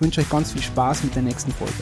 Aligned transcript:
ich 0.00 0.02
wünsche 0.02 0.22
euch 0.22 0.30
ganz 0.30 0.52
viel 0.52 0.62
Spaß 0.62 1.04
mit 1.04 1.14
der 1.14 1.20
nächsten 1.20 1.52
Folge. 1.52 1.74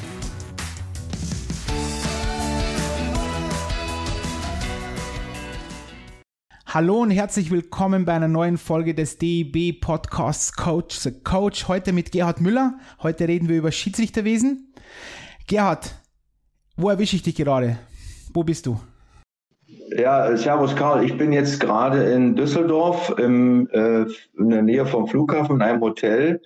Hallo 6.66 7.02
und 7.02 7.12
herzlich 7.12 7.52
willkommen 7.52 8.04
bei 8.04 8.14
einer 8.14 8.26
neuen 8.26 8.58
Folge 8.58 8.92
des 8.96 9.18
DEB 9.18 9.80
Podcasts 9.80 10.52
Coach 10.52 10.98
the 10.98 11.12
Coach. 11.12 11.68
Heute 11.68 11.92
mit 11.92 12.10
Gerhard 12.10 12.40
Müller. 12.40 12.80
Heute 13.04 13.28
reden 13.28 13.48
wir 13.48 13.56
über 13.56 13.70
Schiedsrichterwesen. 13.70 14.74
Gerhard, 15.46 15.94
wo 16.76 16.90
erwische 16.90 17.14
ich 17.14 17.22
dich 17.22 17.36
gerade? 17.36 17.78
Wo 18.34 18.42
bist 18.42 18.66
du? 18.66 18.80
Ja, 19.96 20.36
Servus 20.36 20.76
Karl. 20.76 21.04
Ich 21.04 21.16
bin 21.16 21.32
jetzt 21.32 21.60
gerade 21.60 22.02
in 22.12 22.34
Düsseldorf 22.36 23.14
im, 23.18 23.68
äh, 23.70 24.02
in 24.36 24.50
der 24.50 24.62
Nähe 24.62 24.84
vom 24.84 25.06
Flughafen 25.06 25.56
in 25.56 25.62
einem 25.62 25.80
Hotel, 25.80 26.42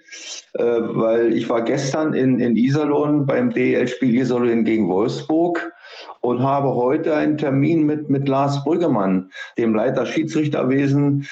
äh, 0.54 0.62
weil 0.62 1.32
ich 1.32 1.48
war 1.48 1.62
gestern 1.62 2.14
in, 2.14 2.38
in 2.38 2.56
Iserlohn 2.56 3.26
beim 3.26 3.50
DEL-Spiel 3.50 4.14
Iserlohn 4.14 4.64
gegen 4.64 4.88
Wolfsburg 4.88 5.72
und 6.20 6.42
habe 6.42 6.74
heute 6.74 7.16
einen 7.16 7.36
Termin 7.36 7.84
mit, 7.84 8.10
mit 8.10 8.28
Lars 8.28 8.62
Brüggemann, 8.64 9.30
dem 9.58 9.74
Leiter 9.74 10.06
Schiedsrichterwesen, 10.06 11.26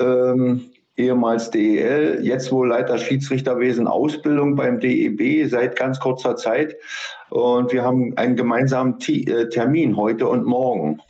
ähm, 0.00 0.62
ehemals 0.96 1.50
DEL, 1.50 2.20
jetzt 2.22 2.50
wohl 2.50 2.68
Leiter 2.68 2.98
Schiedsrichterwesen 2.98 3.86
Ausbildung 3.86 4.56
beim 4.56 4.80
DEB 4.80 5.48
seit 5.48 5.76
ganz 5.76 6.00
kurzer 6.00 6.36
Zeit. 6.36 6.76
Und 7.30 7.72
wir 7.72 7.84
haben 7.84 8.16
einen 8.16 8.36
gemeinsamen 8.36 8.98
T 8.98 9.22
äh, 9.22 9.48
Termin 9.48 9.96
heute 9.96 10.26
und 10.26 10.44
morgen. 10.44 11.00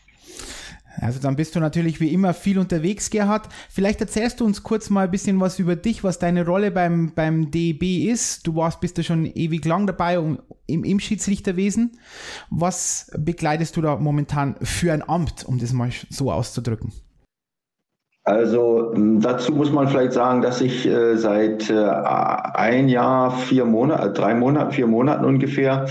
Also 1.02 1.18
dann 1.18 1.36
bist 1.36 1.54
du 1.56 1.60
natürlich 1.60 2.00
wie 2.00 2.12
immer 2.12 2.32
viel 2.32 2.58
unterwegs, 2.58 3.10
Gerhard. 3.10 3.48
Vielleicht 3.68 4.00
erzählst 4.00 4.40
du 4.40 4.44
uns 4.44 4.62
kurz 4.62 4.88
mal 4.88 5.04
ein 5.04 5.10
bisschen 5.10 5.40
was 5.40 5.58
über 5.58 5.74
dich, 5.74 6.04
was 6.04 6.18
deine 6.18 6.46
Rolle 6.46 6.70
beim, 6.70 7.12
beim 7.14 7.50
DEB 7.50 8.08
ist. 8.08 8.46
Du 8.46 8.54
warst, 8.54 8.80
bist 8.80 8.98
du 8.98 9.02
schon 9.02 9.26
ewig 9.26 9.64
lang 9.64 9.86
dabei 9.86 10.14
im, 10.66 10.84
im 10.84 11.00
Schiedsrichterwesen. 11.00 11.98
Was 12.50 13.10
begleitest 13.18 13.76
du 13.76 13.82
da 13.82 13.96
momentan 13.96 14.56
für 14.62 14.92
ein 14.92 15.02
Amt, 15.02 15.44
um 15.44 15.58
das 15.58 15.72
mal 15.72 15.90
so 16.08 16.30
auszudrücken? 16.30 16.92
Also 18.24 18.94
dazu 18.94 19.52
muss 19.52 19.72
man 19.72 19.88
vielleicht 19.88 20.12
sagen, 20.12 20.42
dass 20.42 20.60
ich 20.60 20.86
äh, 20.86 21.16
seit 21.16 21.68
äh, 21.70 21.88
ein 22.54 22.88
Jahr, 22.88 23.32
vier 23.32 23.64
Monate, 23.64 24.10
äh, 24.10 24.12
drei 24.12 24.34
Monaten, 24.34 24.70
vier 24.70 24.86
Monaten 24.86 25.24
ungefähr, 25.24 25.86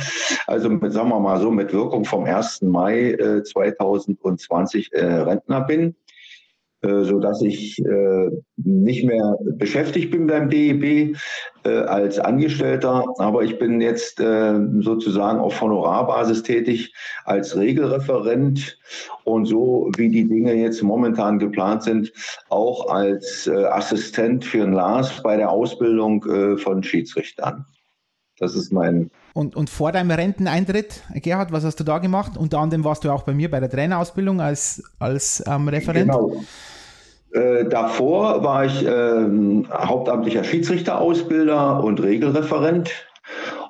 also 0.48 0.70
mit, 0.70 0.94
sagen 0.94 1.10
wir 1.10 1.20
mal 1.20 1.42
so, 1.42 1.52
mit 1.52 1.74
Wirkung 1.74 2.06
vom 2.06 2.24
1. 2.24 2.62
Mai 2.62 3.12
äh, 3.12 3.44
2020 3.44 4.94
äh, 4.94 5.06
Rentner 5.06 5.62
bin. 5.62 5.96
Äh, 6.84 7.04
so 7.04 7.20
dass 7.20 7.44
ich 7.44 7.78
äh, 7.86 8.30
nicht 8.58 9.06
mehr 9.06 9.38
beschäftigt 9.44 10.10
bin 10.10 10.26
beim 10.26 10.50
DEB 10.50 11.16
äh, 11.64 11.70
als 11.70 12.18
Angestellter, 12.18 13.06
aber 13.20 13.44
ich 13.44 13.60
bin 13.60 13.82
jetzt 13.82 14.18
sozusagen 14.18 15.40
auf 15.40 15.62
Honorarbasis 15.62 16.42
tätig 16.42 16.94
als 17.26 17.56
Regelreferent 17.56 18.80
und 19.26 19.46
so 19.46 19.92
wie 19.96 20.10
die 20.10 20.28
Dinge 20.28 20.56
jetzt 20.56 20.82
momentan 20.82 21.38
geplant 21.38 21.84
sind, 21.84 22.12
auch 22.50 22.90
als 22.90 23.48
Assistent 23.48 24.44
für 24.44 24.60
den 24.60 24.74
Lars 24.74 25.22
bei 25.22 25.38
der 25.38 25.52
Ausbildung 25.52 26.24
von 26.58 26.84
Schiedsrichtern. 26.84 27.66
Das 28.40 28.56
ist 28.56 28.72
mein 28.72 29.12
und, 29.34 29.56
und 29.56 29.70
vor 29.70 29.92
deinem 29.92 30.12
Renteneintritt, 30.12 31.04
Gerhard, 31.16 31.52
was 31.52 31.64
hast 31.64 31.80
du 31.80 31.84
da 31.84 32.00
gemacht? 32.00 32.38
Unter 32.38 32.60
anderem 32.60 32.84
warst 32.84 33.04
du 33.04 33.12
auch 33.12 33.24
bei 33.24 33.34
mir 33.34 33.50
bei 33.50 33.60
der 33.60 33.70
Trainerausbildung 33.70 34.42
als, 34.42 34.84
als 35.00 35.44
ähm, 35.48 35.68
Referent. 35.70 36.12
Genau. 36.12 36.44
Äh, 37.34 37.66
davor 37.66 38.44
war 38.44 38.66
ich 38.66 38.86
äh, 38.86 39.64
hauptamtlicher 39.72 40.44
Schiedsrichterausbilder 40.44 41.84
und 41.84 42.02
Regelreferent 42.02 42.92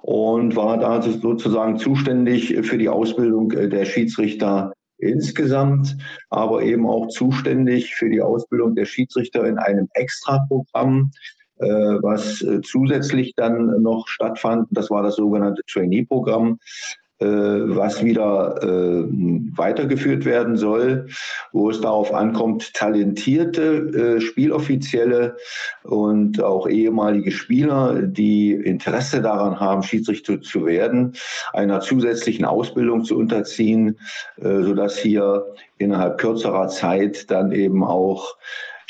und 0.02 0.56
war 0.56 0.78
da 0.78 1.02
sozusagen 1.02 1.78
zuständig 1.78 2.56
für 2.64 2.78
die 2.78 2.90
Ausbildung 2.90 3.52
äh, 3.52 3.70
der 3.70 3.86
Schiedsrichter 3.86 4.74
insgesamt, 4.98 5.98
aber 6.30 6.64
eben 6.64 6.88
auch 6.88 7.08
zuständig 7.08 7.96
für 7.96 8.10
die 8.10 8.22
Ausbildung 8.22 8.76
der 8.76 8.86
Schiedsrichter 8.86 9.46
in 9.46 9.58
einem 9.58 9.88
Extraprogramm, 9.94 11.12
äh, 11.58 11.68
was 11.68 12.42
äh, 12.42 12.62
zusätzlich 12.62 13.34
dann 13.36 13.82
noch 13.82 14.08
stattfand. 14.08 14.68
Das 14.72 14.90
war 14.90 15.04
das 15.04 15.16
sogenannte 15.16 15.62
Trainee-Programm, 15.68 16.60
was 17.26 18.04
wieder 18.04 18.56
äh, 18.64 19.06
weitergeführt 19.56 20.26
werden 20.26 20.58
soll, 20.58 21.08
wo 21.52 21.70
es 21.70 21.82
darauf 21.82 22.14
ankommt, 22.14 22.74
talentierte 22.74 24.18
äh, 24.18 24.22
Spieloffizielle 24.22 25.38
und 25.84 26.42
auch 26.42 26.68
ehemalige 26.68 27.32
Spieler, 27.32 28.02
die 28.02 28.54
Interesse 28.54 29.22
daran 29.22 29.60
haben, 29.60 29.84
Schiedsrichter 29.84 30.42
zu 30.42 30.66
werden, 30.66 31.14
einer 31.54 31.82
zusätzlichen 31.82 32.46
Ausbildung 32.46 33.04
zu 33.04 33.18
unterziehen, 33.18 33.98
sodass 34.38 34.98
hier 34.98 35.46
innerhalb 35.78 36.18
kürzerer 36.18 36.68
Zeit 36.68 37.30
dann 37.30 37.52
eben 37.52 37.84
auch 37.84 38.36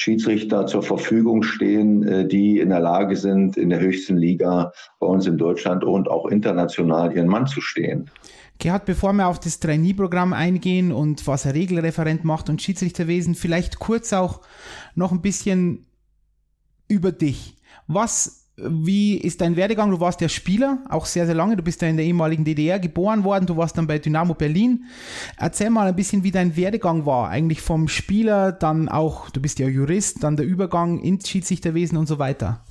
Schiedsrichter 0.02 0.66
zur 0.66 0.82
Verfügung 0.82 1.44
stehen, 1.44 2.04
äh, 2.04 2.28
die 2.28 2.60
in 2.60 2.70
der 2.70 2.80
Lage 2.80 3.16
sind, 3.16 3.56
in 3.56 3.70
der 3.70 3.80
höchsten 3.80 4.18
Liga 4.18 4.74
bei 5.00 5.08
uns 5.08 5.28
in 5.28 5.38
Deutschland 5.38 5.84
und 5.84 6.10
auch 6.10 6.26
international 6.26 7.16
ihren 7.16 7.28
Mann 7.28 7.46
zu 7.46 7.62
stehen. 7.62 8.10
Gerhard, 8.58 8.86
bevor 8.86 9.14
wir 9.14 9.28
auf 9.28 9.40
das 9.40 9.60
Trainee-Programm 9.60 10.34
eingehen 10.34 10.92
und 10.92 11.26
was 11.28 11.46
ein 11.46 11.54
Regelreferent 11.54 12.24
macht 12.24 12.50
und 12.50 12.62
Schiedsrichterwesen, 12.62 13.36
vielleicht 13.36 13.80
kurz 13.80 14.12
auch 14.14 14.42
noch 14.96 15.12
ein 15.12 15.22
bisschen 15.22 15.86
über 16.88 17.12
dich. 17.12 17.58
Was 17.88 18.41
wie 18.64 19.18
ist 19.18 19.42
dein 19.42 19.56
Werdegang? 19.56 19.92
Du 19.92 20.00
warst 20.00 20.22
ja 20.22 20.30
Spieler, 20.30 20.80
auch 20.90 21.06
sehr, 21.06 21.26
sehr 21.26 21.36
lange. 21.36 21.56
Du 21.56 21.64
bist 21.64 21.82
ja 21.82 21.88
in 21.88 21.98
der 21.98 22.06
ehemaligen 22.06 22.44
DDR 22.44 22.80
geboren 22.80 23.24
worden. 23.24 23.46
Du 23.46 23.58
warst 23.58 23.78
dann 23.78 23.88
bei 23.88 24.00
Dynamo 24.00 24.34
Berlin. 24.34 24.86
Erzähl 25.38 25.70
mal 25.70 25.88
ein 25.88 25.96
bisschen, 25.96 26.24
wie 26.24 26.32
dein 26.32 26.56
Werdegang 26.56 27.06
war. 27.06 27.30
Eigentlich 27.30 27.62
vom 27.62 27.88
Spieler, 27.88 28.52
dann 28.52 28.90
auch, 28.90 29.30
du 29.30 29.42
bist 29.42 29.60
ja 29.60 29.68
Jurist, 29.68 30.24
dann 30.24 30.36
der 30.36 30.46
Übergang 30.46 31.00
ins 31.00 31.30
Schiedsrichterwesen 31.30 31.98
und 31.98 32.08
so 32.08 32.20
weiter. 32.20 32.64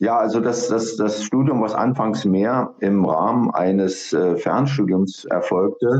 Ja, 0.00 0.18
also 0.18 0.40
das, 0.40 0.68
das, 0.68 0.96
das 0.96 1.24
Studium, 1.24 1.62
was 1.62 1.74
anfangs 1.74 2.26
mehr 2.26 2.74
im 2.80 3.06
Rahmen 3.06 3.50
eines 3.52 4.12
äh, 4.12 4.36
Fernstudiums 4.36 5.24
erfolgte, 5.24 5.98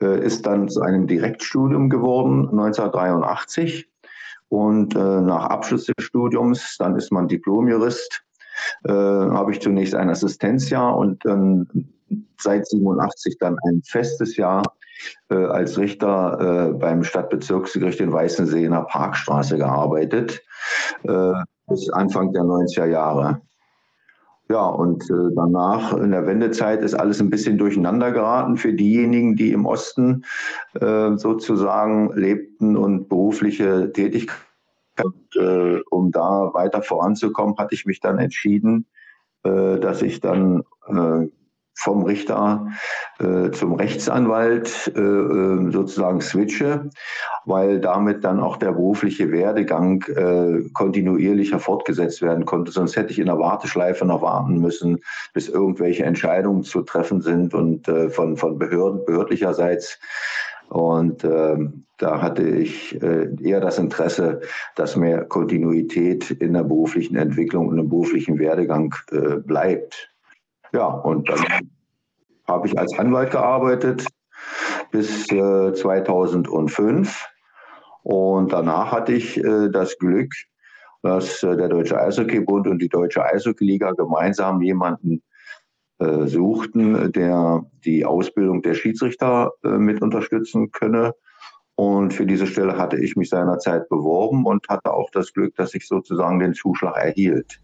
äh, 0.00 0.24
ist 0.24 0.46
dann 0.46 0.70
zu 0.70 0.80
einem 0.80 1.06
Direktstudium 1.06 1.90
geworden 1.90 2.48
1983. 2.48 3.86
Und 4.48 4.96
äh, 4.96 4.98
nach 4.98 5.50
Abschluss 5.50 5.84
des 5.84 6.02
Studiums, 6.02 6.78
dann 6.78 6.96
ist 6.96 7.12
man 7.12 7.28
Diplomjurist, 7.28 8.24
äh, 8.84 8.92
habe 8.92 9.52
ich 9.52 9.60
zunächst 9.60 9.94
ein 9.94 10.08
Assistenzjahr 10.08 10.96
und 10.96 11.26
dann 11.26 11.68
seit 12.38 12.66
87 12.66 13.38
dann 13.38 13.56
ein 13.64 13.82
festes 13.84 14.36
Jahr 14.36 14.62
äh, 15.30 15.34
als 15.34 15.78
Richter 15.78 16.70
äh, 16.70 16.72
beim 16.72 17.04
Stadtbezirksgericht 17.04 18.00
in 18.00 18.12
Weißensee 18.12 18.64
in 18.64 18.72
der 18.72 18.82
Parkstraße 18.82 19.56
gearbeitet, 19.58 20.42
äh, 21.04 21.32
bis 21.68 21.90
Anfang 21.90 22.32
der 22.32 22.42
90er 22.42 22.86
Jahre. 22.86 23.40
Ja, 24.48 24.66
und 24.66 25.08
äh, 25.08 25.34
danach 25.34 25.96
in 25.96 26.10
der 26.10 26.26
Wendezeit 26.26 26.82
ist 26.82 26.94
alles 26.94 27.20
ein 27.20 27.30
bisschen 27.30 27.56
durcheinander 27.56 28.12
geraten 28.12 28.56
für 28.56 28.74
diejenigen, 28.74 29.34
die 29.34 29.52
im 29.52 29.64
Osten 29.64 30.24
äh, 30.74 31.16
sozusagen 31.16 32.12
lebten 32.14 32.76
und 32.76 33.08
berufliche 33.08 33.92
Tätigkeit. 33.92 34.36
Und, 35.02 35.36
äh, 35.36 35.80
um 35.90 36.10
da 36.10 36.50
weiter 36.52 36.82
voranzukommen, 36.82 37.56
hatte 37.56 37.74
ich 37.74 37.86
mich 37.86 38.00
dann 38.00 38.18
entschieden, 38.18 38.86
dass 39.42 40.02
ich 40.02 40.20
dann 40.20 40.62
vom 41.74 42.04
Richter 42.04 42.68
äh, 43.18 43.50
zum 43.50 43.74
Rechtsanwalt 43.74 44.92
äh, 44.94 45.00
äh, 45.00 45.70
sozusagen 45.70 46.20
switche, 46.20 46.90
weil 47.44 47.80
damit 47.80 48.24
dann 48.24 48.40
auch 48.40 48.56
der 48.56 48.72
berufliche 48.72 49.32
Werdegang 49.32 50.02
äh, 50.02 50.68
kontinuierlicher 50.72 51.58
fortgesetzt 51.58 52.22
werden 52.22 52.44
konnte. 52.44 52.72
Sonst 52.72 52.96
hätte 52.96 53.12
ich 53.12 53.18
in 53.18 53.26
der 53.26 53.38
Warteschleife 53.38 54.04
noch 54.04 54.22
warten 54.22 54.58
müssen, 54.58 54.98
bis 55.32 55.48
irgendwelche 55.48 56.04
Entscheidungen 56.04 56.62
zu 56.62 56.82
treffen 56.82 57.20
sind 57.20 57.54
und 57.54 57.88
äh, 57.88 58.10
von, 58.10 58.36
von 58.36 58.58
Behörden, 58.58 59.04
behördlicherseits. 59.04 59.98
Und 60.68 61.24
ähm, 61.24 61.84
da 61.98 62.22
hatte 62.22 62.42
ich 62.42 63.00
äh, 63.02 63.28
eher 63.42 63.60
das 63.60 63.78
Interesse, 63.78 64.40
dass 64.74 64.96
mehr 64.96 65.24
Kontinuität 65.24 66.30
in 66.30 66.54
der 66.54 66.64
beruflichen 66.64 67.16
Entwicklung 67.16 67.68
und 67.68 67.78
im 67.78 67.88
beruflichen 67.88 68.38
Werdegang 68.38 68.94
äh, 69.10 69.36
bleibt. 69.36 70.11
Ja, 70.72 70.86
und 70.86 71.28
dann 71.28 71.44
habe 72.46 72.66
ich 72.66 72.78
als 72.78 72.98
Anwalt 72.98 73.30
gearbeitet 73.30 74.06
bis 74.90 75.30
äh, 75.30 75.72
2005. 75.72 77.26
Und 78.02 78.52
danach 78.52 78.92
hatte 78.92 79.12
ich 79.12 79.38
äh, 79.38 79.68
das 79.70 79.98
Glück, 79.98 80.32
dass 81.02 81.42
äh, 81.42 81.56
der 81.56 81.68
Deutsche 81.68 82.00
Eishockeybund 82.00 82.66
und 82.66 82.80
die 82.80 82.88
Deutsche 82.88 83.24
Eishockeyliga 83.24 83.92
gemeinsam 83.92 84.60
jemanden 84.60 85.22
äh, 85.98 86.26
suchten, 86.26 87.12
der 87.12 87.64
die 87.84 88.04
Ausbildung 88.04 88.62
der 88.62 88.74
Schiedsrichter 88.74 89.52
äh, 89.64 89.68
mit 89.68 90.02
unterstützen 90.02 90.72
könne. 90.72 91.14
Und 91.74 92.12
für 92.12 92.26
diese 92.26 92.46
Stelle 92.46 92.76
hatte 92.76 92.98
ich 92.98 93.16
mich 93.16 93.30
seinerzeit 93.30 93.88
beworben 93.88 94.44
und 94.46 94.68
hatte 94.68 94.92
auch 94.92 95.10
das 95.10 95.32
Glück, 95.32 95.54
dass 95.56 95.74
ich 95.74 95.86
sozusagen 95.86 96.38
den 96.38 96.54
Zuschlag 96.54 96.96
erhielt. 96.96 97.60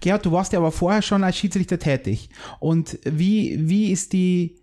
Gerhard, 0.00 0.26
du 0.26 0.32
warst 0.32 0.52
ja 0.52 0.58
aber 0.58 0.72
vorher 0.72 1.02
schon 1.02 1.24
als 1.24 1.36
Schiedsrichter 1.36 1.78
tätig. 1.78 2.30
Und 2.60 2.98
wie, 3.04 3.58
wie 3.68 3.90
ist 3.92 4.12
die, 4.12 4.60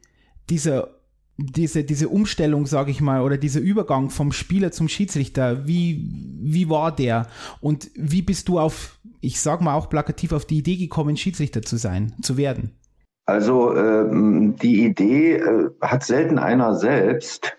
dieser, 0.49 0.89
diese, 1.37 1.83
diese 1.83 2.09
Umstellung, 2.09 2.65
sage 2.65 2.91
ich 2.91 3.01
mal, 3.01 3.21
oder 3.21 3.37
dieser 3.37 3.61
Übergang 3.61 4.09
vom 4.09 4.31
Spieler 4.31 4.71
zum 4.71 4.87
Schiedsrichter, 4.87 5.67
wie, 5.67 6.09
wie 6.41 6.69
war 6.69 6.95
der? 6.95 7.27
Und 7.61 7.89
wie 7.95 8.21
bist 8.21 8.47
du 8.49 8.59
auf, 8.59 8.99
ich 9.21 9.39
sag 9.39 9.61
mal 9.61 9.75
auch 9.75 9.89
plakativ, 9.89 10.33
auf 10.33 10.45
die 10.45 10.57
Idee 10.57 10.77
gekommen, 10.77 11.17
Schiedsrichter 11.17 11.61
zu 11.61 11.77
sein, 11.77 12.13
zu 12.21 12.37
werden? 12.37 12.71
Also 13.25 13.75
ähm, 13.75 14.55
die 14.55 14.85
Idee 14.85 15.35
äh, 15.35 15.69
hat 15.81 16.03
selten 16.03 16.39
einer 16.39 16.75
selbst. 16.75 17.58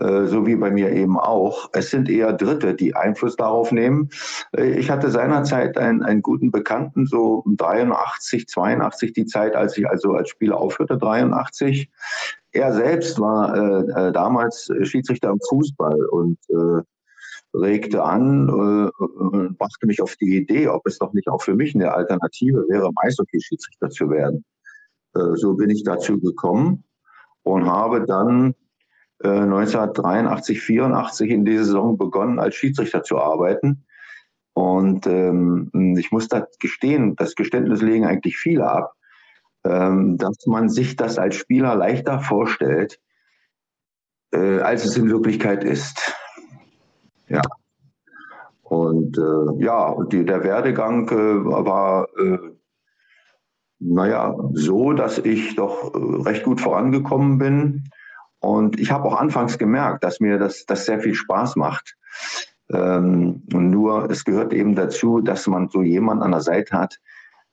Äh, 0.00 0.26
so 0.26 0.46
wie 0.46 0.56
bei 0.56 0.70
mir 0.70 0.90
eben 0.92 1.18
auch. 1.18 1.68
Es 1.72 1.90
sind 1.90 2.08
eher 2.08 2.32
Dritte, 2.32 2.74
die 2.74 2.96
Einfluss 2.96 3.36
darauf 3.36 3.70
nehmen. 3.70 4.08
Äh, 4.56 4.78
ich 4.78 4.90
hatte 4.90 5.10
seinerzeit 5.10 5.76
einen, 5.76 6.02
einen 6.02 6.22
guten 6.22 6.50
Bekannten, 6.50 7.06
so 7.06 7.44
83, 7.46 8.48
82, 8.48 9.12
die 9.12 9.26
Zeit, 9.26 9.54
als 9.54 9.76
ich 9.76 9.86
also 9.86 10.14
als 10.14 10.30
Spieler 10.30 10.56
aufhörte, 10.56 10.96
83. 10.96 11.90
Er 12.52 12.72
selbst 12.72 13.20
war 13.20 13.54
äh, 13.54 14.08
äh, 14.08 14.12
damals 14.12 14.70
Schiedsrichter 14.82 15.30
im 15.30 15.38
Fußball 15.48 16.06
und 16.06 16.38
äh, 16.48 16.82
regte 17.52 18.02
an 18.02 18.48
äh, 18.48 19.48
brachte 19.58 19.86
mich 19.86 20.00
auf 20.00 20.16
die 20.16 20.36
Idee, 20.36 20.68
ob 20.68 20.86
es 20.86 20.98
doch 20.98 21.12
nicht 21.12 21.28
auch 21.28 21.42
für 21.42 21.54
mich 21.54 21.74
eine 21.74 21.92
Alternative 21.92 22.64
wäre, 22.68 22.90
Eishockey-Schiedsrichter 22.96 23.90
zu 23.90 24.08
werden. 24.08 24.44
So 25.12 25.54
bin 25.54 25.70
ich 25.70 25.82
dazu 25.82 26.20
gekommen 26.20 26.84
und 27.42 27.66
habe 27.66 28.06
dann 28.06 28.54
1983, 29.22 30.60
84 30.62 31.30
in 31.30 31.44
dieser 31.44 31.64
Saison 31.64 31.98
begonnen, 31.98 32.38
als 32.38 32.54
Schiedsrichter 32.54 33.02
zu 33.02 33.18
arbeiten. 33.18 33.84
Und 34.54 35.06
ähm, 35.06 35.70
ich 35.98 36.10
muss 36.10 36.28
da 36.28 36.46
gestehen, 36.58 37.16
das 37.16 37.34
Geständnis 37.34 37.82
legen 37.82 38.06
eigentlich 38.06 38.36
viele 38.36 38.68
ab, 38.68 38.94
ähm, 39.64 40.16
dass 40.18 40.46
man 40.46 40.68
sich 40.68 40.96
das 40.96 41.18
als 41.18 41.36
Spieler 41.36 41.74
leichter 41.74 42.20
vorstellt, 42.20 43.00
äh, 44.32 44.60
als 44.60 44.84
es 44.84 44.96
in 44.96 45.08
Wirklichkeit 45.10 45.64
ist. 45.64 46.14
Ja. 47.28 47.42
Und 48.62 49.18
äh, 49.18 49.64
ja, 49.64 49.96
die, 50.12 50.24
der 50.24 50.44
Werdegang 50.44 51.08
äh, 51.08 51.44
war, 51.44 52.08
äh, 52.18 52.38
naja, 53.80 54.36
so, 54.52 54.92
dass 54.92 55.18
ich 55.18 55.56
doch 55.56 55.94
äh, 55.94 56.22
recht 56.22 56.44
gut 56.44 56.60
vorangekommen 56.60 57.38
bin. 57.38 57.90
Und 58.40 58.80
ich 58.80 58.90
habe 58.90 59.04
auch 59.04 59.20
anfangs 59.20 59.58
gemerkt, 59.58 60.02
dass 60.02 60.20
mir 60.20 60.38
das, 60.38 60.66
das 60.66 60.86
sehr 60.86 61.00
viel 61.00 61.14
Spaß 61.14 61.56
macht. 61.56 61.96
Ähm, 62.72 63.42
nur 63.52 64.10
es 64.10 64.24
gehört 64.24 64.52
eben 64.52 64.74
dazu, 64.74 65.20
dass 65.20 65.46
man 65.46 65.68
so 65.68 65.82
jemanden 65.82 66.22
an 66.22 66.30
der 66.30 66.40
Seite 66.40 66.76
hat, 66.76 67.00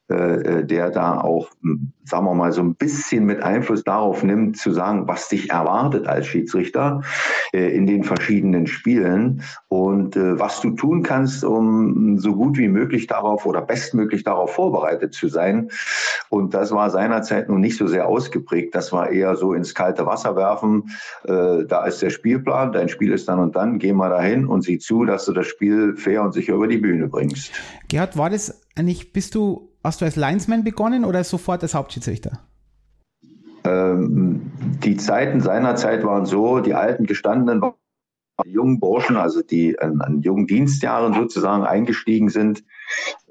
der 0.10 0.90
da 0.90 1.20
auch, 1.20 1.50
hm, 1.62 1.92
sagen 2.06 2.26
wir 2.26 2.34
mal, 2.34 2.52
so 2.52 2.62
ein 2.62 2.76
bisschen 2.76 3.26
mit 3.26 3.44
Einfluss 3.44 3.84
darauf 3.84 4.24
nimmt, 4.24 4.58
zu 4.58 4.72
sagen, 4.72 5.08
was 5.08 5.28
dich 5.28 5.50
erwartet 5.50 6.08
als 6.08 6.28
Schiedsrichter 6.28 7.02
äh, 7.54 7.76
in 7.76 7.86
den 7.86 8.04
verschiedenen 8.04 8.68
Spielen 8.68 9.44
und 9.68 10.16
was 10.16 10.62
du 10.62 10.72
tun 10.72 11.04
kannst, 11.04 11.44
um 11.44 12.18
so 12.18 12.34
gut 12.34 12.58
wie 12.58 12.70
möglich 12.70 13.08
darauf 13.08 13.46
oder 13.46 13.62
bestmöglich 13.62 14.24
darauf 14.24 14.54
vorbereitet 14.54 15.14
zu 15.14 15.28
sein. 15.28 15.70
Und 16.30 16.54
das 16.54 16.72
war 16.72 16.90
seinerzeit 16.90 17.50
noch 17.50 17.58
nicht 17.58 17.78
so 17.78 17.88
sehr 17.88 18.08
ausgeprägt. 18.08 18.74
Das 18.74 18.92
war 18.92 19.10
eher 19.10 19.36
so 19.36 19.54
ins 19.54 19.76
kalte 19.76 20.06
Wasser 20.06 20.36
werfen. 20.36 20.90
Da 21.24 21.86
ist 21.86 22.02
der 22.02 22.10
Spielplan, 22.10 22.72
dein 22.72 22.90
Spiel 22.90 23.12
ist 23.12 23.28
dann 23.28 23.40
und 23.40 23.56
dann, 23.56 23.80
geh 23.80 23.94
mal 23.94 24.10
dahin 24.10 24.48
und 24.48 24.62
sieh 24.62 24.80
zu, 24.80 25.06
dass 25.06 25.26
du 25.26 25.34
das 25.34 25.48
Spiel 25.48 25.96
fair 25.96 26.24
und 26.24 26.34
sicher 26.34 26.54
über 26.54 26.68
die 26.68 26.78
Bühne 26.78 27.08
bringst. 27.08 27.52
Gerhard, 27.90 28.18
war 28.18 28.30
das 28.30 28.62
eigentlich, 28.76 29.14
bist 29.14 29.36
du 29.36 29.70
Hast 29.88 30.02
du 30.02 30.06
als 30.06 30.18
Linesman 30.18 30.66
begonnen 30.66 31.06
oder 31.06 31.24
sofort 31.24 31.64
als 31.64 31.74
Hauptschiedsrichter? 31.74 32.42
Ähm, 33.64 34.52
die 34.84 34.98
Zeiten 34.98 35.40
seiner 35.40 35.78
Zeit 35.78 36.04
waren 36.04 36.26
so, 36.26 36.60
die 36.60 36.74
alten 36.74 37.06
gestandenen 37.06 37.62
die 38.44 38.52
jungen 38.52 38.82
Burschen, 38.82 39.16
also 39.16 39.42
die 39.42 39.80
an, 39.80 40.02
an, 40.02 40.20
jungen 40.20 40.46
Dienstjahren 40.46 41.14
sozusagen 41.14 41.64
eingestiegen 41.64 42.28
sind 42.28 42.66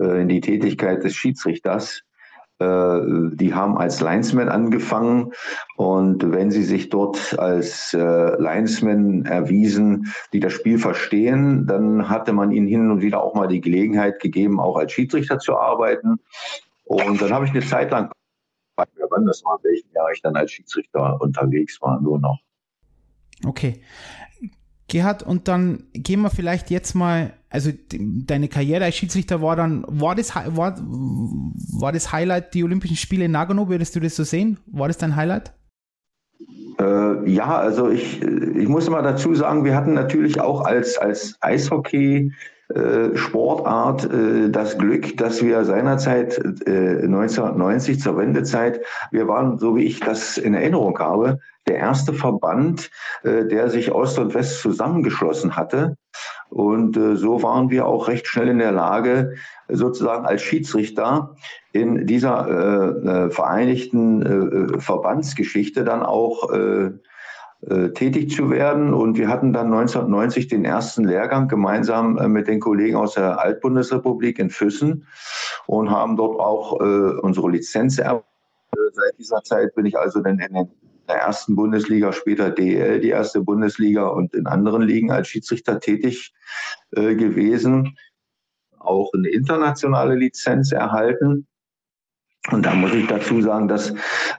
äh, 0.00 0.22
in 0.22 0.28
die 0.28 0.40
Tätigkeit 0.40 1.04
des 1.04 1.14
Schiedsrichters, 1.14 2.04
die 2.58 3.54
haben 3.54 3.76
als 3.76 4.00
Linesman 4.00 4.48
angefangen 4.48 5.32
und 5.76 6.32
wenn 6.32 6.50
sie 6.50 6.62
sich 6.62 6.88
dort 6.88 7.38
als 7.38 7.92
äh, 7.92 8.40
Linesman 8.40 9.26
erwiesen, 9.26 10.12
die 10.32 10.40
das 10.40 10.54
Spiel 10.54 10.78
verstehen, 10.78 11.66
dann 11.66 12.08
hatte 12.08 12.32
man 12.32 12.52
ihnen 12.52 12.66
hin 12.66 12.90
und 12.90 13.02
wieder 13.02 13.22
auch 13.22 13.34
mal 13.34 13.46
die 13.46 13.60
Gelegenheit 13.60 14.20
gegeben, 14.20 14.58
auch 14.58 14.76
als 14.76 14.92
Schiedsrichter 14.92 15.38
zu 15.38 15.56
arbeiten. 15.56 16.16
Und 16.84 17.20
dann 17.20 17.30
habe 17.30 17.44
ich 17.44 17.50
eine 17.50 17.60
Zeit 17.60 17.90
lang, 17.90 18.10
wann 18.76 19.26
das 19.26 19.44
war, 19.44 19.58
in 19.64 19.92
Jahr 19.92 20.10
ich 20.12 20.22
dann 20.22 20.36
als 20.36 20.52
Schiedsrichter 20.52 21.20
unterwegs 21.20 21.80
war, 21.82 22.00
nur 22.00 22.18
noch. 22.18 22.38
Okay. 23.44 23.82
Gerhard, 24.88 25.24
und 25.24 25.48
dann 25.48 25.84
gehen 25.92 26.22
wir 26.22 26.30
vielleicht 26.30 26.70
jetzt 26.70 26.94
mal, 26.94 27.32
also 27.56 27.70
deine 27.98 28.48
Karriere 28.48 28.84
als 28.84 28.96
Schiedsrichter 28.96 29.40
war 29.40 29.56
dann, 29.56 29.82
war 29.88 30.14
das, 30.14 30.36
war, 30.36 30.76
war 30.78 31.90
das 31.90 32.12
Highlight 32.12 32.52
die 32.52 32.62
Olympischen 32.62 32.96
Spiele 32.96 33.24
in 33.24 33.30
Nagano, 33.30 33.70
würdest 33.70 33.96
du 33.96 34.00
das 34.00 34.14
so 34.14 34.24
sehen? 34.24 34.58
War 34.66 34.88
das 34.88 34.98
dein 34.98 35.16
Highlight? 35.16 35.54
Äh, 36.78 37.30
ja, 37.30 37.56
also 37.56 37.88
ich, 37.88 38.20
ich 38.20 38.68
muss 38.68 38.90
mal 38.90 39.00
dazu 39.00 39.34
sagen, 39.34 39.64
wir 39.64 39.74
hatten 39.74 39.94
natürlich 39.94 40.38
auch 40.38 40.66
als, 40.66 40.98
als 40.98 41.38
Eishockey 41.40 42.30
Sportart 43.14 44.10
äh, 44.12 44.50
das 44.50 44.76
Glück, 44.76 45.16
dass 45.16 45.42
wir 45.42 45.64
seinerzeit 45.64 46.36
äh, 46.66 47.02
1990 47.04 48.00
zur 48.00 48.16
Wendezeit, 48.16 48.80
wir 49.12 49.28
waren, 49.28 49.58
so 49.58 49.76
wie 49.76 49.84
ich 49.84 50.00
das 50.00 50.36
in 50.36 50.54
Erinnerung 50.54 50.98
habe, 50.98 51.38
der 51.68 51.76
erste 51.76 52.12
Verband, 52.12 52.90
äh, 53.22 53.44
der 53.44 53.70
sich 53.70 53.92
Ost 53.92 54.18
und 54.18 54.34
West 54.34 54.60
zusammengeschlossen 54.60 55.56
hatte. 55.56 55.96
Und 56.48 56.96
äh, 56.96 57.16
so 57.16 57.42
waren 57.42 57.70
wir 57.70 57.86
auch 57.86 58.08
recht 58.08 58.26
schnell 58.26 58.48
in 58.48 58.58
der 58.58 58.72
Lage, 58.72 59.34
sozusagen 59.68 60.26
als 60.26 60.42
Schiedsrichter 60.42 61.36
in 61.72 62.06
dieser 62.06 62.48
äh, 62.48 63.26
äh 63.26 63.30
vereinigten 63.30 64.74
äh, 64.74 64.80
Verbandsgeschichte 64.80 65.84
dann 65.84 66.02
auch 66.02 66.50
äh, 67.68 67.76
äh, 67.76 67.92
tätig 67.92 68.30
zu 68.30 68.48
werden. 68.50 68.94
Und 68.94 69.18
wir 69.18 69.28
hatten 69.28 69.52
dann 69.52 69.66
1990 69.66 70.46
den 70.46 70.64
ersten 70.64 71.02
Lehrgang 71.02 71.48
gemeinsam 71.48 72.16
äh, 72.16 72.28
mit 72.28 72.46
den 72.46 72.60
Kollegen 72.60 72.96
aus 72.96 73.14
der 73.14 73.40
Altbundesrepublik 73.40 74.38
in 74.38 74.50
Füssen 74.50 75.06
und 75.66 75.90
haben 75.90 76.16
dort 76.16 76.38
auch 76.38 76.80
äh, 76.80 77.18
unsere 77.20 77.50
Lizenz 77.50 77.98
erworben. 77.98 78.24
Seit 78.92 79.18
dieser 79.18 79.42
Zeit 79.42 79.74
bin 79.74 79.84
ich 79.84 79.98
also 79.98 80.20
dann 80.20 80.38
in 80.38 80.68
der 81.08 81.16
ersten 81.16 81.56
Bundesliga, 81.56 82.12
später 82.12 82.50
DL, 82.50 83.00
die 83.00 83.08
erste 83.08 83.40
Bundesliga 83.40 84.06
und 84.06 84.34
in 84.34 84.46
anderen 84.46 84.82
Ligen 84.82 85.10
als 85.10 85.28
Schiedsrichter 85.28 85.80
tätig 85.80 86.34
äh, 86.92 87.14
gewesen. 87.14 87.96
Auch 88.78 89.10
eine 89.12 89.28
internationale 89.28 90.14
Lizenz 90.14 90.70
erhalten. 90.72 91.48
Und 92.52 92.64
da 92.64 92.74
muss 92.74 92.94
ich 92.94 93.06
dazu 93.06 93.40
sagen, 93.42 93.66
dass 93.66 93.90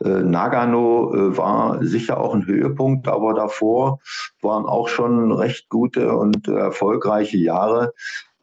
äh, 0.04 0.08
Nagano 0.08 1.14
äh, 1.14 1.38
war 1.38 1.84
sicher 1.84 2.20
auch 2.20 2.34
ein 2.34 2.46
Höhepunkt, 2.46 3.08
aber 3.08 3.34
davor 3.34 4.00
waren 4.42 4.66
auch 4.66 4.88
schon 4.88 5.32
recht 5.32 5.68
gute 5.70 6.16
und 6.16 6.48
erfolgreiche 6.48 7.38
Jahre. 7.38 7.94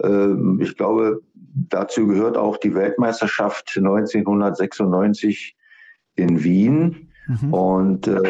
Äh, 0.03 0.35
ich 0.61 0.77
glaube, 0.77 1.23
dazu 1.37 2.07
gehört 2.07 2.37
auch 2.37 2.59
die 2.59 2.75
Weltmeisterschaft 2.75 3.73
1996 3.77 5.57
in 6.17 6.45
Wien. 6.45 7.11
Mhm. 7.27 7.55
Und 7.55 8.07
äh, 8.07 8.21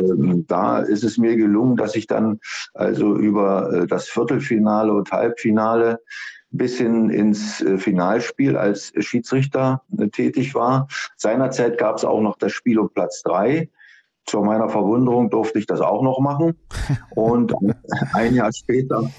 da 0.46 0.78
ist 0.78 1.02
es 1.02 1.18
mir 1.18 1.36
gelungen, 1.36 1.76
dass 1.76 1.96
ich 1.96 2.06
dann 2.06 2.38
also 2.74 3.16
über 3.16 3.72
äh, 3.72 3.86
das 3.88 4.08
Viertelfinale 4.08 4.92
und 4.92 5.10
Halbfinale 5.10 6.00
bis 6.56 6.78
hin 6.78 7.10
ins 7.10 7.60
äh, 7.60 7.78
Finalspiel 7.78 8.56
als 8.56 8.92
Schiedsrichter 8.98 9.82
äh, 9.98 10.08
tätig 10.08 10.54
war. 10.54 10.88
Seinerzeit 11.16 11.78
gab 11.78 11.96
es 11.96 12.04
auch 12.04 12.20
noch 12.20 12.38
das 12.38 12.52
Spiel 12.52 12.78
um 12.78 12.88
Platz 12.90 13.22
drei. 13.22 13.68
Zu 14.26 14.40
meiner 14.40 14.68
Verwunderung 14.68 15.30
durfte 15.30 15.58
ich 15.58 15.66
das 15.66 15.80
auch 15.80 16.02
noch 16.02 16.20
machen. 16.20 16.56
Und 17.16 17.52
ein 18.14 18.34
Jahr 18.34 18.52
später 18.52 19.10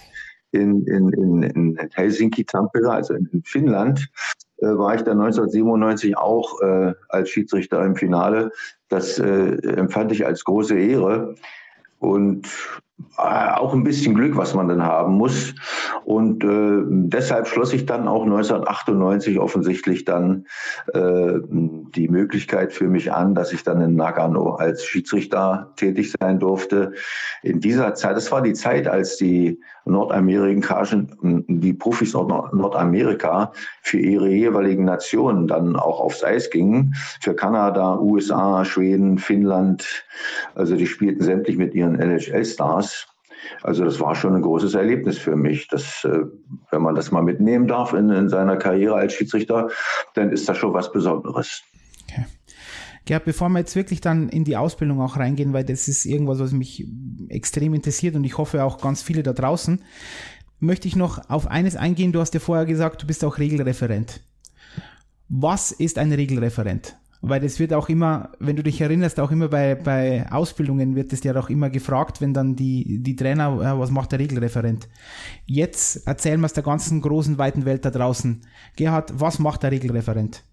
in, 0.52 0.88
in, 0.88 1.10
in, 1.10 1.44
in 1.44 1.90
Helsinki, 1.94 2.46
Tampere, 2.46 2.92
also 2.92 3.14
in, 3.14 3.30
in 3.34 3.44
Finnland, 3.44 4.08
äh, 4.58 4.68
war 4.68 4.96
ich 4.96 5.02
dann 5.02 5.20
1997 5.20 6.18
auch 6.18 6.62
äh, 6.62 6.94
als 7.10 7.30
Schiedsrichter 7.30 7.84
im 7.86 7.98
Finale. 7.98 8.52
Das 8.88 9.20
äh, 9.20 9.58
empfand 9.76 10.14
ich 10.14 10.26
als 10.26 10.46
große 10.46 10.78
Ehre. 10.80 11.36
Und 12.00 12.48
auch 13.18 13.74
ein 13.74 13.84
bisschen 13.84 14.16
Glück, 14.16 14.38
was 14.38 14.54
man 14.54 14.68
dann 14.68 14.84
haben 14.84 15.14
muss. 15.14 15.54
Und 16.06 16.44
äh, 16.44 16.84
deshalb 16.86 17.48
schloss 17.48 17.74
ich 17.74 17.86
dann 17.86 18.08
auch 18.08 18.24
1998 18.24 19.40
offensichtlich 19.40 20.06
dann 20.06 20.46
äh, 20.94 21.40
die 21.96 22.08
Möglichkeit 22.08 22.74
für 22.74 22.88
mich 22.88 23.12
an, 23.12 23.36
dass 23.36 23.52
ich 23.54 23.64
dann 23.64 23.82
in 23.82 23.96
Nagano 23.96 24.56
als 24.56 24.86
Schiedsrichter 24.86 25.74
tätig 25.76 26.14
sein 26.20 26.40
durfte. 26.40 26.94
In 27.44 27.60
dieser 27.60 27.96
Zeit, 27.96 28.16
das 28.16 28.32
war 28.32 28.42
die 28.42 28.54
Zeit, 28.54 28.88
als 28.88 29.18
die 29.18 29.60
nordamerikanischen, 29.86 31.46
die 31.48 31.74
Profis 31.74 32.14
Nord 32.14 32.54
Nordamerika 32.54 33.52
für 33.82 34.00
ihre 34.00 34.30
jeweiligen 34.30 34.84
Nationen 34.84 35.48
dann 35.48 35.76
auch 35.76 36.00
aufs 36.00 36.24
Eis 36.24 36.50
gingen. 36.50 36.96
Für 37.22 37.36
Kanada, 37.36 38.00
USA, 38.00 38.66
Schweden, 38.66 39.18
Finnland. 39.18 40.06
Also 40.56 40.76
die 40.76 40.88
spielten 40.88 41.24
sämtlich 41.24 41.58
mit 41.58 41.76
ihren 41.76 42.00
NHL-Stars. 42.00 42.85
Also 43.64 43.84
das 43.84 44.00
war 44.00 44.16
schon 44.16 44.36
ein 44.36 44.42
großes 44.42 44.74
Erlebnis 44.74 45.18
für 45.18 45.36
mich. 45.36 45.68
Das, 45.68 46.04
äh, 46.04 46.20
wenn 46.72 46.82
man 46.82 46.96
das 46.96 47.12
mal 47.12 47.22
mitnehmen 47.22 47.68
darf 47.68 47.94
in, 47.94 48.10
in 48.10 48.30
seiner 48.30 48.58
Karriere 48.58 48.96
als 48.96 49.14
Schiedsrichter, 49.14 49.70
dann 50.14 50.32
ist 50.32 50.48
das 50.48 50.58
schon 50.58 50.74
was 50.74 50.92
Besonderes. 50.92 51.64
Okay. 52.10 52.26
Gerhard, 53.06 53.26
bevor 53.26 53.50
wir 53.50 53.60
jetzt 53.60 53.76
wirklich 53.76 54.02
dann 54.02 54.30
in 54.30 54.44
die 54.44 54.58
Ausbildung 54.58 55.00
auch 55.00 55.18
reingehen, 55.18 55.54
weil 55.54 55.64
das 55.64 55.88
ist 55.88 56.06
irgendwas, 56.06 56.40
was 56.40 56.52
mich 56.52 56.88
extrem 57.30 57.74
interessiert 57.76 58.16
und 58.16 58.24
ich 58.24 58.38
hoffe 58.38 58.64
auch 58.64 58.82
ganz 58.82 59.04
viele 59.04 59.22
da 59.22 59.32
draußen, 59.32 59.84
möchte 60.60 60.88
ich 60.88 60.96
noch 60.96 61.30
auf 61.30 61.48
eines 61.48 61.76
eingehen. 61.76 62.12
Du 62.12 62.20
hast 62.20 62.34
ja 62.34 62.40
vorher 62.40 62.66
gesagt, 62.66 63.04
du 63.04 63.08
bist 63.08 63.24
auch 63.24 63.38
Regelreferent. 63.38 64.22
Was 65.30 65.72
ist 65.72 66.00
ein 66.00 66.12
Regelreferent? 66.12 66.96
Weil 67.28 67.42
das 67.42 67.60
wird 67.60 67.74
auch 67.74 67.90
immer, 67.90 68.30
wenn 68.40 68.56
du 68.56 68.62
dich 68.62 68.80
erinnerst, 68.82 69.20
auch 69.20 69.32
immer 69.32 69.48
bei, 69.48 69.74
bei 69.74 70.28
Ausbildungen 70.32 70.96
wird 70.96 71.12
es 71.12 71.24
ja 71.24 71.36
auch 71.36 71.50
immer 71.50 71.72
gefragt, 71.72 72.22
wenn 72.22 72.36
dann 72.36 72.56
die, 72.56 73.00
die 73.02 73.16
Trainer, 73.16 73.58
ja, 73.64 73.80
was 73.80 73.90
macht 73.90 74.12
der 74.12 74.20
Regelreferent? 74.20 74.88
Jetzt 75.48 76.08
erzählen 76.08 76.40
wir 76.40 76.46
es 76.46 76.54
der 76.54 76.64
ganzen 76.64 77.02
großen, 77.02 77.40
weiten 77.40 77.66
Welt 77.66 77.84
da 77.84 77.90
draußen. 77.90 78.42
Gerhard, 78.76 79.12
was 79.20 79.40
macht 79.40 79.64
der 79.64 79.72
Regelreferent? 79.72 80.44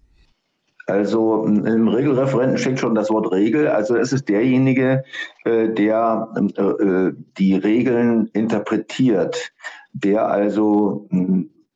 Also 0.87 1.45
im 1.45 1.87
Regelreferenten 1.87 2.57
steckt 2.57 2.79
schon 2.79 2.95
das 2.95 3.11
Wort 3.11 3.31
Regel. 3.31 3.67
Also 3.67 3.95
es 3.95 4.11
ist 4.11 4.27
derjenige, 4.27 5.03
äh, 5.45 5.69
der 5.69 6.27
äh, 6.35 6.61
äh, 6.61 7.13
die 7.37 7.53
Regeln 7.53 8.31
interpretiert, 8.33 9.53
der 9.93 10.27
also 10.27 11.07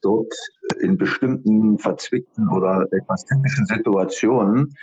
dort 0.02 0.34
in 0.80 0.98
bestimmten 0.98 1.78
verzwickten 1.80 2.50
oder 2.50 2.88
etwas 2.92 3.26
typischen 3.26 3.66
Situationen 3.66 4.76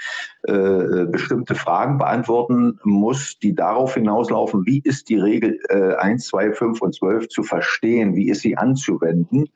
äh, 0.42 1.06
bestimmte 1.06 1.54
Fragen 1.54 1.98
beantworten 1.98 2.78
muss, 2.84 3.38
die 3.38 3.54
darauf 3.54 3.94
hinauslaufen, 3.94 4.66
wie 4.66 4.80
ist 4.84 5.08
die 5.08 5.16
Regel 5.16 5.58
äh, 5.68 5.94
1, 5.94 6.26
2, 6.26 6.52
5 6.52 6.82
und 6.82 6.94
12 6.94 7.28
zu 7.28 7.42
verstehen, 7.42 8.14
wie 8.14 8.28
ist 8.28 8.40
sie 8.42 8.56
anzuwenden. 8.56 9.48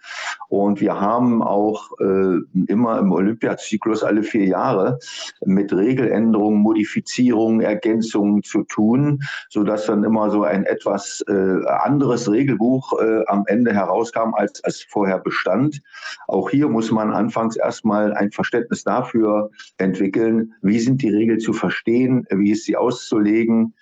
Und 0.49 0.80
wir 0.80 1.00
haben 1.00 1.42
auch 1.42 1.90
äh, 2.00 2.38
immer 2.66 2.99
im 2.99 3.12
Olympiazyklus 3.12 4.02
alle 4.02 4.23
vier 4.23 4.47
Jahre 4.47 4.99
mit 5.44 5.73
Regeländerungen, 5.73 6.61
Modifizierungen, 6.61 7.61
Ergänzungen 7.61 8.42
zu 8.42 8.62
tun, 8.64 9.20
sodass 9.50 9.87
dann 9.87 10.04
immer 10.04 10.30
so 10.30 10.44
ein 10.44 10.64
etwas 10.64 11.25
äh, 11.28 11.66
anderes 11.66 12.30
Regelbuch 12.30 12.99
äh, 13.00 13.25
am 13.26 13.44
Ende 13.47 13.73
herauskam, 13.73 14.35
als 14.35 14.61
es 14.64 14.82
vorher 14.82 15.18
bestand. 15.18 15.82
Auch 16.26 16.50
hier 16.50 16.68
muss 16.68 16.90
man 16.90 17.12
anfangs 17.12 17.56
erstmal 17.56 18.12
ein 18.12 18.30
Verständnis 18.30 18.84
dafür 18.84 19.50
entwickeln, 19.78 20.52
wie 20.62 20.78
sind 20.78 21.02
die 21.02 21.10
Regeln 21.10 21.40
zu 21.40 21.52
verstehen, 21.52 22.26
wie 22.30 22.50
ist 22.50 22.64
sie 22.64 22.76
auszulegen. 22.76 23.75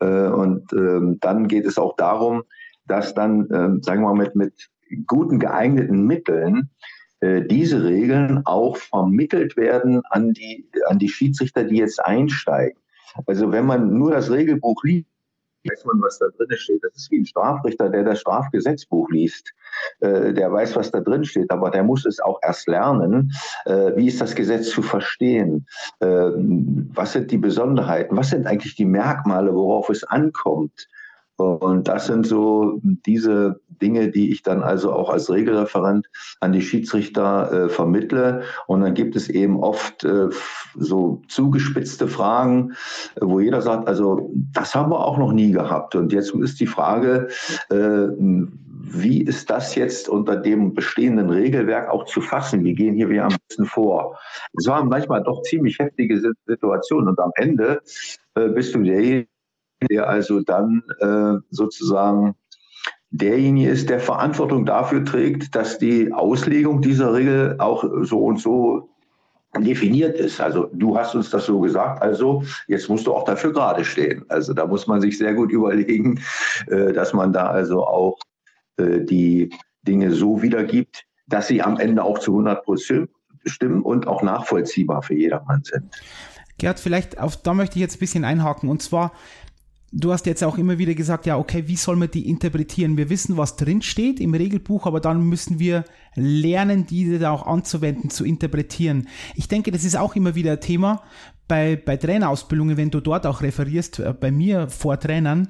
Äh, 0.00 0.28
und 0.28 0.72
ähm, 0.72 1.18
dann 1.20 1.48
geht 1.48 1.66
es 1.66 1.78
auch 1.78 1.96
darum, 1.96 2.42
dass 2.86 3.14
dann, 3.14 3.48
ähm, 3.52 3.82
sagen 3.82 4.02
wir 4.02 4.14
mal, 4.14 4.24
mit, 4.24 4.34
mit 4.34 4.70
guten 5.06 5.38
geeigneten 5.38 6.04
Mitteln 6.06 6.70
äh, 7.20 7.42
diese 7.42 7.84
Regeln 7.84 8.42
auch 8.46 8.76
vermittelt 8.76 9.56
werden 9.56 10.02
an 10.10 10.32
die, 10.32 10.68
an 10.86 10.98
die 10.98 11.08
Schiedsrichter, 11.08 11.64
die 11.64 11.76
jetzt 11.76 12.04
einsteigen. 12.04 12.78
Also 13.26 13.52
wenn 13.52 13.66
man 13.66 13.96
nur 13.96 14.10
das 14.10 14.30
Regelbuch 14.30 14.82
liest, 14.84 15.06
weiß 15.64 15.84
man, 15.84 16.00
was 16.00 16.18
da 16.18 16.26
drin 16.36 16.56
steht. 16.56 16.82
Das 16.82 16.96
ist 16.96 17.10
wie 17.10 17.20
ein 17.20 17.26
Strafrichter, 17.26 17.88
der 17.88 18.04
das 18.04 18.20
Strafgesetzbuch 18.20 19.08
liest. 19.10 19.52
Äh, 20.00 20.32
der 20.32 20.52
weiß, 20.52 20.76
was 20.76 20.90
da 20.90 21.00
drin 21.00 21.24
steht, 21.24 21.50
aber 21.50 21.70
der 21.70 21.84
muss 21.84 22.04
es 22.04 22.20
auch 22.20 22.38
erst 22.42 22.68
lernen. 22.68 23.32
Äh, 23.64 23.96
wie 23.96 24.08
ist 24.08 24.20
das 24.20 24.34
Gesetz 24.34 24.70
zu 24.70 24.82
verstehen? 24.82 25.66
Äh, 26.00 26.06
was 26.06 27.12
sind 27.12 27.30
die 27.30 27.38
Besonderheiten? 27.38 28.16
Was 28.16 28.30
sind 28.30 28.46
eigentlich 28.46 28.76
die 28.76 28.84
Merkmale, 28.84 29.54
worauf 29.54 29.88
es 29.90 30.04
ankommt? 30.04 30.88
Und 31.36 31.88
das 31.88 32.06
sind 32.06 32.26
so 32.26 32.80
diese 32.82 33.60
Dinge, 33.68 34.10
die 34.10 34.30
ich 34.30 34.42
dann 34.42 34.62
also 34.62 34.92
auch 34.92 35.10
als 35.10 35.30
Regelreferent 35.30 36.08
an 36.40 36.52
die 36.52 36.62
Schiedsrichter 36.62 37.52
äh, 37.52 37.68
vermittle. 37.68 38.42
Und 38.66 38.82
dann 38.82 38.94
gibt 38.94 39.16
es 39.16 39.28
eben 39.28 39.58
oft 39.60 40.04
äh, 40.04 40.28
so 40.76 41.22
zugespitzte 41.28 42.06
Fragen, 42.06 42.72
äh, 43.16 43.20
wo 43.22 43.40
jeder 43.40 43.60
sagt, 43.60 43.88
also 43.88 44.30
das 44.52 44.74
haben 44.74 44.90
wir 44.90 45.04
auch 45.04 45.18
noch 45.18 45.32
nie 45.32 45.50
gehabt. 45.50 45.94
Und 45.94 46.12
jetzt 46.12 46.34
ist 46.34 46.60
die 46.60 46.66
Frage, 46.66 47.28
äh, 47.70 48.08
wie 48.94 49.22
ist 49.22 49.48
das 49.48 49.74
jetzt 49.74 50.08
unter 50.08 50.36
dem 50.36 50.74
bestehenden 50.74 51.30
Regelwerk 51.30 51.88
auch 51.88 52.04
zu 52.04 52.20
fassen? 52.20 52.64
Wie 52.64 52.74
gehen 52.74 52.94
hier 52.94 53.08
wir 53.08 53.24
am 53.24 53.34
besten 53.48 53.64
vor? 53.64 54.18
Es 54.58 54.66
waren 54.66 54.88
manchmal 54.88 55.22
doch 55.22 55.42
ziemlich 55.42 55.78
heftige 55.78 56.20
Situationen 56.46 57.08
und 57.08 57.18
am 57.18 57.30
Ende 57.36 57.80
äh, 58.34 58.48
bist 58.48 58.74
du 58.74 58.82
derjenige, 58.82 59.31
der 59.88 60.08
also 60.08 60.40
dann 60.40 60.82
äh, 61.00 61.38
sozusagen 61.50 62.34
derjenige 63.10 63.70
ist, 63.70 63.90
der 63.90 64.00
Verantwortung 64.00 64.64
dafür 64.64 65.04
trägt, 65.04 65.54
dass 65.54 65.78
die 65.78 66.12
Auslegung 66.12 66.80
dieser 66.80 67.12
Regel 67.12 67.56
auch 67.58 67.84
so 68.02 68.24
und 68.24 68.40
so 68.40 68.88
definiert 69.58 70.18
ist. 70.18 70.40
Also 70.40 70.70
du 70.72 70.96
hast 70.96 71.14
uns 71.14 71.28
das 71.28 71.44
so 71.44 71.60
gesagt, 71.60 72.00
also 72.02 72.42
jetzt 72.68 72.88
musst 72.88 73.06
du 73.06 73.12
auch 73.12 73.24
dafür 73.24 73.52
gerade 73.52 73.84
stehen. 73.84 74.24
Also 74.28 74.54
da 74.54 74.66
muss 74.66 74.86
man 74.86 75.00
sich 75.02 75.18
sehr 75.18 75.34
gut 75.34 75.52
überlegen, 75.52 76.20
äh, 76.68 76.92
dass 76.92 77.12
man 77.12 77.32
da 77.32 77.48
also 77.48 77.86
auch 77.86 78.18
äh, 78.78 79.00
die 79.00 79.50
Dinge 79.82 80.12
so 80.12 80.40
wiedergibt, 80.40 81.04
dass 81.26 81.48
sie 81.48 81.60
am 81.62 81.78
Ende 81.78 82.02
auch 82.02 82.18
zu 82.18 82.32
100 82.32 82.64
Prozent 82.64 83.10
stimmen 83.44 83.82
und 83.82 84.06
auch 84.06 84.22
nachvollziehbar 84.22 85.02
für 85.02 85.14
jedermann 85.14 85.62
sind. 85.64 85.84
Gerd, 86.58 86.78
vielleicht 86.78 87.18
auf, 87.18 87.36
da 87.36 87.54
möchte 87.54 87.76
ich 87.76 87.80
jetzt 87.80 87.96
ein 87.96 88.00
bisschen 88.00 88.24
einhaken 88.24 88.68
und 88.68 88.82
zwar 88.82 89.12
du 89.92 90.12
hast 90.12 90.26
jetzt 90.26 90.42
auch 90.42 90.58
immer 90.58 90.78
wieder 90.78 90.94
gesagt, 90.94 91.26
ja, 91.26 91.36
okay, 91.38 91.64
wie 91.66 91.76
soll 91.76 91.96
man 91.96 92.10
die 92.10 92.28
interpretieren? 92.28 92.96
Wir 92.96 93.10
wissen, 93.10 93.36
was 93.36 93.56
drin 93.56 93.82
steht 93.82 94.20
im 94.20 94.34
Regelbuch, 94.34 94.86
aber 94.86 95.00
dann 95.00 95.22
müssen 95.24 95.58
wir 95.58 95.84
lernen, 96.14 96.86
diese 96.86 97.18
da 97.18 97.30
auch 97.30 97.46
anzuwenden, 97.46 98.10
zu 98.10 98.24
interpretieren. 98.24 99.08
Ich 99.34 99.48
denke, 99.48 99.70
das 99.70 99.84
ist 99.84 99.96
auch 99.96 100.16
immer 100.16 100.34
wieder 100.34 100.52
ein 100.52 100.60
Thema 100.60 101.02
bei, 101.46 101.76
bei 101.76 101.96
Trainerausbildungen, 101.96 102.76
wenn 102.76 102.90
du 102.90 103.00
dort 103.00 103.26
auch 103.26 103.42
referierst, 103.42 103.98
äh, 103.98 104.14
bei 104.18 104.30
mir 104.30 104.68
vor 104.68 104.98
Trainern, 104.98 105.48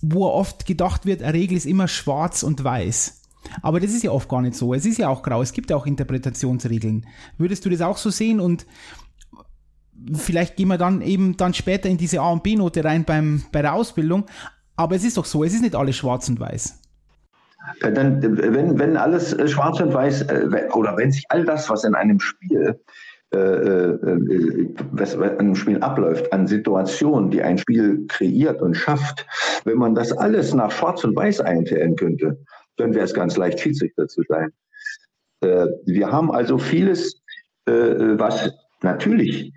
wo 0.00 0.26
oft 0.26 0.66
gedacht 0.66 1.06
wird, 1.06 1.22
eine 1.22 1.34
Regel 1.34 1.56
ist 1.56 1.66
immer 1.66 1.88
schwarz 1.88 2.42
und 2.42 2.62
weiß. 2.62 3.22
Aber 3.62 3.80
das 3.80 3.92
ist 3.92 4.02
ja 4.02 4.10
oft 4.10 4.28
gar 4.28 4.42
nicht 4.42 4.56
so. 4.56 4.74
Es 4.74 4.84
ist 4.84 4.98
ja 4.98 5.08
auch 5.08 5.22
grau. 5.22 5.40
Es 5.40 5.52
gibt 5.52 5.70
ja 5.70 5.76
auch 5.76 5.86
Interpretationsregeln. 5.86 7.06
Würdest 7.38 7.64
du 7.64 7.70
das 7.70 7.80
auch 7.80 7.96
so 7.96 8.10
sehen? 8.10 8.40
Und 8.40 8.66
vielleicht 10.14 10.56
gehen 10.56 10.68
wir 10.68 10.78
dann 10.78 11.02
eben 11.02 11.36
dann 11.36 11.54
später 11.54 11.88
in 11.88 11.96
diese 11.96 12.20
A 12.20 12.30
und 12.30 12.42
B-Note 12.42 12.84
rein 12.84 13.04
beim, 13.04 13.44
bei 13.52 13.62
der 13.62 13.74
Ausbildung. 13.74 14.26
Aber 14.76 14.94
es 14.94 15.04
ist 15.04 15.16
doch 15.16 15.24
so, 15.24 15.44
es 15.44 15.54
ist 15.54 15.62
nicht 15.62 15.74
alles 15.74 15.96
schwarz 15.96 16.28
und 16.28 16.38
weiß. 16.38 16.80
Dann, 17.80 18.22
wenn, 18.22 18.78
wenn 18.78 18.96
alles 18.96 19.32
äh, 19.32 19.48
schwarz 19.48 19.80
und 19.80 19.92
weiß, 19.92 20.22
äh, 20.22 20.68
oder 20.72 20.96
wenn 20.96 21.10
sich 21.10 21.24
all 21.28 21.44
das, 21.44 21.68
was 21.68 21.84
in 21.84 21.94
einem 21.94 22.20
Spiel, 22.20 22.80
äh, 23.34 23.38
äh, 23.38 24.68
was 24.92 25.14
in 25.14 25.22
einem 25.22 25.54
Spiel 25.54 25.80
abläuft, 25.80 26.32
an 26.32 26.46
Situationen, 26.46 27.30
die 27.30 27.42
ein 27.42 27.58
Spiel 27.58 28.06
kreiert 28.06 28.62
und 28.62 28.74
schafft, 28.74 29.26
wenn 29.64 29.76
man 29.76 29.94
das 29.94 30.12
alles 30.12 30.54
nach 30.54 30.70
schwarz 30.70 31.04
und 31.04 31.16
weiß 31.16 31.40
einteilen 31.40 31.96
könnte, 31.96 32.38
dann 32.76 32.94
wäre 32.94 33.04
es 33.04 33.12
ganz 33.12 33.36
leicht, 33.36 33.60
Schiedsrichter 33.60 34.06
zu 34.06 34.22
sein. 34.28 34.50
Äh, 35.40 35.66
wir 35.84 36.10
haben 36.10 36.30
also 36.30 36.56
vieles, 36.56 37.20
äh, 37.66 37.72
was 37.72 38.50
natürlich 38.82 39.52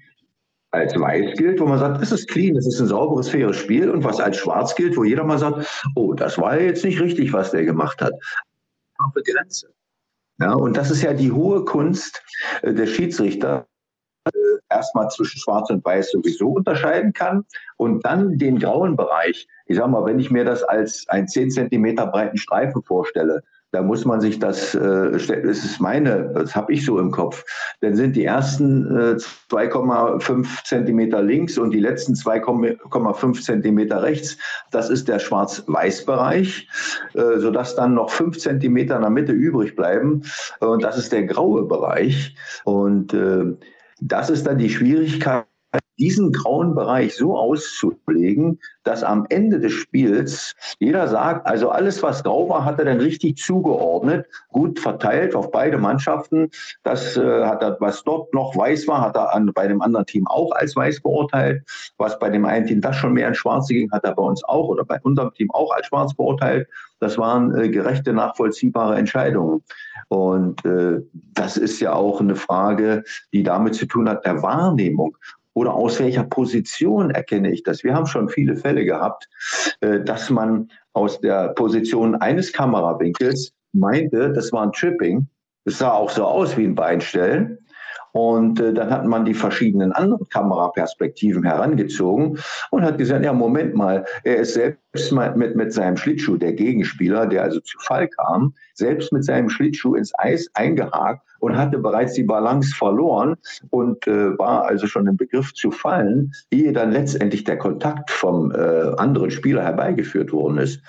als 0.72 0.98
weiß 0.98 1.38
gilt, 1.38 1.60
wo 1.60 1.66
man 1.66 1.80
sagt, 1.80 2.02
es 2.02 2.12
ist 2.12 2.28
clean, 2.30 2.56
es 2.56 2.66
ist 2.66 2.80
ein 2.80 2.88
sauberes, 2.88 3.30
faires 3.30 3.58
Spiel 3.58 3.90
und 3.90 4.04
was 4.04 4.20
als 4.20 4.38
schwarz 4.38 4.74
gilt, 4.76 4.96
wo 4.96 5.04
jeder 5.04 5.24
mal 5.24 5.38
sagt, 5.38 5.68
oh, 5.96 6.14
das 6.14 6.38
war 6.38 6.60
jetzt 6.60 6.86
nicht 6.86 7.00
richtig, 7.02 7.34
was 7.34 7.52
der 7.52 7.66
gemacht 7.66 8.02
hat. 8.02 8.14
Eine 8.98 9.24
Grenze. 9.24 9.74
Ja, 10.40 10.54
und 10.54 10.78
das 10.78 10.90
ist 10.90 11.02
ja 11.02 11.14
die 11.14 11.32
hohe 11.32 11.66
Kunst 11.66 12.24
äh, 12.62 12.74
der 12.74 12.88
Schiedsrichter, 12.88 13.68
äh, 14.26 14.32
erstmal 14.70 15.10
zwischen 15.10 15.40
Schwarz 15.40 15.70
und 15.70 15.84
Weiß 15.84 16.12
sowieso 16.12 16.50
unterscheiden 16.50 17.14
kann 17.14 17.46
und 17.78 18.06
dann 18.06 18.38
den 18.38 18.58
grauen 18.58 18.96
Bereich. 18.96 19.48
Ich 19.66 19.78
sag 19.78 19.90
mal, 19.90 20.06
wenn 20.06 20.20
ich 20.20 20.32
mir 20.32 20.46
das 20.46 20.64
als 20.64 21.06
einen 21.10 21.28
10 21.28 21.52
Zentimeter 21.52 22.08
breiten 22.08 22.38
Streifen 22.38 22.82
vorstelle, 22.82 23.44
da 23.72 23.82
muss 23.82 24.06
man 24.06 24.20
sich 24.20 24.40
das, 24.40 24.76
äh, 24.76 25.12
das 25.12 25.30
ist 25.30 25.80
meine, 25.80 26.32
das 26.34 26.56
habe 26.56 26.74
ich 26.74 26.86
so 26.86 27.00
im 27.00 27.12
Kopf. 27.12 27.44
Dann 27.80 27.96
sind 27.96 28.16
die 28.16 28.26
ersten 28.26 28.86
äh, 28.96 29.18
2,5 29.50 30.66
Zentimeter 30.66 31.22
links 31.22 31.58
und 31.58 31.72
die 31.72 31.80
letzten 31.80 32.14
2,5 32.14 33.42
Zentimeter 33.42 34.04
rechts. 34.04 34.38
Das 34.72 34.90
ist 34.90 35.08
der 35.08 35.20
Schwarz-Weiß-Bereich, 35.20 36.68
äh, 37.14 37.40
sodass 37.40 37.76
dann 37.76 37.94
noch 37.94 38.10
5 38.10 38.38
Zentimeter 38.40 38.96
in 38.98 39.02
der 39.02 39.10
Mitte 39.10 39.32
übrig 39.32 39.76
bleiben. 39.76 40.24
Und 40.60 40.84
das 40.84 40.98
ist 40.98 41.12
der 41.12 41.24
graue 41.24 41.64
Bereich. 41.64 42.36
Und 42.66 43.14
äh, 43.14 43.56
das 44.02 44.30
ist 44.30 44.48
dann 44.48 44.58
die 44.58 44.70
Schwierigkeit 44.70 45.46
diesen 46.02 46.32
grauen 46.32 46.74
Bereich 46.74 47.16
so 47.16 47.38
auszulegen, 47.38 48.60
dass 48.84 49.04
am 49.04 49.28
Ende 49.30 49.60
des 49.60 49.72
Spiels 49.72 50.56
jeder 50.80 51.08
sagt, 51.08 51.46
also 51.46 51.70
alles, 51.70 52.02
was 52.02 52.24
grau 52.24 52.50
war, 52.50 52.66
hat 52.66 52.80
er 52.80 52.86
dann 52.86 53.00
richtig 53.00 53.38
zugeordnet, 53.38 54.26
gut 54.50 54.80
verteilt 54.80 55.36
auf 55.36 55.52
beide 55.52 55.78
Mannschaften. 55.78 56.50
Das 56.82 57.16
äh, 57.18 57.46
hat 57.46 57.62
er, 57.62 57.78
was 57.80 58.04
dort 58.04 58.34
noch 58.34 58.58
weiß 58.58 58.88
war, 58.88 59.02
hat 59.02 59.16
er 59.16 59.34
an, 59.36 59.52
bei 59.54 59.68
dem 59.68 59.82
anderen 59.82 60.08
Team 60.08 60.26
auch 60.28 60.52
als 60.54 60.76
weiß 60.76 61.02
beurteilt. 61.02 61.64
Was 61.98 62.18
bei 62.18 62.32
dem 62.32 62.46
einen 62.46 62.66
Team 62.66 62.82
das 62.82 62.96
schon 62.96 63.14
mehr 63.14 63.28
in 63.28 63.36
Schwarze 63.36 63.76
ging, 63.76 63.92
hat 63.92 64.04
er 64.04 64.16
bei 64.16 64.24
uns 64.24 64.44
auch 64.44 64.70
oder 64.70 64.84
bei 64.84 65.00
unserem 65.04 65.32
Team 65.36 65.52
auch 65.52 65.72
als 65.72 65.86
schwarz 65.86 66.16
beurteilt. 66.16 66.68
Das 67.00 67.18
waren 67.20 67.54
äh, 67.56 67.70
gerechte, 67.70 68.14
nachvollziehbare 68.14 68.96
Entscheidungen. 68.96 69.64
Und 70.08 70.66
äh, 70.66 71.02
das 71.34 71.58
ist 71.58 71.80
ja 71.80 71.94
auch 71.94 72.22
eine 72.22 72.36
Frage, 72.36 73.04
die 73.34 73.44
damit 73.44 73.76
zu 73.76 73.86
tun 73.86 74.10
hat, 74.10 74.26
der 74.26 74.42
Wahrnehmung 74.42 75.16
oder 75.54 75.74
aus 75.74 76.00
welcher 76.00 76.24
Position 76.24 77.12
erkenne 77.12 77.52
ich 77.52 77.64
das? 77.64 77.84
Wir 77.84 77.94
haben 77.94 78.06
schon 78.06 78.30
viele 78.30 78.56
Fälle 78.56 78.86
gehabt, 78.86 79.30
äh, 79.82 80.00
dass 80.02 80.30
man 80.30 80.70
aus 80.94 81.20
der 81.20 81.50
Position 81.50 82.16
eines 82.16 82.54
Kamerawinkels 82.54 83.54
meinte, 83.74 84.32
das 84.32 84.52
war 84.52 84.64
ein 84.64 84.72
Tripping. 84.72 85.28
Es 85.66 85.78
sah 85.78 85.92
auch 85.92 86.10
so 86.10 86.26
aus 86.26 86.58
wie 86.58 86.66
ein 86.66 86.76
Beinstellen. 86.76 87.60
Und 88.14 88.60
äh, 88.60 88.74
dann 88.74 88.90
hat 88.90 89.06
man 89.06 89.26
die 89.26 89.34
verschiedenen 89.34 89.92
anderen 89.92 90.28
Kameraperspektiven 90.30 91.44
herangezogen 91.44 92.38
und 92.72 92.84
hat 92.84 92.98
gesagt, 92.98 93.24
ja, 93.24 93.34
Moment 93.34 93.76
mal, 93.76 94.06
er 94.24 94.38
ist 94.38 94.54
selbst 94.54 95.12
mal 95.12 95.36
mit, 95.36 95.56
mit 95.56 95.74
seinem 95.74 95.98
Schlittschuh, 95.98 96.38
der 96.38 96.54
Gegenspieler, 96.54 97.26
der 97.26 97.44
also 97.44 97.60
zu 97.62 97.78
Fall 97.80 98.08
kam, 98.08 98.54
selbst 98.74 99.14
mit 99.14 99.24
seinem 99.24 99.50
Schlittschuh 99.50 99.96
ins 99.96 100.12
Eis 100.18 100.50
eingehakt 100.54 101.22
und 101.40 101.58
hatte 101.58 101.78
bereits 101.78 102.14
die 102.14 102.24
Balance 102.24 102.74
verloren 102.76 103.36
und 103.70 104.08
äh, 104.08 104.38
war 104.38 104.66
also 104.66 104.88
schon 104.88 105.08
im 105.08 105.18
Begriff 105.18 105.54
zu 105.54 105.72
fallen, 105.72 106.32
ehe 106.52 106.72
dann 106.72 106.92
letztendlich 106.92 107.44
der 107.44 107.58
Kontakt 107.58 108.12
vom 108.12 108.52
äh, 108.52 108.94
anderen 108.98 109.32
Spieler 109.32 109.64
herbeigeführt 109.64 110.32
worden 110.32 110.58
ist. 110.58 110.82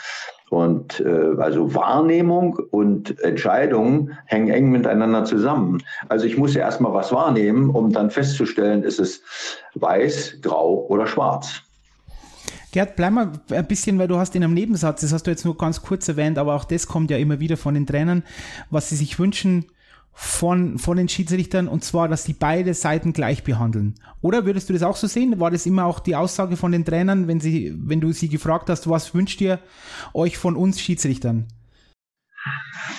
Und 0.53 1.01
äh, 1.01 1.41
also 1.41 1.75
Wahrnehmung 1.75 2.59
und 2.73 3.19
Entscheidung 3.25 4.11
hängen 4.27 4.51
eng 4.51 4.71
miteinander 4.71 5.25
zusammen. 5.25 5.83
Also 6.11 6.27
ich 6.27 6.37
muss 6.37 6.53
ja 6.53 6.61
erstmal 6.61 6.93
was 6.93 7.11
wahrnehmen, 7.11 7.71
um 7.71 7.91
dann 7.91 8.11
festzustellen, 8.11 8.83
ist 8.83 9.01
es 9.01 9.23
weiß, 9.77 10.43
grau 10.43 10.85
oder 10.91 11.07
schwarz. 11.07 11.63
Gerd, 12.71 12.97
bleib 12.97 13.13
mal 13.15 13.33
ein 13.51 13.67
bisschen, 13.67 13.99
weil 13.99 14.09
du 14.09 14.19
hast 14.19 14.37
in 14.37 14.45
einem 14.45 14.53
Nebensatz, 14.53 15.01
das 15.01 15.15
hast 15.15 15.27
du 15.27 15.31
jetzt 15.31 15.47
nur 15.47 15.57
ganz 15.57 15.81
kurz 15.81 16.07
erwähnt, 16.07 16.37
aber 16.37 16.55
auch 16.55 16.65
das 16.65 16.87
kommt 16.87 17.11
ja 17.11 17.17
immer 17.17 17.41
wieder 17.41 17.57
von 17.57 17.73
den 17.73 17.87
Trainern, 17.87 18.23
was 18.69 18.91
sie 18.91 18.97
sich 18.97 19.19
wünschen, 19.19 19.65
von, 20.13 20.79
von 20.79 20.97
den 20.97 21.09
Schiedsrichtern 21.09 21.69
und 21.69 21.85
zwar, 21.85 22.09
dass 22.09 22.25
die 22.25 22.35
beide 22.35 22.75
Seiten 22.75 23.13
gleich 23.13 23.45
behandeln. 23.45 23.95
Oder 24.21 24.45
würdest 24.45 24.69
du 24.69 24.73
das 24.73 24.83
auch 24.83 24.97
so 24.97 25.07
sehen? 25.07 25.41
War 25.41 25.51
das 25.51 25.67
immer 25.67 25.87
auch 25.87 26.01
die 26.01 26.17
Aussage 26.17 26.57
von 26.57 26.73
den 26.73 26.85
Trainern, 26.85 27.29
wenn 27.29 27.41
sie, 27.41 27.75
wenn 27.77 28.01
du 28.01 28.13
sie 28.13 28.29
gefragt 28.29 28.69
hast, 28.69 28.89
was 28.89 29.15
wünscht 29.15 29.41
ihr 29.41 29.59
euch 30.15 30.39
von 30.39 30.57
uns 30.57 30.81
Schiedsrichtern? 30.81 31.47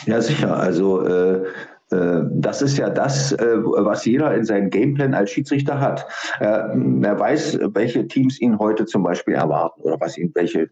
Ja, 0.06 0.22
sicher. 0.22 0.58
Also 0.58 1.06
äh, 1.06 1.44
äh, 1.92 2.24
das 2.32 2.62
ist 2.62 2.78
ja 2.78 2.90
das, 2.90 3.32
äh, 3.34 3.58
was 3.58 4.06
jeder 4.06 4.34
in 4.34 4.44
seinem 4.46 4.70
Gameplan 4.70 5.14
als 5.14 5.32
Schiedsrichter 5.32 5.80
hat. 5.80 6.06
Er 6.40 7.20
weiß, 7.20 7.60
welche 7.74 8.08
Teams 8.08 8.40
ihn 8.42 8.58
heute 8.60 8.86
zum 8.86 9.04
Beispiel 9.04 9.36
erwarten 9.36 9.82
oder 9.82 10.00
was 10.00 10.18
ihn, 10.18 10.32
welche 10.34 10.70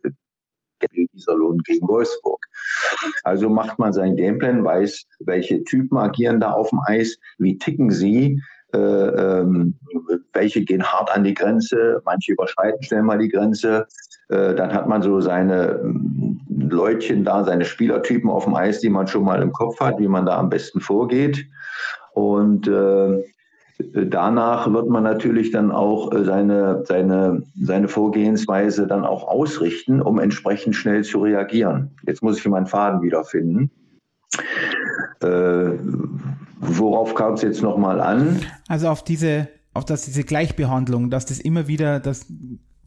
Iserlohn 1.13 1.59
gegen 1.59 1.87
Wolfsburg. 1.87 2.45
Also 3.23 3.49
macht 3.49 3.79
man 3.79 3.93
seinen 3.93 4.15
Gameplan, 4.15 4.63
weiß, 4.63 5.05
welche 5.19 5.63
Typen 5.63 5.97
agieren 5.97 6.39
da 6.39 6.51
auf 6.51 6.69
dem 6.69 6.79
Eis, 6.85 7.17
wie 7.37 7.57
ticken 7.57 7.91
sie, 7.91 8.41
äh, 8.73 8.77
ähm, 8.77 9.75
welche 10.33 10.63
gehen 10.63 10.83
hart 10.83 11.13
an 11.13 11.23
die 11.23 11.33
Grenze, 11.33 12.01
manche 12.05 12.33
überschreiten 12.33 12.81
schnell 12.83 13.03
mal 13.03 13.19
die 13.19 13.29
Grenze. 13.29 13.87
Äh, 14.29 14.55
dann 14.55 14.73
hat 14.73 14.87
man 14.87 15.01
so 15.01 15.19
seine 15.19 15.81
ähm, 15.83 16.39
Leutchen 16.47 17.25
da, 17.25 17.43
seine 17.43 17.65
Spielertypen 17.65 18.29
auf 18.29 18.45
dem 18.45 18.55
Eis, 18.55 18.79
die 18.79 18.89
man 18.89 19.07
schon 19.07 19.25
mal 19.25 19.41
im 19.41 19.51
Kopf 19.51 19.79
hat, 19.79 19.99
wie 19.99 20.07
man 20.07 20.25
da 20.25 20.37
am 20.37 20.49
besten 20.49 20.79
vorgeht. 20.79 21.45
Und 22.13 22.67
äh, 22.67 23.23
danach 23.93 24.71
wird 24.71 24.89
man 24.89 25.03
natürlich 25.03 25.51
dann 25.51 25.71
auch 25.71 26.11
äh, 26.13 26.23
seine, 26.23 26.83
seine, 26.85 27.43
seine 27.59 27.87
Vorgehensweise 27.87 28.87
dann 28.87 29.05
auch 29.05 29.27
ausrichten, 29.27 30.01
um 30.01 30.19
entsprechend 30.19 30.75
schnell 30.75 31.03
zu 31.03 31.19
reagieren. 31.19 31.91
Jetzt 32.05 32.23
muss 32.23 32.37
ich 32.37 32.47
meinen 32.47 32.67
Faden 32.67 33.01
wiederfinden. 33.01 33.71
Äh, 35.21 35.77
worauf 36.59 37.15
kam 37.15 37.33
es 37.33 37.41
jetzt 37.41 37.61
nochmal 37.61 37.99
an? 37.99 38.39
Also 38.67 38.87
auf 38.87 39.03
diese, 39.03 39.47
auf 39.73 39.85
das, 39.85 40.05
diese 40.05 40.23
Gleichbehandlung, 40.23 41.09
dass 41.09 41.25
das 41.25 41.39
immer 41.39 41.67
wieder, 41.67 41.99
dass 41.99 42.25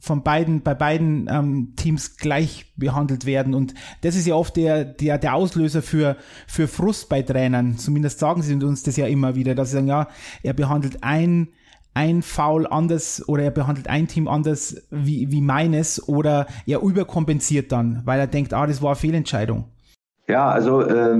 von 0.05 0.21
beiden, 0.21 0.61
bei 0.61 0.75
beiden 0.75 1.27
ähm, 1.31 1.73
Teams 1.75 2.17
gleich 2.17 2.71
behandelt 2.77 3.25
werden. 3.25 3.55
Und 3.55 3.73
das 4.01 4.15
ist 4.15 4.27
ja 4.27 4.35
oft 4.35 4.55
der, 4.55 4.85
der, 4.85 5.17
der 5.17 5.33
Auslöser 5.33 5.81
für, 5.81 6.15
für 6.47 6.67
Frust 6.67 7.09
bei 7.09 7.23
Trainern. 7.23 7.79
Zumindest 7.79 8.19
sagen 8.19 8.43
sie 8.43 8.53
uns 8.53 8.83
das 8.83 8.97
ja 8.97 9.07
immer 9.07 9.35
wieder, 9.35 9.55
dass 9.55 9.71
sie 9.71 9.77
sagen, 9.77 9.87
ja, 9.87 10.07
er 10.43 10.53
behandelt 10.53 10.99
ein, 11.01 11.47
ein 11.95 12.21
Foul 12.21 12.67
anders 12.67 13.27
oder 13.27 13.43
er 13.43 13.51
behandelt 13.51 13.87
ein 13.87 14.07
Team 14.07 14.27
anders 14.27 14.87
wie, 14.91 15.31
wie 15.31 15.41
meines 15.41 16.07
oder 16.07 16.45
er 16.67 16.83
überkompensiert 16.83 17.71
dann, 17.71 18.03
weil 18.05 18.19
er 18.19 18.27
denkt, 18.27 18.53
ah, 18.53 18.67
das 18.67 18.83
war 18.83 18.89
eine 18.89 18.97
Fehlentscheidung. 18.97 19.65
Ja, 20.27 20.49
also 20.49 20.81
äh, 20.81 21.17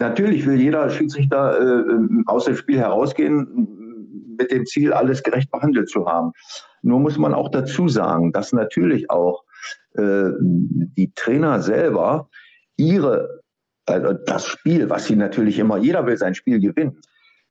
natürlich 0.00 0.46
will 0.46 0.58
jeder 0.58 0.88
Schiedsrichter 0.88 1.60
äh, 1.60 1.84
aus 2.24 2.46
dem 2.46 2.56
Spiel 2.56 2.78
herausgehen 2.78 3.68
mit 4.38 4.50
dem 4.50 4.64
Ziel, 4.64 4.94
alles 4.94 5.22
gerecht 5.22 5.50
behandelt 5.50 5.90
zu 5.90 6.06
haben. 6.06 6.32
Nur 6.88 7.00
muss 7.00 7.18
man 7.18 7.34
auch 7.34 7.50
dazu 7.50 7.88
sagen, 7.88 8.32
dass 8.32 8.52
natürlich 8.52 9.10
auch 9.10 9.44
äh, 9.94 10.30
die 10.40 11.12
Trainer 11.14 11.60
selber 11.60 12.30
ihre, 12.76 13.42
also 13.86 14.14
das 14.14 14.46
Spiel, 14.46 14.88
was 14.88 15.06
sie 15.06 15.16
natürlich 15.16 15.58
immer, 15.58 15.76
jeder 15.76 16.06
will 16.06 16.16
sein 16.16 16.34
Spiel 16.34 16.58
gewinnen, 16.60 16.98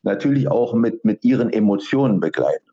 natürlich 0.02 0.50
auch 0.50 0.74
mit, 0.74 1.06
mit 1.06 1.24
ihren 1.24 1.52
Emotionen 1.52 2.20
begleiten. 2.20 2.72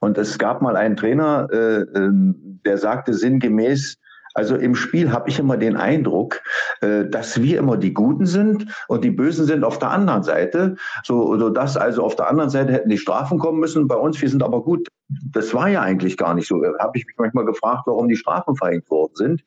Und 0.00 0.18
es 0.18 0.38
gab 0.38 0.60
mal 0.60 0.76
einen 0.76 0.96
Trainer, 0.96 1.48
äh, 1.50 1.80
ähm, 1.98 2.60
der 2.64 2.76
sagte 2.76 3.14
sinngemäß, 3.14 3.98
also 4.34 4.56
im 4.56 4.74
Spiel 4.74 5.12
habe 5.12 5.28
ich 5.28 5.38
immer 5.38 5.56
den 5.56 5.76
Eindruck, 5.76 6.42
äh, 6.80 7.04
dass 7.06 7.40
wir 7.42 7.58
immer 7.58 7.76
die 7.76 7.92
Guten 7.92 8.26
sind 8.26 8.66
und 8.88 9.04
die 9.04 9.10
Bösen 9.10 9.46
sind 9.46 9.64
auf 9.64 9.78
der 9.78 9.90
anderen 9.90 10.22
Seite. 10.22 10.76
So, 11.04 11.38
so 11.38 11.50
dass 11.50 11.76
also 11.76 12.04
auf 12.04 12.16
der 12.16 12.28
anderen 12.28 12.50
Seite 12.50 12.72
hätten 12.72 12.90
die 12.90 12.98
Strafen 12.98 13.38
kommen 13.38 13.60
müssen. 13.60 13.88
Bei 13.88 13.96
uns, 13.96 14.20
wir 14.20 14.28
sind 14.28 14.42
aber 14.42 14.62
gut. 14.62 14.88
Das 15.32 15.52
war 15.54 15.68
ja 15.68 15.82
eigentlich 15.82 16.16
gar 16.16 16.34
nicht 16.34 16.46
so. 16.46 16.60
Da 16.60 16.72
habe 16.78 16.96
ich 16.98 17.06
mich 17.06 17.16
manchmal 17.18 17.44
gefragt, 17.44 17.82
warum 17.86 18.08
die 18.08 18.16
Strafen 18.16 18.54
verhängt 18.54 18.88
worden 18.90 19.14
sind. 19.14 19.44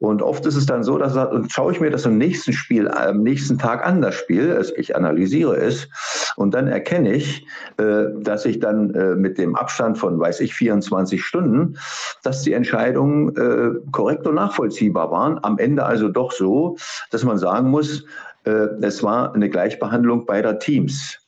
Und 0.00 0.22
oft 0.22 0.46
ist 0.46 0.54
es 0.54 0.66
dann 0.66 0.84
so, 0.84 0.96
dass 0.96 1.16
und 1.16 1.50
schaue 1.50 1.72
ich 1.72 1.80
mir 1.80 1.90
das 1.90 2.06
im 2.06 2.18
nächsten 2.18 2.52
Spiel, 2.52 2.88
am 2.88 3.22
nächsten 3.22 3.58
Tag 3.58 3.84
an, 3.84 4.00
das 4.00 4.14
Spiel, 4.14 4.64
ich 4.76 4.94
analysiere 4.94 5.56
es, 5.56 5.88
und 6.36 6.54
dann 6.54 6.68
erkenne 6.68 7.14
ich, 7.14 7.46
äh, 7.78 8.04
dass 8.20 8.44
ich 8.44 8.60
dann 8.60 8.94
äh, 8.94 9.16
mit 9.16 9.38
dem 9.38 9.56
Abstand 9.56 9.98
von, 9.98 10.20
weiß 10.20 10.38
ich, 10.40 10.54
24 10.54 11.22
Stunden, 11.22 11.76
dass 12.22 12.42
die 12.42 12.52
Entscheidungen 12.52 13.36
äh, 13.36 13.90
korrekt 13.90 14.24
und 14.26 14.36
nachvollziehbar 14.36 15.10
waren. 15.10 15.42
Am 15.42 15.58
Ende 15.58 15.84
also 15.84 16.08
doch 16.08 16.30
so, 16.30 16.76
dass 17.10 17.24
man 17.24 17.38
sagen 17.38 17.70
muss, 17.70 18.04
es 18.44 19.02
war 19.02 19.34
eine 19.34 19.50
Gleichbehandlung 19.50 20.24
beider 20.24 20.58
Teams. 20.58 21.27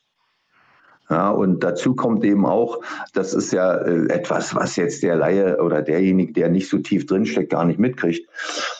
Ja, 1.11 1.29
und 1.29 1.61
dazu 1.61 1.93
kommt 1.93 2.23
eben 2.23 2.45
auch, 2.45 2.79
das 3.13 3.33
ist 3.33 3.51
ja 3.51 3.75
äh, 3.75 4.07
etwas, 4.07 4.55
was 4.55 4.77
jetzt 4.77 5.03
der 5.03 5.17
Laie 5.17 5.61
oder 5.61 5.81
derjenige, 5.81 6.31
der 6.31 6.47
nicht 6.47 6.69
so 6.69 6.77
tief 6.77 7.05
drinsteckt, 7.05 7.49
gar 7.49 7.65
nicht 7.65 7.79
mitkriegt. 7.79 8.29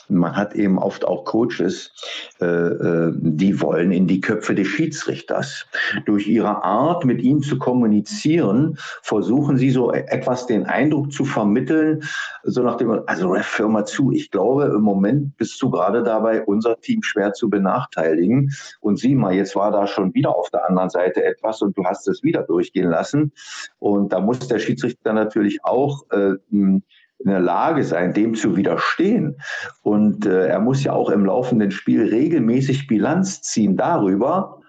Man 0.08 0.34
hat 0.34 0.54
eben 0.54 0.78
oft 0.78 1.04
auch 1.04 1.26
Coaches, 1.26 1.92
äh, 2.40 2.46
äh, 2.46 3.12
die 3.14 3.60
wollen 3.60 3.92
in 3.92 4.06
die 4.06 4.22
Köpfe 4.22 4.54
des 4.54 4.66
Schiedsrichters. 4.66 5.66
Durch 6.06 6.26
ihre 6.26 6.64
Art, 6.64 7.04
mit 7.04 7.20
ihm 7.20 7.42
zu 7.42 7.58
kommunizieren, 7.58 8.78
versuchen 9.02 9.58
sie 9.58 9.68
so 9.68 9.92
etwas 9.92 10.46
den 10.46 10.64
Eindruck 10.64 11.12
zu 11.12 11.26
vermitteln, 11.26 12.02
so 12.44 12.62
nach 12.62 12.76
dem, 12.76 13.02
also 13.06 13.30
Ref, 13.30 13.58
hör 13.58 13.68
mal 13.68 13.84
zu, 13.84 14.10
ich 14.10 14.30
glaube, 14.30 14.72
im 14.74 14.80
Moment 14.80 15.36
bist 15.36 15.60
du 15.60 15.70
gerade 15.70 16.02
dabei, 16.02 16.42
unser 16.42 16.80
Team 16.80 17.02
schwer 17.02 17.34
zu 17.34 17.50
benachteiligen. 17.50 18.50
Und 18.80 18.98
sieh 18.98 19.14
mal, 19.14 19.34
jetzt 19.34 19.54
war 19.54 19.70
da 19.70 19.86
schon 19.86 20.14
wieder 20.14 20.34
auf 20.34 20.48
der 20.48 20.66
anderen 20.66 20.88
Seite 20.88 21.22
etwas 21.24 21.60
und 21.60 21.76
du 21.76 21.84
hast 21.84 22.08
es 22.08 22.21
wieder 22.22 22.42
durchgehen 22.42 22.90
lassen. 22.90 23.32
Und 23.78 24.12
da 24.12 24.20
muss 24.20 24.40
der 24.40 24.58
Schiedsrichter 24.58 25.12
natürlich 25.12 25.64
auch 25.64 26.04
äh, 26.10 26.34
in 26.50 26.82
der 27.24 27.40
Lage 27.40 27.84
sein, 27.84 28.12
dem 28.12 28.34
zu 28.34 28.56
widerstehen. 28.56 29.36
Und 29.82 30.26
äh, 30.26 30.48
er 30.48 30.60
muss 30.60 30.82
ja 30.82 30.92
auch 30.92 31.10
im 31.10 31.24
laufenden 31.24 31.70
Spiel 31.70 32.08
regelmäßig 32.08 32.86
Bilanz 32.86 33.42
ziehen 33.42 33.76
darüber, 33.76 34.62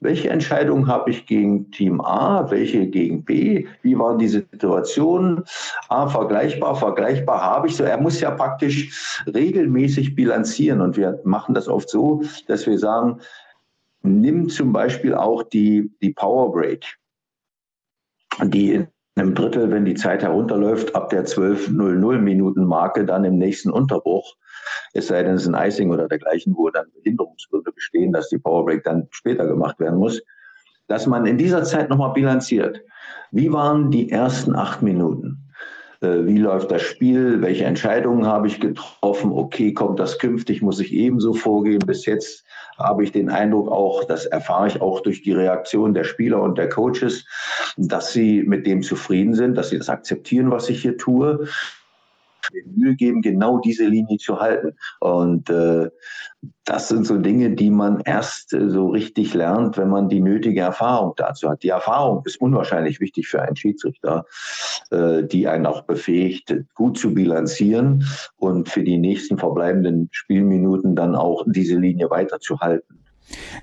welche 0.00 0.30
Entscheidungen 0.30 0.86
habe 0.86 1.10
ich 1.10 1.26
gegen 1.26 1.70
Team 1.70 2.00
A, 2.00 2.50
welche 2.50 2.86
gegen 2.86 3.22
B, 3.24 3.66
wie 3.82 3.98
waren 3.98 4.18
die 4.18 4.28
Situationen, 4.28 5.44
A, 5.88 6.08
vergleichbar, 6.08 6.74
vergleichbar 6.74 7.42
habe 7.42 7.68
ich 7.68 7.76
so. 7.76 7.84
Er 7.84 8.00
muss 8.00 8.20
ja 8.20 8.30
praktisch 8.30 9.22
regelmäßig 9.26 10.14
bilanzieren 10.14 10.80
und 10.80 10.96
wir 10.96 11.20
machen 11.24 11.54
das 11.54 11.68
oft 11.68 11.90
so, 11.90 12.22
dass 12.48 12.66
wir 12.66 12.78
sagen, 12.78 13.20
nimm 14.02 14.48
zum 14.48 14.72
Beispiel 14.72 15.14
auch 15.14 15.42
die, 15.42 15.90
die 16.00 16.14
Power 16.14 16.50
Break 16.50 16.99
die 18.44 18.72
in 18.72 18.88
einem 19.16 19.34
Drittel, 19.34 19.70
wenn 19.70 19.84
die 19.84 19.94
Zeit 19.94 20.22
herunterläuft, 20.22 20.94
ab 20.94 21.10
der 21.10 21.26
12.00 21.26 22.18
Minuten 22.18 22.64
Marke 22.64 23.04
dann 23.04 23.24
im 23.24 23.38
nächsten 23.38 23.70
Unterbruch, 23.70 24.36
es 24.92 25.08
sei 25.08 25.22
denn, 25.22 25.34
es 25.34 25.42
ist 25.42 25.54
ein 25.54 25.68
Icing 25.68 25.90
oder 25.90 26.08
dergleichen, 26.08 26.54
wo 26.56 26.70
dann 26.70 26.86
Behinderungsgründe 26.94 27.72
bestehen, 27.72 28.12
dass 28.12 28.28
die 28.28 28.38
Powerbreak 28.38 28.84
dann 28.84 29.08
später 29.10 29.46
gemacht 29.46 29.78
werden 29.78 29.98
muss, 29.98 30.20
dass 30.88 31.06
man 31.06 31.26
in 31.26 31.38
dieser 31.38 31.62
Zeit 31.64 31.88
nochmal 31.88 32.12
bilanziert. 32.12 32.80
Wie 33.30 33.52
waren 33.52 33.90
die 33.90 34.10
ersten 34.10 34.56
acht 34.56 34.82
Minuten? 34.82 35.49
Äh, 36.00 36.26
wie 36.26 36.38
läuft 36.38 36.70
das 36.70 36.82
Spiel? 36.82 37.42
Welche 37.42 37.64
Entscheidungen 37.64 38.26
habe 38.26 38.46
ich 38.46 38.60
getroffen? 38.60 39.32
Okay, 39.32 39.72
kommt 39.72 39.98
das 39.98 40.18
künftig? 40.18 40.62
Muss 40.62 40.80
ich 40.80 40.92
ebenso 40.92 41.34
vorgehen? 41.34 41.80
Bis 41.80 42.06
jetzt 42.06 42.44
habe 42.78 43.04
ich 43.04 43.12
den 43.12 43.28
Eindruck 43.28 43.70
auch, 43.70 44.04
das 44.04 44.26
erfahre 44.26 44.68
ich 44.68 44.80
auch 44.80 45.00
durch 45.00 45.22
die 45.22 45.32
Reaktion 45.32 45.92
der 45.92 46.04
Spieler 46.04 46.40
und 46.40 46.56
der 46.56 46.68
Coaches, 46.68 47.26
dass 47.76 48.12
sie 48.12 48.42
mit 48.42 48.66
dem 48.66 48.82
zufrieden 48.82 49.34
sind, 49.34 49.54
dass 49.56 49.68
sie 49.68 49.78
das 49.78 49.90
akzeptieren, 49.90 50.50
was 50.50 50.70
ich 50.70 50.82
hier 50.82 50.96
tue 50.96 51.46
Mühe 52.64 52.94
geben, 52.94 53.22
genau 53.22 53.58
diese 53.58 53.84
Linie 53.84 54.18
zu 54.18 54.38
halten. 54.40 54.76
Und 55.00 55.50
äh, 55.50 55.90
das 56.64 56.88
sind 56.88 57.06
so 57.06 57.18
Dinge, 57.18 57.50
die 57.50 57.70
man 57.70 58.00
erst 58.00 58.52
äh, 58.52 58.70
so 58.70 58.88
richtig 58.88 59.34
lernt, 59.34 59.76
wenn 59.76 59.88
man 59.88 60.08
die 60.08 60.20
nötige 60.20 60.60
Erfahrung 60.60 61.14
dazu 61.16 61.50
hat. 61.50 61.62
Die 61.62 61.68
Erfahrung 61.68 62.22
ist 62.24 62.40
unwahrscheinlich 62.40 63.00
wichtig 63.00 63.28
für 63.28 63.42
einen 63.42 63.56
Schiedsrichter, 63.56 64.24
äh, 64.90 65.24
die 65.24 65.48
einen 65.48 65.66
auch 65.66 65.82
befähigt, 65.82 66.54
gut 66.74 66.98
zu 66.98 67.12
bilanzieren 67.12 68.06
und 68.36 68.68
für 68.68 68.82
die 68.82 68.98
nächsten 68.98 69.38
verbleibenden 69.38 70.08
Spielminuten 70.12 70.96
dann 70.96 71.14
auch 71.14 71.44
diese 71.46 71.76
Linie 71.76 72.10
weiterzuhalten. 72.10 73.00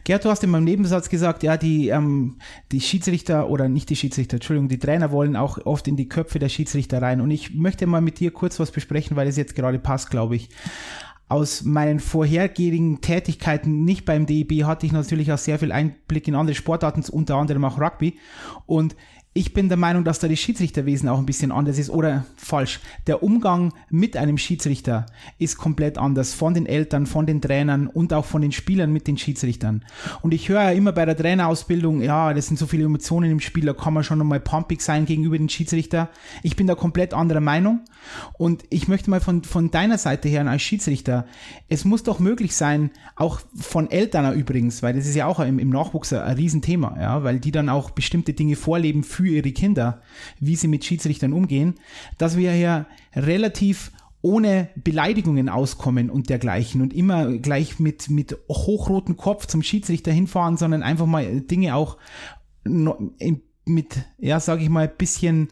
Gerd, 0.04 0.26
du 0.26 0.30
hast 0.30 0.44
in 0.44 0.50
meinem 0.50 0.64
Nebensatz 0.64 1.10
gesagt, 1.10 1.44
ja, 1.44 1.58
die, 1.58 1.90
ähm, 1.90 2.38
die 2.72 2.82
Schiedsrichter 2.82 3.50
oder 3.50 3.68
nicht 3.70 3.90
die 3.90 3.96
Schiedsrichter, 3.96 4.36
Entschuldigung, 4.36 4.70
die 4.70 4.80
Trainer 4.80 5.12
wollen 5.12 5.36
auch 5.36 5.58
oft 5.66 5.88
in 5.88 5.96
die 5.96 6.10
Köpfe 6.10 6.40
der 6.40 6.50
Schiedsrichter 6.50 7.02
rein. 7.02 7.22
Und 7.22 7.32
ich 7.32 7.54
möchte 7.54 7.88
mal 7.88 8.02
mit 8.02 8.20
dir 8.20 8.32
kurz 8.32 8.60
was 8.60 8.72
besprechen, 8.72 9.18
weil 9.18 9.28
es 9.28 9.38
jetzt 9.38 9.56
gerade 9.56 9.80
passt, 9.80 10.10
glaube 10.10 10.36
ich. 10.36 10.50
Aus 11.30 11.64
meinen 11.64 12.00
vorhergehenden 12.00 13.02
Tätigkeiten, 13.02 13.84
nicht 13.84 14.06
beim 14.06 14.26
DEB, 14.26 14.64
hatte 14.64 14.86
ich 14.86 14.94
natürlich 14.94 15.34
auch 15.34 15.38
sehr 15.38 15.60
viel 15.60 15.74
Einblick 15.74 16.26
in 16.28 16.36
andere 16.36 16.56
Sportarten, 16.56 17.04
unter 17.12 17.36
anderem 17.36 17.66
auch 17.66 17.82
Rugby. 17.82 18.18
Und 18.66 18.96
ich 19.38 19.54
bin 19.54 19.70
der 19.70 19.78
Meinung, 19.78 20.04
dass 20.04 20.18
da 20.18 20.28
das 20.28 20.40
Schiedsrichterwesen 20.40 21.08
auch 21.08 21.20
ein 21.20 21.28
bisschen 21.28 21.52
anders 21.52 21.78
ist 21.78 21.92
oder 21.92 22.26
falsch. 22.36 22.80
Der 23.06 23.22
Umgang 23.22 23.72
mit 23.92 24.18
einem 24.18 24.40
Schiedsrichter 24.40 25.06
ist 25.38 25.58
komplett 25.58 26.00
anders 26.00 26.34
von 26.34 26.56
den 26.56 26.66
Eltern, 26.66 27.06
von 27.06 27.28
den 27.28 27.40
Trainern 27.40 27.86
und 27.86 28.14
auch 28.14 28.26
von 28.26 28.42
den 28.42 28.52
Spielern 28.52 28.92
mit 28.92 29.06
den 29.06 29.16
Schiedsrichtern. 29.16 29.86
Und 30.24 30.34
ich 30.34 30.50
höre 30.50 30.64
ja 30.64 30.72
immer 30.72 30.92
bei 30.92 31.06
der 31.06 31.16
Trainerausbildung, 31.16 32.02
ja, 32.02 32.34
das 32.34 32.48
sind 32.48 32.58
so 32.58 32.66
viele 32.66 32.86
Emotionen 32.86 33.30
im 33.30 33.40
Spiel, 33.40 33.66
da 33.66 33.74
kann 33.74 33.94
man 33.94 34.04
schon 34.04 34.20
einmal 34.20 34.40
pumpig 34.40 34.82
sein 34.82 35.06
gegenüber 35.06 35.38
den 35.38 35.50
Schiedsrichter. 35.50 36.10
Ich 36.42 36.56
bin 36.56 36.66
da 36.66 36.74
komplett 36.74 37.14
anderer 37.14 37.42
Meinung 37.42 37.82
und 38.40 38.64
ich 38.72 38.88
möchte 38.88 39.12
mal 39.12 39.20
von, 39.20 39.44
von 39.44 39.70
deiner 39.70 40.00
Seite 40.00 40.30
her 40.30 40.48
als 40.48 40.64
Schiedsrichter, 40.64 41.28
es 41.70 41.86
muss 41.86 42.02
doch 42.02 42.18
möglich 42.18 42.56
sein, 42.56 42.90
auch 43.16 43.42
von 43.56 43.92
Eltern 43.92 44.34
übrigens, 44.34 44.82
weil 44.82 44.96
das 44.96 45.06
ist 45.06 45.16
ja 45.16 45.28
auch 45.28 45.40
im, 45.40 45.60
im 45.60 45.70
Nachwuchs 45.70 46.12
ein, 46.12 46.22
ein 46.22 46.38
Riesenthema, 46.38 46.98
ja, 47.00 47.24
weil 47.24 47.40
die 47.40 47.52
dann 47.52 47.70
auch 47.70 47.92
bestimmte 47.92 48.34
Dinge 48.34 48.56
vorleben 48.56 49.04
für 49.04 49.27
für 49.28 49.36
ihre 49.36 49.52
Kinder, 49.52 50.02
wie 50.40 50.56
sie 50.56 50.68
mit 50.68 50.86
Schiedsrichtern 50.86 51.34
umgehen, 51.34 51.76
dass 52.18 52.38
wir 52.38 52.52
hier 52.52 52.86
relativ 53.16 53.92
ohne 54.22 54.70
Beleidigungen 54.76 55.50
auskommen 55.50 56.10
und 56.10 56.30
dergleichen 56.30 56.82
und 56.82 56.94
immer 56.94 57.38
gleich 57.38 57.80
mit, 57.80 58.10
mit 58.10 58.38
hochrotem 58.50 59.18
Kopf 59.18 59.46
zum 59.46 59.62
Schiedsrichter 59.64 60.12
hinfahren, 60.12 60.58
sondern 60.58 60.82
einfach 60.82 61.06
mal 61.06 61.42
Dinge 61.42 61.76
auch 61.76 61.98
mit, 62.64 63.98
ja, 64.18 64.40
sage 64.40 64.64
ich 64.64 64.70
mal, 64.70 64.88
bisschen 64.88 65.50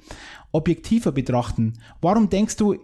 objektiver 0.51 1.11
betrachten. 1.11 1.73
Warum 2.01 2.29
denkst 2.29 2.55
du, 2.57 2.75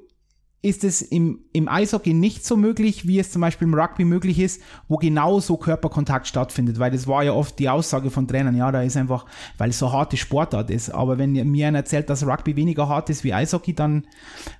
ist 0.63 0.83
es 0.83 1.01
im, 1.01 1.43
im 1.53 1.67
Eishockey 1.67 2.13
nicht 2.13 2.45
so 2.45 2.55
möglich, 2.55 3.07
wie 3.07 3.19
es 3.19 3.31
zum 3.31 3.41
Beispiel 3.41 3.67
im 3.67 3.73
Rugby 3.73 4.05
möglich 4.05 4.39
ist, 4.39 4.61
wo 4.87 4.97
genau 4.97 5.39
so 5.39 5.57
Körperkontakt 5.57 6.27
stattfindet, 6.27 6.77
weil 6.77 6.91
das 6.91 7.07
war 7.07 7.23
ja 7.23 7.33
oft 7.33 7.57
die 7.57 7.69
Aussage 7.69 8.11
von 8.11 8.27
Trainern, 8.27 8.55
ja, 8.55 8.71
da 8.71 8.83
ist 8.83 8.95
einfach, 8.95 9.25
weil 9.57 9.71
es 9.71 9.79
so 9.79 9.91
harte 9.91 10.17
Sportart 10.17 10.69
ist. 10.69 10.91
Aber 10.91 11.17
wenn 11.17 11.31
mir 11.31 11.67
einer 11.67 11.79
erzählt, 11.79 12.09
dass 12.09 12.25
Rugby 12.25 12.55
weniger 12.55 12.87
hart 12.87 13.09
ist 13.09 13.23
wie 13.23 13.33
Eishockey, 13.33 13.73
dann 13.73 14.05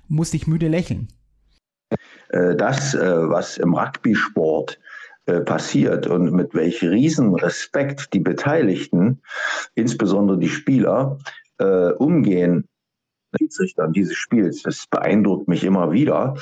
muss 0.08 0.34
ich 0.34 0.48
müde 0.48 0.68
lächeln. 0.68 1.08
Äh, 2.30 2.56
das, 2.56 2.94
äh, 2.94 3.28
was 3.28 3.58
im 3.58 3.74
Rugby-Sport 3.74 4.80
äh, 5.26 5.40
passiert 5.40 6.06
und 6.08 6.32
mit 6.32 6.54
welch 6.54 6.82
Riesenrespekt 6.82 8.12
die 8.12 8.20
Beteiligten, 8.20 9.20
insbesondere 9.74 10.38
die 10.38 10.48
Spieler, 10.48 11.18
umgehen 11.98 12.66
Schiedsrichtern 13.38 13.92
dieses 13.92 14.16
Spiels. 14.16 14.62
Das 14.62 14.86
beeindruckt 14.86 15.48
mich 15.48 15.64
immer 15.64 15.92
wieder. 15.92 16.34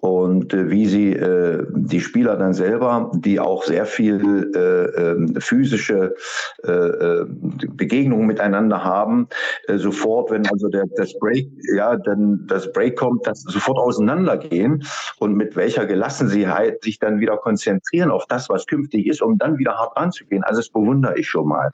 Und 0.00 0.54
äh, 0.54 0.70
wie 0.70 0.86
sie 0.86 1.12
äh, 1.12 1.66
die 1.70 2.00
Spieler 2.00 2.36
dann 2.36 2.54
selber, 2.54 3.10
die 3.16 3.40
auch 3.40 3.64
sehr 3.64 3.84
viel 3.84 4.52
äh, 4.54 5.00
ähm, 5.10 5.34
physische 5.40 6.14
äh, 6.62 6.70
äh, 6.70 7.26
Begegnungen 7.28 8.28
miteinander 8.28 8.84
haben, 8.84 9.26
äh, 9.66 9.76
sofort, 9.76 10.30
wenn 10.30 10.46
also 10.46 10.68
der, 10.68 10.84
das 10.96 11.18
Break, 11.18 11.48
ja, 11.74 11.96
dann 11.96 12.46
das 12.46 12.70
Break 12.72 12.96
kommt, 12.96 13.26
dass 13.26 13.42
sofort 13.42 13.78
auseinandergehen 13.78 14.84
und 15.18 15.34
mit 15.34 15.56
welcher 15.56 15.84
Gelassenheit 15.84 16.80
sich 16.84 17.00
dann 17.00 17.18
wieder 17.18 17.36
konzentrieren 17.36 18.12
auf 18.12 18.26
das, 18.28 18.48
was 18.48 18.66
künftig 18.66 19.08
ist, 19.08 19.20
um 19.20 19.36
dann 19.36 19.58
wieder 19.58 19.74
hart 19.74 19.96
ranzugehen. 19.96 20.44
Also 20.44 20.60
das 20.60 20.70
bewundere 20.70 21.18
ich 21.18 21.28
schon 21.28 21.48
mal. 21.48 21.72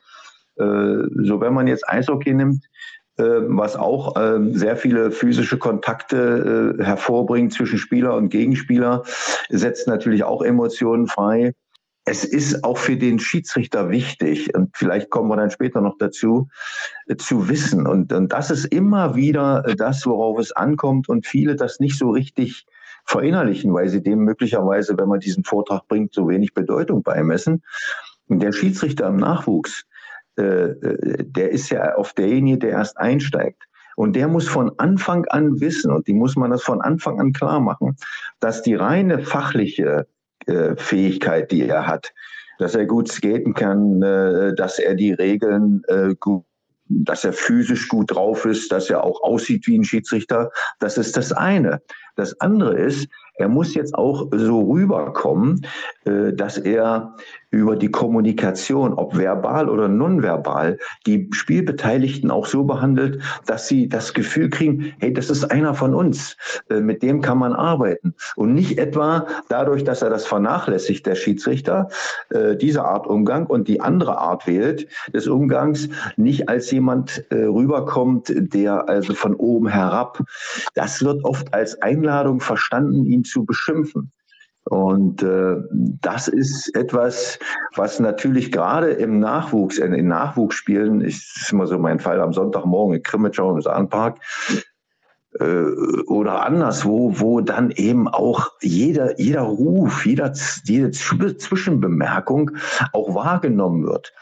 so 0.56 1.40
wenn 1.40 1.52
man 1.52 1.66
jetzt 1.66 1.86
Eishockey 1.88 2.32
nimmt, 2.32 2.64
was 3.16 3.76
auch 3.76 4.16
sehr 4.50 4.76
viele 4.76 5.12
physische 5.12 5.56
Kontakte 5.56 6.76
hervorbringt 6.80 7.52
zwischen 7.52 7.78
Spieler 7.78 8.16
und 8.16 8.28
Gegenspieler, 8.28 9.04
setzt 9.48 9.86
natürlich 9.86 10.24
auch 10.24 10.42
Emotionen 10.42 11.06
frei 11.06 11.54
es 12.06 12.24
ist 12.24 12.64
auch 12.64 12.76
für 12.76 12.96
den 12.96 13.18
Schiedsrichter 13.18 13.88
wichtig, 13.88 14.54
und 14.54 14.76
vielleicht 14.76 15.08
kommen 15.10 15.28
wir 15.28 15.36
dann 15.36 15.50
später 15.50 15.80
noch 15.80 15.96
dazu, 15.98 16.48
äh, 17.06 17.16
zu 17.16 17.48
wissen. 17.48 17.86
Und, 17.86 18.12
und 18.12 18.32
das 18.32 18.50
ist 18.50 18.66
immer 18.66 19.14
wieder 19.14 19.64
äh, 19.66 19.74
das, 19.74 20.04
worauf 20.06 20.38
es 20.38 20.52
ankommt 20.52 21.08
und 21.08 21.26
viele 21.26 21.56
das 21.56 21.80
nicht 21.80 21.98
so 21.98 22.10
richtig 22.10 22.66
verinnerlichen, 23.06 23.72
weil 23.72 23.88
sie 23.88 24.02
dem 24.02 24.20
möglicherweise, 24.20 24.96
wenn 24.98 25.08
man 25.08 25.20
diesen 25.20 25.44
Vortrag 25.44 25.88
bringt, 25.88 26.14
so 26.14 26.28
wenig 26.28 26.52
Bedeutung 26.54 27.02
beimessen. 27.02 27.62
Und 28.28 28.42
der 28.42 28.52
Schiedsrichter 28.52 29.06
im 29.06 29.16
Nachwuchs, 29.16 29.84
äh, 29.84 29.84
äh 29.84 29.93
der 30.36 31.50
ist 31.50 31.70
ja 31.70 31.96
oft 31.96 32.18
derjenige, 32.18 32.58
der 32.58 32.70
erst 32.70 32.98
einsteigt. 32.98 33.62
Und 33.96 34.16
der 34.16 34.28
muss 34.28 34.48
von 34.48 34.72
Anfang 34.78 35.24
an 35.26 35.60
wissen, 35.60 35.92
und 35.92 36.06
die 36.08 36.14
muss 36.14 36.36
man 36.36 36.50
das 36.50 36.62
von 36.62 36.80
Anfang 36.80 37.20
an 37.20 37.32
klar 37.32 37.60
machen, 37.60 37.96
dass 38.40 38.62
die 38.62 38.74
reine 38.74 39.20
fachliche 39.20 40.06
äh, 40.46 40.76
Fähigkeit, 40.76 41.50
die 41.52 41.62
er 41.62 41.86
hat. 41.86 42.12
Dass 42.58 42.74
er 42.74 42.86
gut 42.86 43.10
skaten 43.10 43.54
kann, 43.54 44.02
äh, 44.02 44.54
dass 44.54 44.78
er 44.78 44.94
die 44.94 45.12
Regeln 45.12 45.82
äh, 45.88 46.14
gut 46.18 46.44
dass 46.86 47.24
er 47.24 47.32
physisch 47.32 47.88
gut 47.88 48.14
drauf 48.14 48.44
ist, 48.44 48.70
dass 48.70 48.90
er 48.90 49.02
auch 49.02 49.22
aussieht 49.22 49.66
wie 49.66 49.78
ein 49.78 49.84
Schiedsrichter. 49.84 50.50
Das 50.80 50.98
ist 50.98 51.16
das 51.16 51.32
eine. 51.32 51.80
Das 52.16 52.40
andere 52.40 52.74
ist, 52.74 53.08
er 53.36 53.48
muss 53.48 53.74
jetzt 53.74 53.94
auch 53.94 54.28
so 54.32 54.62
rüberkommen, 54.62 55.66
äh, 56.04 56.32
dass 56.32 56.58
er 56.58 57.16
über 57.50 57.76
die 57.76 57.90
Kommunikation, 57.90 58.94
ob 58.94 59.16
verbal 59.16 59.68
oder 59.68 59.86
nonverbal, 59.86 60.78
die 61.06 61.28
Spielbeteiligten 61.32 62.30
auch 62.32 62.46
so 62.46 62.64
behandelt, 62.64 63.22
dass 63.46 63.68
sie 63.68 63.88
das 63.88 64.12
Gefühl 64.12 64.50
kriegen, 64.50 64.92
hey, 64.98 65.12
das 65.12 65.30
ist 65.30 65.44
einer 65.52 65.74
von 65.74 65.94
uns, 65.94 66.36
äh, 66.68 66.80
mit 66.80 67.02
dem 67.02 67.20
kann 67.20 67.38
man 67.38 67.52
arbeiten. 67.52 68.14
Und 68.34 68.54
nicht 68.54 68.78
etwa 68.78 69.26
dadurch, 69.48 69.84
dass 69.84 70.02
er 70.02 70.10
das 70.10 70.26
vernachlässigt, 70.26 71.06
der 71.06 71.14
Schiedsrichter, 71.14 71.88
äh, 72.30 72.56
diese 72.56 72.84
Art 72.84 73.06
Umgang 73.06 73.46
und 73.46 73.68
die 73.68 73.80
andere 73.80 74.18
Art 74.18 74.46
wählt 74.48 74.88
des 75.12 75.28
Umgangs, 75.28 75.88
nicht 76.16 76.48
als 76.48 76.70
jemand 76.70 77.24
rüberkommt, 77.30 78.32
der 78.34 78.88
also 78.88 79.14
von 79.14 79.34
oben 79.34 79.68
herab, 79.68 80.22
das 80.74 81.02
wird 81.04 81.24
oft 81.24 81.52
als 81.54 81.80
Einladung 82.04 82.40
verstanden, 82.40 83.06
ihn 83.06 83.24
zu 83.24 83.44
beschimpfen. 83.44 84.12
Und 84.64 85.22
äh, 85.22 85.56
das 86.00 86.28
ist 86.28 86.74
etwas, 86.74 87.38
was 87.76 88.00
natürlich 88.00 88.50
gerade 88.50 88.90
im 88.90 89.18
Nachwuchs, 89.18 89.78
in, 89.78 89.92
in 89.92 90.08
Nachwuchsspielen, 90.08 91.02
ist 91.02 91.50
immer 91.52 91.66
so 91.66 91.78
mein 91.78 91.98
Fall 91.98 92.20
am 92.20 92.32
Sonntagmorgen 92.32 92.96
in 92.96 93.02
Krimitschau 93.02 93.54
im 93.54 93.60
Sahnpark, 93.60 94.20
oder 95.40 96.44
anderswo, 96.44 97.12
wo 97.18 97.40
dann 97.40 97.72
eben 97.72 98.06
auch 98.06 98.52
jeder, 98.60 99.18
jeder 99.18 99.40
Ruf, 99.40 100.06
jeder, 100.06 100.32
jede 100.64 100.92
Zwischenbemerkung 100.92 102.52
auch 102.92 103.16
wahrgenommen 103.16 103.84
wird. 103.84 104.12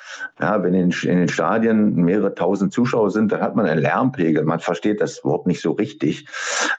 Ja, 0.40 0.62
wenn 0.62 0.72
in, 0.72 0.90
in 0.90 1.18
den 1.18 1.28
Stadien 1.28 1.96
mehrere 1.96 2.34
tausend 2.34 2.72
Zuschauer 2.72 3.10
sind, 3.10 3.30
dann 3.30 3.42
hat 3.42 3.56
man 3.56 3.66
einen 3.66 3.82
Lärmpegel. 3.82 4.44
Man 4.44 4.60
versteht 4.60 5.02
das 5.02 5.22
Wort 5.22 5.46
nicht 5.46 5.60
so 5.60 5.72
richtig. 5.72 6.26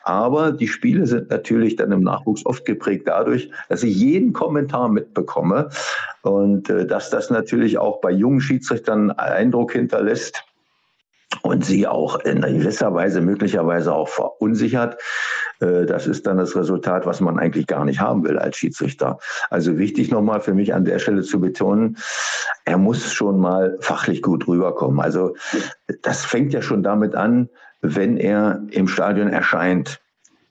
Aber 0.03 0.51
die 0.51 0.67
Spiele 0.67 1.05
sind 1.05 1.29
natürlich 1.29 1.75
dann 1.75 1.91
im 1.91 2.01
Nachwuchs 2.01 2.45
oft 2.45 2.65
geprägt 2.65 3.07
dadurch, 3.07 3.51
dass 3.69 3.83
ich 3.83 3.95
jeden 3.95 4.33
Kommentar 4.33 4.89
mitbekomme 4.89 5.69
und 6.23 6.71
äh, 6.71 6.87
dass 6.87 7.11
das 7.11 7.29
natürlich 7.29 7.77
auch 7.77 8.01
bei 8.01 8.11
jungen 8.11 8.41
Schiedsrichtern 8.41 9.11
Eindruck 9.11 9.73
hinterlässt 9.73 10.43
und 11.41 11.65
sie 11.65 11.87
auch 11.87 12.19
in 12.19 12.41
gewisser 12.41 12.93
Weise 12.93 13.21
möglicherweise 13.21 13.93
auch 13.93 14.07
verunsichert. 14.07 15.01
Äh, 15.59 15.85
das 15.85 16.07
ist 16.07 16.27
dann 16.27 16.37
das 16.37 16.55
Resultat, 16.55 17.05
was 17.05 17.19
man 17.19 17.39
eigentlich 17.39 17.67
gar 17.67 17.85
nicht 17.85 17.99
haben 17.99 18.23
will 18.23 18.37
als 18.37 18.57
Schiedsrichter. 18.57 19.19
Also 19.49 19.77
wichtig 19.77 20.11
nochmal 20.11 20.41
für 20.41 20.53
mich 20.53 20.73
an 20.73 20.85
der 20.85 20.99
Stelle 20.99 21.23
zu 21.23 21.39
betonen, 21.39 21.97
er 22.65 22.77
muss 22.77 23.11
schon 23.11 23.39
mal 23.39 23.77
fachlich 23.81 24.21
gut 24.21 24.47
rüberkommen. 24.47 24.99
Also 24.99 25.35
das 26.01 26.23
fängt 26.23 26.53
ja 26.53 26.61
schon 26.61 26.83
damit 26.83 27.15
an, 27.15 27.49
wenn 27.81 28.17
er 28.17 28.61
im 28.71 28.87
Stadion 28.87 29.27
erscheint. 29.27 30.02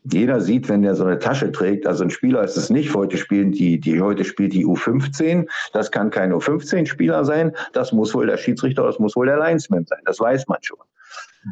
Jeder 0.05 0.41
sieht, 0.41 0.69
wenn 0.69 0.83
der 0.83 0.97
so 0.97 1.05
eine 1.05 1.19
Tasche 1.19 1.53
trägt, 1.53 1.87
also 1.87 2.03
ein 2.03 2.11
Spieler 2.11 2.43
ist 2.43 2.57
es 2.57 2.71
nicht. 2.71 2.93
Heute 2.95 3.17
spielen 3.17 3.53
die, 3.53 3.79
die 3.79 4.01
heute 4.01 4.25
spielt 4.25 4.53
die 4.53 4.67
U15. 4.67 5.49
Das 5.73 5.93
kann 5.93 6.11
kein 6.11 6.33
U15-Spieler 6.33 7.25
sein. 7.25 7.53
Das 7.73 7.93
muss 7.93 8.13
wohl 8.13 8.27
der 8.27 8.37
Schiedsrichter, 8.37 8.83
das 8.83 8.99
muss 8.99 9.15
wohl 9.15 9.27
der 9.27 9.39
Linesman 9.39 9.87
sein. 9.87 10.01
Das 10.05 10.19
weiß 10.19 10.49
man 10.49 10.59
schon. 10.63 10.79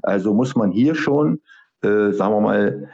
Also 0.02 0.34
muss 0.34 0.56
man 0.56 0.72
hier 0.72 0.96
schon, 0.96 1.40
äh, 1.82 2.10
sagen 2.10 2.34
wir 2.34 2.40
mal, 2.40 2.88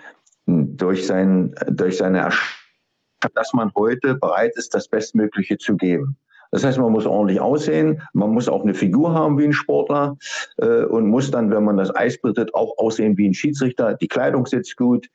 durch 0.46 1.06
sein, 1.06 1.54
durch 1.68 1.96
seine 1.96 2.18
Erscheinung, 2.18 3.34
dass 3.34 3.52
man 3.54 3.72
heute 3.74 4.14
bereit 4.14 4.52
ist, 4.56 4.74
das 4.74 4.88
Bestmögliche 4.88 5.56
zu 5.56 5.76
geben. 5.76 6.18
Das 6.50 6.64
heißt, 6.64 6.78
man 6.78 6.92
muss 6.92 7.06
ordentlich 7.06 7.40
aussehen, 7.40 8.02
man 8.12 8.30
muss 8.30 8.48
auch 8.48 8.62
eine 8.62 8.74
Figur 8.74 9.14
haben 9.14 9.38
wie 9.38 9.44
ein 9.44 9.52
Sportler 9.52 10.16
äh, 10.58 10.84
und 10.84 11.08
muss 11.08 11.30
dann, 11.30 11.50
wenn 11.50 11.64
man 11.64 11.76
das 11.76 11.94
Eis 11.94 12.20
betritt, 12.20 12.54
auch 12.54 12.76
aussehen 12.78 13.16
wie 13.16 13.28
ein 13.28 13.34
Schiedsrichter. 13.34 13.94
Die 13.94 14.08
Kleidung 14.08 14.46
sitzt 14.46 14.76
gut, 14.76 15.08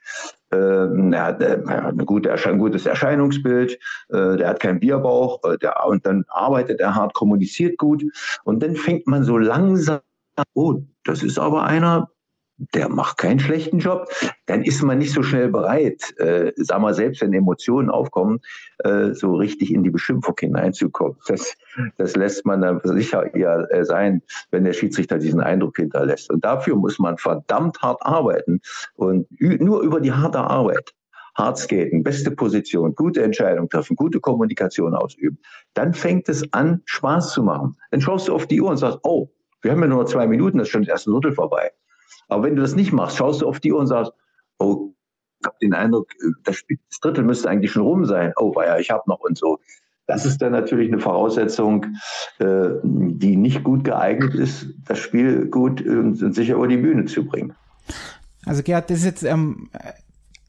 äh, 0.51 0.57
er, 0.57 1.25
hat, 1.25 1.41
er 1.41 1.83
hat 1.83 1.99
ein 1.99 2.05
gutes 2.05 2.85
Erscheinungsbild, 2.85 3.79
äh, 4.09 4.37
der 4.37 4.49
hat 4.49 4.59
keinen 4.59 4.79
Bierbauch 4.79 5.43
äh, 5.43 5.57
der, 5.57 5.85
und 5.85 6.05
dann 6.05 6.25
arbeitet 6.29 6.79
er 6.79 6.95
hart, 6.95 7.13
kommuniziert 7.13 7.77
gut 7.77 8.03
und 8.43 8.61
dann 8.61 8.75
fängt 8.75 9.07
man 9.07 9.23
so 9.23 9.37
langsam, 9.37 9.99
oh, 10.53 10.81
das 11.03 11.23
ist 11.23 11.39
aber 11.39 11.63
einer, 11.63 12.09
der 12.73 12.89
macht 12.89 13.17
keinen 13.17 13.39
schlechten 13.39 13.79
Job, 13.79 14.07
dann 14.45 14.63
ist 14.63 14.83
man 14.83 14.99
nicht 14.99 15.13
so 15.13 15.23
schnell 15.23 15.49
bereit, 15.49 16.13
äh, 16.17 16.51
sag 16.55 16.81
mal, 16.81 16.93
selbst 16.93 17.21
wenn 17.21 17.33
Emotionen 17.33 17.89
aufkommen, 17.89 18.39
äh, 18.79 19.13
so 19.13 19.35
richtig 19.35 19.73
in 19.73 19.83
die 19.83 19.89
Beschimpfung 19.89 20.35
hineinzukommen. 20.39 21.17
Das, 21.27 21.55
das 21.97 22.15
lässt 22.15 22.45
man 22.45 22.61
dann 22.61 22.79
sicher 22.83 23.33
eher 23.33 23.67
äh, 23.71 23.83
sein, 23.85 24.21
wenn 24.51 24.63
der 24.63 24.73
Schiedsrichter 24.73 25.17
diesen 25.17 25.41
Eindruck 25.41 25.77
hinterlässt. 25.77 26.29
Und 26.29 26.45
dafür 26.45 26.75
muss 26.75 26.99
man 26.99 27.17
verdammt 27.17 27.81
hart 27.81 28.01
arbeiten. 28.01 28.61
Und 28.95 29.27
nur 29.39 29.81
über 29.81 29.99
die 29.99 30.11
harte 30.11 30.39
Arbeit 30.39 30.93
hart 31.35 31.57
skaten, 31.57 32.03
beste 32.03 32.31
Position, 32.31 32.93
gute 32.93 33.23
Entscheidung 33.23 33.69
treffen, 33.69 33.95
gute 33.95 34.19
Kommunikation 34.19 34.93
ausüben, 34.93 35.39
dann 35.73 35.93
fängt 35.93 36.27
es 36.29 36.43
an, 36.53 36.81
Spaß 36.85 37.33
zu 37.33 37.43
machen. 37.43 37.77
Dann 37.91 38.01
schaust 38.01 38.27
du 38.27 38.35
auf 38.35 38.47
die 38.47 38.61
Uhr 38.61 38.69
und 38.69 38.77
sagst, 38.77 38.99
oh, 39.03 39.29
wir 39.61 39.71
haben 39.71 39.81
ja 39.81 39.87
nur 39.87 40.05
zwei 40.05 40.27
Minuten, 40.27 40.57
das 40.57 40.67
ist 40.67 40.71
schon 40.71 40.83
das 40.83 40.89
erste 40.89 41.11
Drittel 41.11 41.33
vorbei. 41.33 41.71
Aber 42.27 42.43
wenn 42.43 42.55
du 42.55 42.61
das 42.61 42.75
nicht 42.75 42.91
machst, 42.91 43.17
schaust 43.17 43.41
du 43.41 43.47
auf 43.47 43.59
die 43.59 43.73
Uhr 43.73 43.79
und 43.79 43.87
sagst, 43.87 44.11
oh, 44.59 44.93
ich 45.39 45.47
habe 45.47 45.57
den 45.61 45.73
Eindruck, 45.73 46.07
das, 46.43 46.63
das, 46.67 46.99
Drittel 46.99 47.23
müsste 47.23 47.49
eigentlich 47.49 47.71
schon 47.71 47.83
rum 47.83 48.05
sein. 48.05 48.33
Oh, 48.37 48.53
ja, 48.61 48.77
ich 48.77 48.91
habe 48.91 49.03
noch 49.07 49.19
und 49.21 49.37
so. 49.37 49.59
Das 50.07 50.25
ist 50.25 50.41
dann 50.41 50.51
natürlich 50.51 50.91
eine 50.91 50.99
Voraussetzung, 50.99 51.85
äh, 52.39 52.69
die 52.83 53.37
nicht 53.37 53.63
gut 53.63 53.83
geeignet 53.83 54.35
ist, 54.35 54.67
das 54.85 54.99
Spiel 54.99 55.47
gut 55.47 55.81
und 55.81 56.35
sicher 56.35 56.55
über 56.55 56.67
die 56.67 56.77
Bühne 56.77 57.05
zu 57.05 57.25
bringen. 57.25 57.55
Also 58.45 58.63
Gerhard, 58.63 58.89
das 58.89 58.99
ist 58.99 59.05
jetzt 59.05 59.23
ähm, 59.23 59.69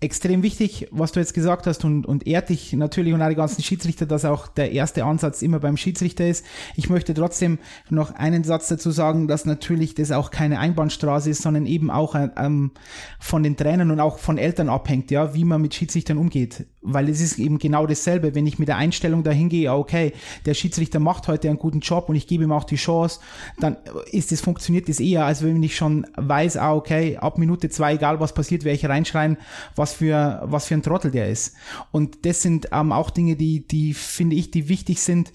extrem 0.03 0.43
wichtig, 0.43 0.89
was 0.91 1.13
du 1.13 1.21
jetzt 1.21 1.33
gesagt 1.33 1.67
hast 1.67 1.85
und, 1.85 2.07
und 2.07 2.27
ehrt 2.27 2.49
dich 2.49 2.73
natürlich 2.73 3.15
und 3.15 3.23
auch 3.23 3.29
die 3.29 3.37
ganzen 3.37 3.63
Schiedsrichter, 3.63 4.05
dass 4.05 4.25
auch 4.25 4.49
der 4.49 4.73
erste 4.73 5.05
Ansatz 5.05 5.43
immer 5.43 5.61
beim 5.61 5.77
Schiedsrichter 5.77 6.27
ist. 6.27 6.45
Ich 6.77 6.91
möchte 6.91 7.15
trotzdem 7.15 7.59
noch 7.89 8.15
einen 8.15 8.43
Satz 8.43 8.69
dazu 8.69 8.91
sagen, 8.91 9.29
dass 9.29 9.45
natürlich 9.45 9.95
das 9.95 10.11
auch 10.11 10.31
keine 10.31 10.59
Einbahnstraße 10.59 11.31
ist, 11.31 11.43
sondern 11.43 11.67
eben 11.67 11.91
auch 11.91 12.17
ähm, 12.37 12.73
von 13.21 13.43
den 13.43 13.57
Trainern 13.57 13.91
und 13.93 14.01
auch 14.01 14.19
von 14.19 14.39
Eltern 14.39 14.69
abhängt, 14.69 15.11
ja, 15.11 15.35
wie 15.35 15.45
man 15.45 15.63
mit 15.63 15.75
Schiedsrichtern 15.75 16.19
umgeht. 16.19 16.67
Weil 16.81 17.09
es 17.09 17.21
ist 17.21 17.39
eben 17.39 17.59
genau 17.59 17.87
dasselbe, 17.87 18.35
wenn 18.35 18.47
ich 18.47 18.59
mit 18.59 18.67
der 18.67 18.77
Einstellung 18.77 19.23
dahin 19.23 19.49
gehe, 19.49 19.73
okay, 19.73 20.13
der 20.47 20.55
Schiedsrichter 20.55 20.99
macht 20.99 21.29
heute 21.29 21.49
einen 21.49 21.59
guten 21.59 21.79
Job 21.79 22.09
und 22.09 22.17
ich 22.17 22.27
gebe 22.27 22.43
ihm 22.43 22.53
auch 22.53 22.65
die 22.65 22.77
Chance, 22.77 23.21
dann 23.61 23.77
ist 24.11 24.33
es, 24.33 24.41
funktioniert 24.41 24.89
das 24.89 24.99
eher, 24.99 25.25
als 25.25 25.45
wenn 25.45 25.63
ich 25.63 25.77
schon 25.77 26.07
weiß, 26.17 26.57
ah, 26.57 26.75
okay, 26.75 27.19
ab 27.19 27.39
Minute 27.39 27.71
zwei, 27.71 27.95
egal 27.95 28.19
was 28.19 28.35
passiert, 28.35 28.65
werde 28.65 28.77
ich 28.77 28.89
reinschreien, 28.89 29.37
was 29.77 29.92
was 29.93 29.99
für, 29.99 30.43
was 30.45 30.67
für 30.67 30.75
ein 30.75 30.83
Trottel 30.83 31.11
der 31.11 31.29
ist. 31.29 31.55
Und 31.91 32.25
das 32.25 32.43
sind 32.43 32.69
ähm, 32.73 32.93
auch 32.93 33.11
Dinge, 33.11 33.37
die, 33.37 33.67
die 33.67 33.95
finde 33.95 34.37
ich, 34.37 34.51
die 34.51 34.69
wichtig 34.69 35.01
sind, 35.01 35.33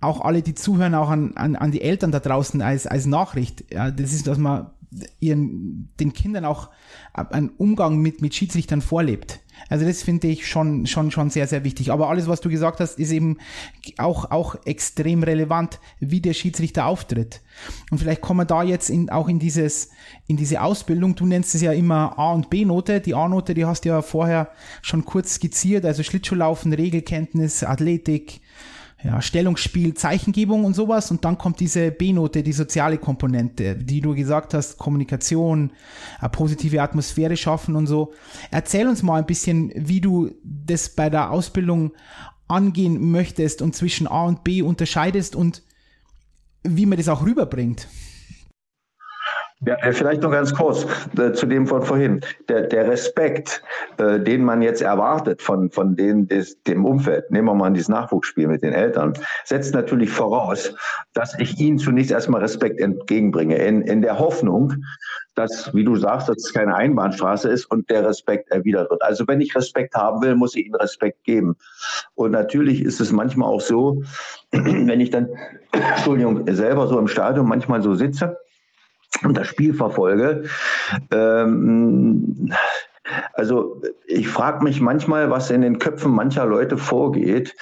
auch 0.00 0.20
alle, 0.20 0.42
die 0.42 0.54
zuhören, 0.54 0.94
auch 0.94 1.08
an, 1.08 1.36
an, 1.36 1.56
an 1.56 1.70
die 1.70 1.80
Eltern 1.80 2.12
da 2.12 2.20
draußen 2.20 2.60
als, 2.62 2.86
als 2.86 3.06
Nachricht. 3.06 3.72
Ja, 3.72 3.90
das 3.90 4.12
ist, 4.12 4.26
dass 4.26 4.38
man 4.38 4.70
ihren, 5.18 5.90
den 5.98 6.12
Kindern 6.12 6.44
auch 6.44 6.70
einen 7.12 7.50
Umgang 7.50 7.98
mit, 7.98 8.20
mit 8.20 8.34
Schiedsrichtern 8.34 8.82
vorlebt. 8.82 9.40
Also 9.68 9.86
das 9.86 10.02
finde 10.02 10.28
ich 10.28 10.46
schon, 10.46 10.86
schon, 10.86 11.10
schon 11.10 11.30
sehr, 11.30 11.46
sehr 11.46 11.64
wichtig. 11.64 11.90
Aber 11.90 12.08
alles, 12.08 12.28
was 12.28 12.40
du 12.40 12.48
gesagt 12.48 12.80
hast, 12.80 12.98
ist 12.98 13.10
eben 13.10 13.38
auch, 13.98 14.30
auch 14.30 14.56
extrem 14.64 15.22
relevant, 15.22 15.80
wie 16.00 16.20
der 16.20 16.34
Schiedsrichter 16.34 16.86
auftritt. 16.86 17.40
Und 17.90 17.98
vielleicht 17.98 18.20
kommen 18.20 18.40
wir 18.40 18.44
da 18.44 18.62
jetzt 18.62 18.90
in, 18.90 19.10
auch 19.10 19.28
in 19.28 19.38
dieses, 19.38 19.90
in 20.26 20.36
diese 20.36 20.62
Ausbildung. 20.62 21.14
Du 21.14 21.26
nennst 21.26 21.54
es 21.54 21.62
ja 21.62 21.72
immer 21.72 22.18
A- 22.18 22.32
und 22.32 22.50
B-Note. 22.50 23.00
Die 23.00 23.14
A-Note, 23.14 23.54
die 23.54 23.64
hast 23.64 23.84
du 23.84 23.90
ja 23.90 24.02
vorher 24.02 24.50
schon 24.82 25.04
kurz 25.04 25.34
skizziert. 25.34 25.84
Also 25.84 26.02
Schlittschuhlaufen, 26.02 26.72
Regelkenntnis, 26.72 27.64
Athletik, 27.64 28.40
ja, 29.04 29.20
Stellungsspiel, 29.20 29.92
Zeichengebung 29.92 30.64
und 30.64 30.74
sowas. 30.74 31.10
Und 31.10 31.24
dann 31.26 31.36
kommt 31.36 31.60
diese 31.60 31.90
B-Note, 31.90 32.42
die 32.42 32.52
soziale 32.52 32.96
Komponente, 32.96 33.76
die 33.76 34.00
du 34.00 34.14
gesagt 34.14 34.54
hast, 34.54 34.78
Kommunikation, 34.78 35.72
eine 36.18 36.30
positive 36.30 36.80
Atmosphäre 36.80 37.36
schaffen 37.36 37.76
und 37.76 37.86
so. 37.86 38.14
Erzähl 38.50 38.88
uns 38.88 39.02
mal 39.02 39.18
ein 39.18 39.26
bisschen, 39.26 39.70
wie 39.76 40.00
du 40.00 40.30
das 40.42 40.88
bei 40.88 41.10
der 41.10 41.30
Ausbildung 41.30 41.92
angehen 42.48 43.10
möchtest 43.10 43.60
und 43.60 43.74
zwischen 43.76 44.06
A 44.06 44.24
und 44.24 44.42
B 44.42 44.62
unterscheidest 44.62 45.36
und 45.36 45.62
wie 46.62 46.86
man 46.86 46.96
das 46.96 47.08
auch 47.08 47.24
rüberbringt. 47.24 47.88
Ja, 49.66 49.76
äh, 49.76 49.92
vielleicht 49.92 50.22
noch 50.22 50.30
ganz 50.30 50.54
kurz 50.54 50.86
äh, 51.18 51.32
zu 51.32 51.46
dem 51.46 51.66
von 51.66 51.82
vorhin. 51.82 52.20
Der, 52.48 52.62
der 52.62 52.88
Respekt, 52.88 53.62
äh, 53.98 54.20
den 54.20 54.44
man 54.44 54.62
jetzt 54.62 54.82
erwartet 54.82 55.40
von, 55.40 55.70
von 55.70 55.96
den, 55.96 56.28
des, 56.28 56.62
dem 56.64 56.84
Umfeld, 56.84 57.30
nehmen 57.30 57.48
wir 57.48 57.54
mal 57.54 57.70
dieses 57.70 57.88
Nachwuchsspiel 57.88 58.48
mit 58.48 58.62
den 58.62 58.72
Eltern, 58.72 59.14
setzt 59.44 59.74
natürlich 59.74 60.10
voraus, 60.10 60.74
dass 61.14 61.38
ich 61.38 61.58
ihnen 61.58 61.78
zunächst 61.78 62.10
erstmal 62.10 62.40
Respekt 62.40 62.80
entgegenbringe, 62.80 63.56
in, 63.56 63.82
in 63.82 64.02
der 64.02 64.18
Hoffnung, 64.18 64.74
dass, 65.34 65.74
wie 65.74 65.84
du 65.84 65.96
sagst, 65.96 66.28
dass 66.28 66.38
es 66.38 66.52
keine 66.52 66.74
Einbahnstraße 66.74 67.48
ist 67.48 67.64
und 67.66 67.88
der 67.90 68.06
Respekt 68.06 68.50
erwidert 68.50 68.90
wird. 68.90 69.02
Also 69.02 69.26
wenn 69.26 69.40
ich 69.40 69.54
Respekt 69.56 69.94
haben 69.94 70.22
will, 70.22 70.34
muss 70.34 70.54
ich 70.54 70.66
ihnen 70.66 70.74
Respekt 70.76 71.24
geben. 71.24 71.56
Und 72.14 72.32
natürlich 72.32 72.82
ist 72.82 73.00
es 73.00 73.12
manchmal 73.12 73.48
auch 73.48 73.60
so, 73.60 74.02
wenn 74.52 75.00
ich 75.00 75.10
dann, 75.10 75.28
Entschuldigung, 75.72 76.44
selber 76.54 76.86
so 76.86 76.98
im 76.98 77.08
Stadion 77.08 77.48
manchmal 77.48 77.82
so 77.82 77.94
sitze, 77.94 78.36
und 79.22 79.36
das 79.36 79.46
Spiel 79.46 79.74
verfolge. 79.74 80.44
Ähm, 81.10 82.52
also 83.34 83.82
ich 84.06 84.28
frage 84.28 84.64
mich 84.64 84.80
manchmal, 84.80 85.30
was 85.30 85.50
in 85.50 85.60
den 85.60 85.78
Köpfen 85.78 86.12
mancher 86.12 86.46
Leute 86.46 86.78
vorgeht. 86.78 87.54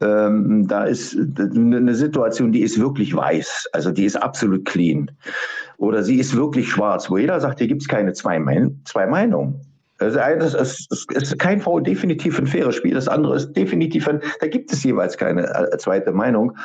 Ähm, 0.00 0.66
da 0.68 0.84
ist 0.84 1.16
eine 1.16 1.94
Situation, 1.94 2.52
die 2.52 2.62
ist 2.62 2.78
wirklich 2.78 3.14
weiß, 3.14 3.68
also 3.72 3.90
die 3.90 4.04
ist 4.04 4.16
absolut 4.16 4.64
clean. 4.64 5.10
Oder 5.78 6.02
sie 6.02 6.18
ist 6.18 6.36
wirklich 6.36 6.68
schwarz, 6.68 7.10
wo 7.10 7.16
jeder 7.16 7.40
sagt, 7.40 7.58
hier 7.58 7.68
gibt 7.68 7.82
es 7.82 7.88
keine 7.88 8.12
zwei, 8.12 8.38
Mein 8.38 8.80
zwei 8.84 9.06
Meinungen. 9.06 9.60
Also 9.98 10.18
eines 10.18 10.54
ist, 10.54 11.10
ist 11.12 11.38
kein 11.38 11.60
V 11.60 11.78
definitiv 11.78 12.38
ein 12.38 12.48
faires 12.48 12.74
Spiel, 12.74 12.94
das 12.94 13.06
andere 13.06 13.36
ist 13.36 13.52
definitiv 13.52 14.08
ein, 14.08 14.20
da 14.40 14.48
gibt 14.48 14.72
es 14.72 14.82
jeweils 14.82 15.16
keine 15.16 15.44
äh, 15.44 15.78
zweite 15.78 16.12
Meinung. 16.12 16.56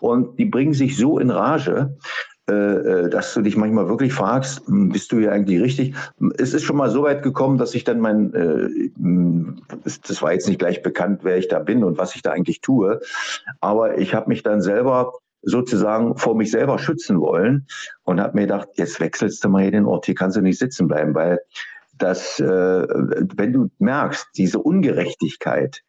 Und 0.00 0.38
die 0.38 0.46
bringen 0.46 0.72
sich 0.72 0.96
so 0.96 1.18
in 1.18 1.30
Rage, 1.30 1.94
dass 2.48 3.34
du 3.34 3.42
dich 3.42 3.56
manchmal 3.56 3.88
wirklich 3.88 4.12
fragst, 4.12 4.66
hm, 4.66 4.88
bist 4.88 5.12
du 5.12 5.18
hier 5.18 5.32
eigentlich 5.32 5.60
richtig? 5.60 5.94
Es 6.38 6.54
ist 6.54 6.64
schon 6.64 6.76
mal 6.76 6.90
so 6.90 7.02
weit 7.02 7.22
gekommen, 7.22 7.58
dass 7.58 7.74
ich 7.74 7.84
dann 7.84 8.00
mein, 8.00 8.32
äh, 8.34 8.90
hm, 8.98 9.62
das 9.84 10.22
war 10.22 10.32
jetzt 10.32 10.48
nicht 10.48 10.58
gleich 10.58 10.82
bekannt, 10.82 11.20
wer 11.24 11.36
ich 11.36 11.48
da 11.48 11.58
bin 11.58 11.84
und 11.84 11.98
was 11.98 12.14
ich 12.14 12.22
da 12.22 12.30
eigentlich 12.30 12.60
tue, 12.60 13.00
aber 13.60 13.98
ich 13.98 14.14
habe 14.14 14.28
mich 14.28 14.42
dann 14.42 14.62
selber 14.62 15.12
sozusagen 15.42 16.16
vor 16.16 16.34
mich 16.34 16.50
selber 16.50 16.78
schützen 16.78 17.20
wollen 17.20 17.66
und 18.04 18.20
habe 18.20 18.36
mir 18.36 18.42
gedacht, 18.42 18.70
jetzt 18.74 18.98
wechselst 18.98 19.44
du 19.44 19.48
mal 19.48 19.62
hier 19.62 19.70
den 19.70 19.86
Ort, 19.86 20.06
hier 20.06 20.14
kannst 20.14 20.36
du 20.36 20.40
nicht 20.40 20.58
sitzen 20.58 20.88
bleiben, 20.88 21.14
weil 21.14 21.38
das, 21.96 22.38
wenn 22.40 23.52
du 23.52 23.70
merkst, 23.78 24.28
diese 24.36 24.58
Ungerechtigkeit, 24.60 25.82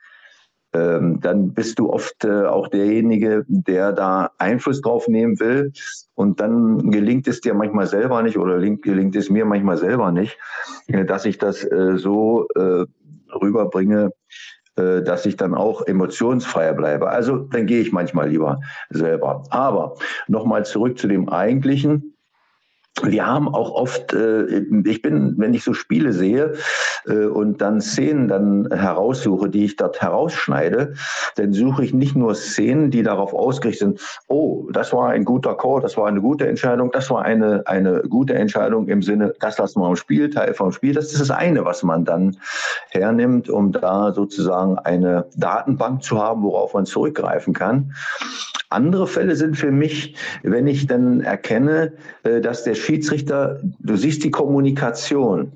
ähm, 0.74 1.20
dann 1.22 1.54
bist 1.54 1.80
du 1.80 1.90
oft 1.92 2.24
äh, 2.24 2.46
auch 2.46 2.68
derjenige, 2.68 3.46
der 3.48 3.92
da 3.92 4.32
Einfluss 4.38 4.82
drauf 4.82 5.08
nehmen 5.08 5.40
will. 5.40 5.72
Und 6.16 6.40
dann 6.40 6.92
gelingt 6.92 7.28
es 7.28 7.42
dir 7.42 7.54
manchmal 7.54 7.88
selber 7.88 8.22
nicht 8.22 8.38
oder 8.38 8.60
gelingt 8.60 9.16
es 9.16 9.30
mir 9.30 9.46
manchmal 9.46 9.78
selber 9.78 10.12
nicht, 10.12 10.38
äh, 10.88 11.06
dass 11.06 11.26
ich 11.26 11.38
das 11.38 11.64
äh, 11.64 11.98
so 11.98 12.48
äh, 12.56 12.86
rüberbringe, 13.34 14.12
äh, 14.76 15.02
dass 15.02 15.26
ich 15.26 15.38
dann 15.38 15.56
auch 15.56 15.86
emotionsfreier 15.88 16.74
bleibe. 16.74 17.10
Also 17.10 17.38
dann 17.38 17.66
gehe 17.66 17.82
ich 17.82 17.92
manchmal 17.92 18.30
lieber 18.30 18.60
selber. 18.90 19.44
Aber 19.50 19.96
nochmal 20.28 20.66
zurück 20.66 21.00
zu 21.00 21.08
dem 21.08 21.30
eigentlichen 21.30 22.14
wir 23.04 23.26
haben 23.26 23.48
auch 23.48 23.72
oft, 23.72 24.14
äh, 24.14 24.64
ich 24.86 25.02
bin, 25.02 25.36
wenn 25.38 25.54
ich 25.54 25.64
so 25.64 25.74
Spiele 25.74 26.14
sehe 26.14 26.54
äh, 27.06 27.26
und 27.26 27.62
dann 27.62 27.82
Szenen 27.82 28.28
dann 28.28 28.70
heraussuche, 28.72 29.50
die 29.50 29.66
ich 29.66 29.76
dort 29.76 30.02
herausschneide, 30.02 30.94
dann 31.36 31.54
suche 31.54 31.84
ich 31.84 31.94
nicht 31.94 32.16
nur 32.16 32.36
Szenen, 32.36 32.92
die 32.92 33.04
darauf 33.04 33.34
ausgerichtet 33.34 33.80
sind, 33.80 34.22
oh, 34.28 34.70
das 34.72 34.94
war 34.94 35.10
ein 35.10 35.26
guter 35.26 35.56
Call, 35.56 35.82
das 35.82 35.98
war 35.98 36.08
eine 36.08 36.22
gute 36.22 36.48
Entscheidung, 36.48 36.92
das 36.92 37.10
war 37.10 37.24
eine, 37.24 37.64
eine 37.66 38.02
gute 38.10 38.36
Entscheidung 38.36 38.88
im 38.88 39.02
Sinne, 39.02 39.34
das 39.40 39.58
lassen 39.58 39.82
wir 39.82 39.88
am 39.88 39.96
Spiel, 39.96 40.30
Teil 40.30 40.54
vom 40.54 40.72
Spiel. 40.72 40.94
Das 40.94 41.12
ist 41.12 41.22
das 41.22 41.32
eine, 41.32 41.66
was 41.66 41.84
man 41.84 42.06
dann 42.06 42.38
hernimmt, 42.90 43.50
um 43.50 43.72
da 43.72 44.14
sozusagen 44.14 44.78
eine 44.80 45.26
Datenbank 45.36 46.04
zu 46.04 46.22
haben, 46.22 46.44
worauf 46.44 46.74
man 46.74 46.86
zurückgreifen 46.86 47.54
kann. 47.54 47.94
Andere 48.70 49.08
Fälle 49.08 49.36
sind 49.36 49.58
für 49.58 49.72
mich, 49.72 50.16
wenn 50.44 50.68
ich 50.68 50.86
dann 50.86 51.22
erkenne, 51.22 51.94
äh, 52.24 52.40
dass 52.40 52.64
der 52.64 52.76
Schiedsrichter, 52.76 53.60
du 53.80 53.96
siehst 53.96 54.24
die 54.24 54.32
Kommunikation, 54.32 55.52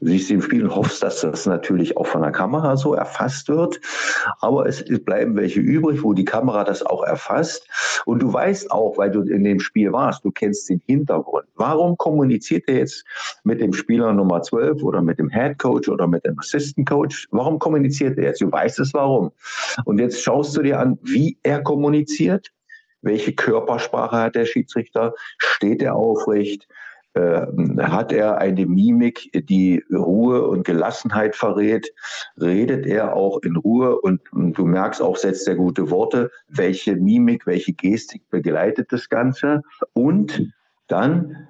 siehst 0.00 0.30
im 0.30 0.42
Spiel 0.42 0.68
hoffst, 0.68 1.02
dass 1.02 1.20
das 1.20 1.46
natürlich 1.46 1.96
auch 1.96 2.06
von 2.06 2.22
der 2.22 2.30
Kamera 2.30 2.76
so 2.76 2.94
erfasst 2.94 3.48
wird. 3.48 3.80
Aber 4.40 4.66
es 4.66 4.84
bleiben 5.04 5.36
welche 5.36 5.60
übrig, 5.60 6.02
wo 6.02 6.12
die 6.12 6.24
Kamera 6.24 6.64
das 6.64 6.84
auch 6.84 7.02
erfasst. 7.02 7.68
Und 8.04 8.22
du 8.22 8.32
weißt 8.32 8.70
auch, 8.70 8.96
weil 8.96 9.10
du 9.10 9.22
in 9.22 9.44
dem 9.44 9.60
Spiel 9.60 9.92
warst, 9.92 10.24
du 10.24 10.30
kennst 10.30 10.68
den 10.68 10.80
Hintergrund. 10.86 11.46
Warum 11.56 11.96
kommuniziert 11.96 12.64
er 12.68 12.78
jetzt 12.78 13.04
mit 13.44 13.60
dem 13.60 13.72
Spieler 13.72 14.12
Nummer 14.12 14.42
12 14.42 14.82
oder 14.82 15.02
mit 15.02 15.18
dem 15.18 15.30
Head 15.30 15.58
Coach 15.58 15.88
oder 15.88 16.06
mit 16.06 16.24
dem 16.24 16.38
Assistant 16.38 16.88
Coach? 16.88 17.26
Warum 17.30 17.58
kommuniziert 17.58 18.18
er 18.18 18.24
jetzt? 18.24 18.40
Du 18.40 18.50
weißt 18.50 18.78
es 18.78 18.94
warum. 18.94 19.32
Und 19.84 19.98
jetzt 19.98 20.22
schaust 20.22 20.56
du 20.56 20.62
dir 20.62 20.78
an, 20.78 20.98
wie 21.02 21.38
er 21.42 21.62
kommuniziert 21.62 22.52
welche 23.02 23.32
Körpersprache 23.32 24.16
hat 24.16 24.34
der 24.34 24.44
Schiedsrichter? 24.44 25.14
Steht 25.38 25.82
er 25.82 25.94
aufrecht? 25.94 26.66
Äh, 27.18 27.82
hat 27.82 28.12
er 28.12 28.38
eine 28.38 28.66
Mimik, 28.66 29.30
die 29.48 29.82
Ruhe 29.92 30.46
und 30.46 30.64
Gelassenheit 30.64 31.34
verrät? 31.34 31.92
Redet 32.40 32.86
er 32.86 33.16
auch 33.16 33.40
in 33.42 33.56
Ruhe 33.56 34.00
und, 34.00 34.20
und 34.32 34.56
du 34.56 34.64
merkst 34.64 35.02
auch, 35.02 35.16
setzt 35.16 35.48
er 35.48 35.56
gute 35.56 35.90
Worte? 35.90 36.30
Welche 36.48 36.94
Mimik, 36.94 37.46
welche 37.46 37.72
Gestik 37.72 38.22
begleitet 38.30 38.92
das 38.92 39.08
Ganze? 39.08 39.62
Und 39.94 40.52
dann 40.86 41.48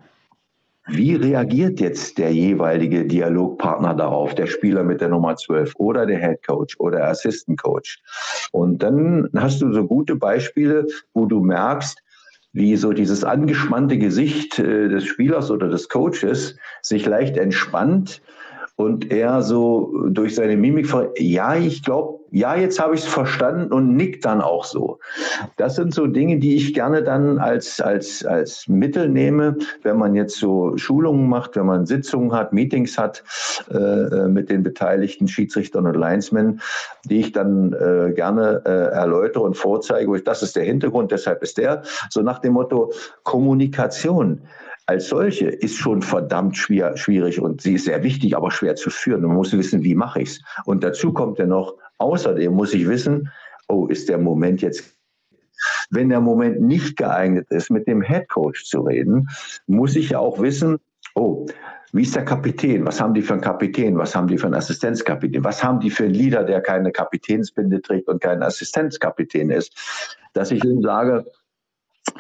wie 0.91 1.15
reagiert 1.17 1.81
jetzt 1.81 2.17
der 2.17 2.33
jeweilige 2.33 3.05
Dialogpartner 3.05 3.95
darauf, 3.95 4.35
der 4.35 4.47
Spieler 4.47 4.85
mit 4.85 5.03
der 5.03 5.11
Nummer 5.11 5.37
12 5.37 5.75
oder 5.77 6.07
der 6.07 6.19
Head 6.19 6.47
Coach 6.47 6.77
oder 6.79 7.07
Assistant 7.09 7.61
Coach? 7.61 8.01
Und 8.53 8.83
dann 8.83 9.29
hast 9.37 9.61
du 9.61 9.71
so 9.71 9.87
gute 9.87 10.17
Beispiele, 10.17 10.87
wo 11.13 11.27
du 11.27 11.41
merkst, 11.41 12.03
wie 12.53 12.77
so 12.77 12.93
dieses 12.93 13.25
angespannte 13.25 13.99
Gesicht 13.99 14.59
äh, 14.59 14.89
des 14.89 15.05
Spielers 15.05 15.51
oder 15.51 15.69
des 15.69 15.89
Coaches 15.89 16.57
sich 16.83 17.07
leicht 17.07 17.37
entspannt 17.37 18.23
und 18.79 19.11
er 19.11 19.43
so 19.43 19.93
durch 20.09 20.37
seine 20.37 20.57
Mimik, 20.57 20.87
ja, 21.19 21.57
ich 21.57 21.83
glaube, 21.83 22.21
ja, 22.31 22.55
jetzt 22.55 22.79
habe 22.79 22.95
ich 22.95 23.01
es 23.01 23.09
verstanden 23.09 23.73
und 23.73 23.97
nickt 23.97 24.25
dann 24.25 24.41
auch 24.41 24.65
so. 24.65 25.01
Das 25.57 25.75
sind 25.75 25.93
so 25.93 26.07
Dinge, 26.07 26.39
die 26.39 26.55
ich 26.55 26.75
gerne 26.75 27.03
dann 27.03 27.39
als, 27.39 27.81
als, 27.81 28.25
als 28.25 28.69
Mittel 28.69 29.09
nehme, 29.09 29.57
wenn 29.83 29.97
man 29.97 30.15
jetzt 30.15 30.37
so 30.37 30.77
Schulungen 30.77 31.29
macht, 31.29 31.57
wenn 31.57 31.67
man 31.67 31.87
Sitzungen 31.87 32.33
hat, 32.33 32.53
Meetings 32.53 32.97
hat 32.97 33.25
äh, 33.69 33.77
äh 33.77 34.29
mit 34.29 34.49
den 34.49 34.63
beteiligten 34.63 35.27
Schiedsrichtern 35.27 35.85
und 35.85 35.97
Linesmen, 35.97 36.61
die 37.05 37.19
ich 37.19 37.33
dann 37.33 37.73
äh, 37.73 38.13
gerne 38.15 38.63
äh, 38.65 38.95
erläutere 38.95 39.43
und 39.43 39.57
vorzeige, 39.57 40.23
das 40.23 40.45
ist 40.45 40.55
der 40.55 40.65
Hintergrund, 40.65 41.11
deshalb 41.11 41.43
ist 41.43 41.59
der. 41.59 41.83
So 42.11 42.23
nach 42.23 42.39
dem 42.39 42.53
Motto 42.53 42.93
Kommunikation 43.25 44.43
als 44.89 45.09
solche 45.09 45.49
ist 45.49 45.77
schon 45.77 46.01
verdammt 46.01 46.57
schwer, 46.57 46.97
schwierig 46.97 47.41
und 47.41 47.61
sie 47.61 47.75
ist 47.75 47.85
sehr 47.85 48.03
wichtig, 48.03 48.35
aber 48.35 48.51
schwer 48.51 48.75
zu 48.75 48.89
führen. 48.89 49.21
Man 49.21 49.37
muss 49.37 49.53
wissen, 49.53 49.85
wie 49.85 49.95
mache 49.95 50.23
ich 50.23 50.31
es. 50.31 50.43
Und 50.65 50.83
dazu 50.83 51.13
kommt 51.13 51.39
ja 51.39 51.45
noch, 51.45 51.75
außerdem 51.99 52.55
muss 52.55 52.73
ich 52.73 52.89
wissen, 52.89 53.31
oh, 53.69 53.87
ist 53.87 54.09
der 54.09 54.17
Moment 54.17 54.63
jetzt 54.63 54.97
wenn 55.91 56.09
der 56.09 56.21
Moment 56.21 56.61
nicht 56.61 56.97
geeignet 56.97 57.49
ist, 57.51 57.69
mit 57.69 57.89
dem 57.89 58.01
Head 58.01 58.29
Coach 58.29 58.65
zu 58.65 58.83
reden, 58.83 59.29
muss 59.67 59.97
ich 59.97 60.11
ja 60.11 60.21
auch 60.21 60.41
wissen, 60.41 60.79
oh, 61.17 61.47
wie 61.93 62.03
ist 62.03 62.15
der 62.15 62.25
Kapitän? 62.25 62.87
Was 62.87 63.01
haben 63.01 63.13
die 63.13 63.23
für 63.23 63.33
einen 63.33 63.43
Kapitän? 63.43 63.99
Was 63.99 64.15
haben 64.15 64.29
die 64.29 64.39
für 64.39 64.47
einen 64.47 64.55
Assistenzkapitän? 64.55 65.43
Was 65.43 65.65
haben 65.65 65.81
die 65.81 65.91
für 65.91 66.05
einen 66.05 66.15
Leader, 66.15 66.45
der 66.45 66.61
keine 66.61 66.93
Kapitänsbinde 66.93 67.83
trägt 67.83 68.09
und 68.09 68.21
kein 68.21 68.43
Assistenzkapitän 68.43 69.51
ist? 69.51 69.75
Dass 70.35 70.51
ich 70.51 70.63
ihm 70.65 70.83
sage, 70.83 71.25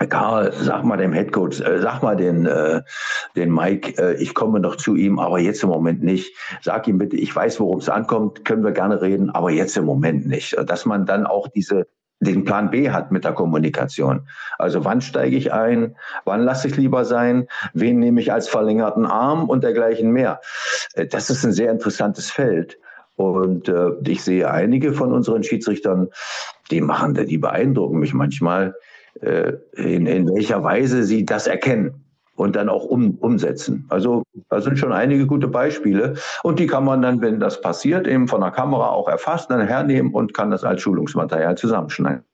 Karl, 0.09 0.53
sag 0.53 0.85
mal 0.85 0.97
dem 0.97 1.12
Headcoach, 1.12 1.61
äh, 1.61 1.81
sag 1.81 2.03
mal 2.03 2.16
den, 2.16 2.47
äh, 2.47 2.83
den 3.37 3.53
Mike, 3.53 4.01
äh, 4.01 4.14
ich 4.22 4.35
komme 4.35 4.61
noch 4.61 4.76
zu 4.76 4.95
ihm, 4.95 5.18
aber 5.18 5.39
jetzt 5.41 5.62
im 5.62 5.70
Moment 5.70 6.03
nicht. 6.03 6.37
Sag 6.62 6.87
ihm 6.87 6.99
bitte, 6.99 7.16
ich 7.16 7.35
weiß, 7.35 7.59
worum 7.59 7.79
es 7.79 7.89
ankommt, 7.89 8.45
können 8.45 8.62
wir 8.62 8.72
gerne 8.72 9.01
reden, 9.03 9.31
aber 9.31 9.51
jetzt 9.51 9.76
im 9.76 9.85
Moment 9.85 10.26
nicht. 10.26 10.57
Dass 10.66 10.87
man 10.87 11.07
dann 11.07 11.26
auch 11.26 11.49
diese 11.49 11.87
den 12.20 12.45
Plan 12.45 12.70
B 12.70 12.91
hat 12.91 13.12
mit 13.12 13.24
der 13.24 13.33
Kommunikation. 13.33 14.29
Also 14.59 14.85
wann 14.85 15.01
steige 15.01 15.37
ich 15.37 15.53
ein, 15.53 15.97
wann 16.24 16.43
lasse 16.43 16.68
ich 16.68 16.76
lieber 16.76 17.05
sein, 17.05 17.47
wen 17.74 17.99
nehme 18.01 18.20
ich 18.20 18.33
als 18.33 18.49
verlängerten 18.49 19.07
Arm 19.07 19.49
und 19.49 19.62
dergleichen 19.62 20.11
mehr. 20.11 20.41
Äh, 20.95 21.07
das 21.07 21.31
ist 21.31 21.45
ein 21.45 21.53
sehr 21.53 21.70
interessantes 21.70 22.31
Feld. 22.31 22.79
Und 23.16 23.68
äh, 23.68 23.91
ich 24.07 24.22
sehe 24.22 24.51
einige 24.51 24.93
von 24.93 25.12
unseren 25.12 25.43
Schiedsrichtern, 25.43 26.09
die 26.70 26.81
machen, 26.81 27.14
die 27.14 27.39
beeindrucken 27.39 27.99
mich 27.99 28.14
manchmal, 28.14 28.74
in, 29.20 30.06
in 30.06 30.28
welcher 30.34 30.62
Weise 30.62 31.04
sie 31.04 31.24
das 31.24 31.46
erkennen 31.46 32.04
und 32.38 32.54
dann 32.54 32.68
auch 32.68 32.84
um, 32.84 33.16
umsetzen. 33.16 33.84
Also 33.88 34.22
da 34.48 34.60
sind 34.60 34.78
schon 34.78 34.92
einige 34.92 35.26
gute 35.26 35.48
Beispiele 35.48 36.14
und 36.42 36.58
die 36.58 36.66
kann 36.66 36.84
man 36.84 37.02
dann, 37.02 37.20
wenn 37.20 37.40
das 37.40 37.60
passiert, 37.60 38.06
eben 38.06 38.28
von 38.28 38.40
der 38.40 38.52
Kamera 38.52 38.90
auch 38.90 39.08
erfassen, 39.08 39.46
dann 39.50 39.66
hernehmen 39.66 40.14
und 40.14 40.34
kann 40.34 40.50
das 40.50 40.62
als 40.62 40.80
Schulungsmaterial 40.82 41.56
zusammenschneiden. 41.56 42.24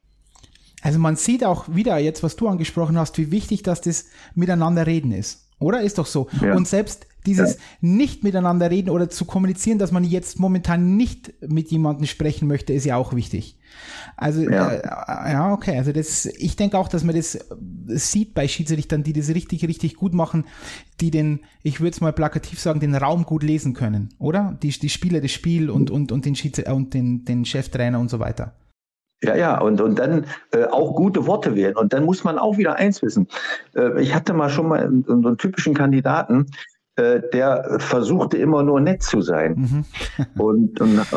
Also 0.83 0.99
man 0.99 1.17
sieht 1.17 1.45
auch 1.45 1.65
wieder 1.69 1.97
jetzt, 1.97 2.23
was 2.23 2.37
du 2.37 2.47
angesprochen 2.47 2.99
hast, 2.99 3.17
wie 3.17 3.31
wichtig, 3.31 3.63
dass 3.63 3.81
das 3.81 4.05
miteinander 4.35 4.87
reden 4.87 5.13
ist. 5.13 5.49
Oder? 5.59 5.81
Ist 5.81 5.97
doch 5.97 6.07
so. 6.07 6.29
Ja. 6.43 6.55
Und 6.55 6.69
selbst 6.69 7.07
dieses 7.27 7.55
ja. 7.55 7.61
nicht 7.81 8.23
miteinander 8.23 8.71
reden 8.71 8.91
oder 8.91 9.09
zu 9.09 9.25
kommunizieren, 9.25 9.79
dass 9.79 9.93
man 9.93 10.05
jetzt 10.05 10.39
momentan 10.39 10.97
nicht 10.97 11.33
mit 11.41 11.71
jemandem 11.71 12.07
sprechen 12.07 12.49
möchte, 12.49 12.73
ist 12.73 12.85
ja 12.85 12.97
auch 12.97 13.15
wichtig. 13.15 13.59
Also 14.17 14.43
ja, 14.43 14.71
äh, 14.71 15.33
ja 15.33 15.53
okay. 15.53 15.77
Also 15.79 15.93
das, 15.93 16.27
ich 16.27 16.57
denke 16.57 16.79
auch, 16.79 16.89
dass 16.89 17.05
man 17.05 17.15
das 17.15 17.39
sieht 17.87 18.35
bei 18.35 18.47
Schiedsrichtern, 18.47 19.03
die 19.03 19.13
das 19.13 19.29
richtig, 19.29 19.67
richtig 19.67 19.97
gut 19.97 20.15
machen, 20.15 20.45
die 21.01 21.11
den, 21.11 21.41
ich 21.63 21.81
würde 21.81 21.91
es 21.91 22.01
mal 22.01 22.13
plakativ 22.13 22.61
sagen, 22.61 22.81
den 22.81 22.95
Raum 22.95 23.25
gut 23.25 23.43
lesen 23.43 23.75
können, 23.75 24.15
oder? 24.19 24.57
Die, 24.63 24.69
die 24.69 24.89
Spieler 24.89 25.21
das 25.21 25.33
Spiel 25.33 25.71
und, 25.71 25.91
und, 25.91 26.13
und 26.13 26.25
den 26.25 26.37
Schieds 26.37 26.61
und 26.61 26.95
den, 26.95 27.25
den 27.25 27.45
Cheftrainer 27.45 27.99
und 27.99 28.11
so 28.11 28.21
weiter. 28.21 28.55
Ja, 29.25 29.35
ja, 29.37 29.59
und, 29.59 29.81
und 29.81 29.99
dann 29.99 30.27
äh, 30.53 30.65
auch 30.65 30.95
gute 30.95 31.27
Worte 31.27 31.55
wählen. 31.55 31.77
Und 31.77 31.93
dann 31.95 32.05
muss 32.05 32.25
man 32.25 32.39
auch 32.39 32.59
wieder 32.59 32.77
eins 32.77 33.01
wissen. 33.01 33.27
Äh, 33.75 34.03
ich 34.03 34.15
hatte 34.15 34.35
mal 34.35 34.51
schon 34.51 34.69
mal 34.69 34.91
so 35.07 35.13
einen 35.13 35.39
typischen 35.39 35.73
Kandidaten, 35.73 36.43
äh, 36.43 36.74
der 36.97 37.79
versuchte 37.81 38.37
immer 38.37 38.63
nur 38.63 38.81
nett 38.81 39.03
zu 39.03 39.21
sein 39.21 39.55
mhm. 39.57 39.85
und, 40.41 40.81
und, 40.81 41.13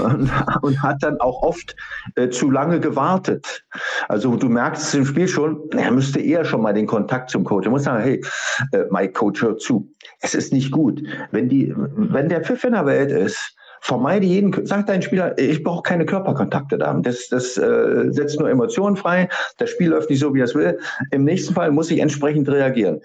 und, 0.61 0.81
hat 0.81 1.03
dann 1.03 1.19
auch 1.19 1.43
oft 1.43 1.75
äh, 2.15 2.29
zu 2.29 2.49
lange 2.49 2.79
gewartet. 2.79 3.63
Also 4.07 4.35
du 4.35 4.49
merkst 4.49 4.83
es 4.83 4.93
im 4.95 5.05
Spiel 5.05 5.27
schon, 5.27 5.69
er 5.71 5.91
müsste 5.91 6.19
eher 6.19 6.45
schon 6.45 6.61
mal 6.61 6.73
den 6.73 6.87
Kontakt 6.87 7.29
zum 7.29 7.43
Coach. 7.43 7.67
Er 7.67 7.71
muss 7.71 7.83
sagen, 7.83 8.01
hey, 8.01 8.23
äh, 8.71 8.85
mein 8.89 9.13
Coach 9.13 9.41
hört 9.43 9.61
zu. 9.61 9.93
Es 10.21 10.33
ist 10.33 10.51
nicht 10.51 10.71
gut. 10.71 11.03
Wenn, 11.31 11.47
die, 11.47 11.73
wenn 11.75 12.29
der 12.29 12.41
Pfiff 12.41 12.63
in 12.63 12.73
der 12.73 12.85
Welt 12.85 13.11
ist, 13.11 13.55
vermeide 13.81 14.25
jeden, 14.25 14.65
sag 14.65 14.87
deinen 14.87 15.01
Spieler, 15.01 15.37
ich 15.37 15.63
brauche 15.63 15.83
keine 15.83 16.05
Körperkontakte 16.05 16.77
da. 16.77 16.93
Das, 16.93 17.27
das 17.29 17.57
äh, 17.57 18.05
setzt 18.09 18.39
nur 18.39 18.49
Emotionen 18.49 18.95
frei. 18.95 19.29
Das 19.57 19.69
Spiel 19.69 19.89
läuft 19.89 20.09
nicht 20.09 20.19
so, 20.19 20.33
wie 20.33 20.41
es 20.41 20.55
will. 20.55 20.79
Im 21.11 21.23
nächsten 21.23 21.53
Fall 21.53 21.71
muss 21.71 21.91
ich 21.91 21.99
entsprechend 21.99 22.49
reagieren. 22.49 23.01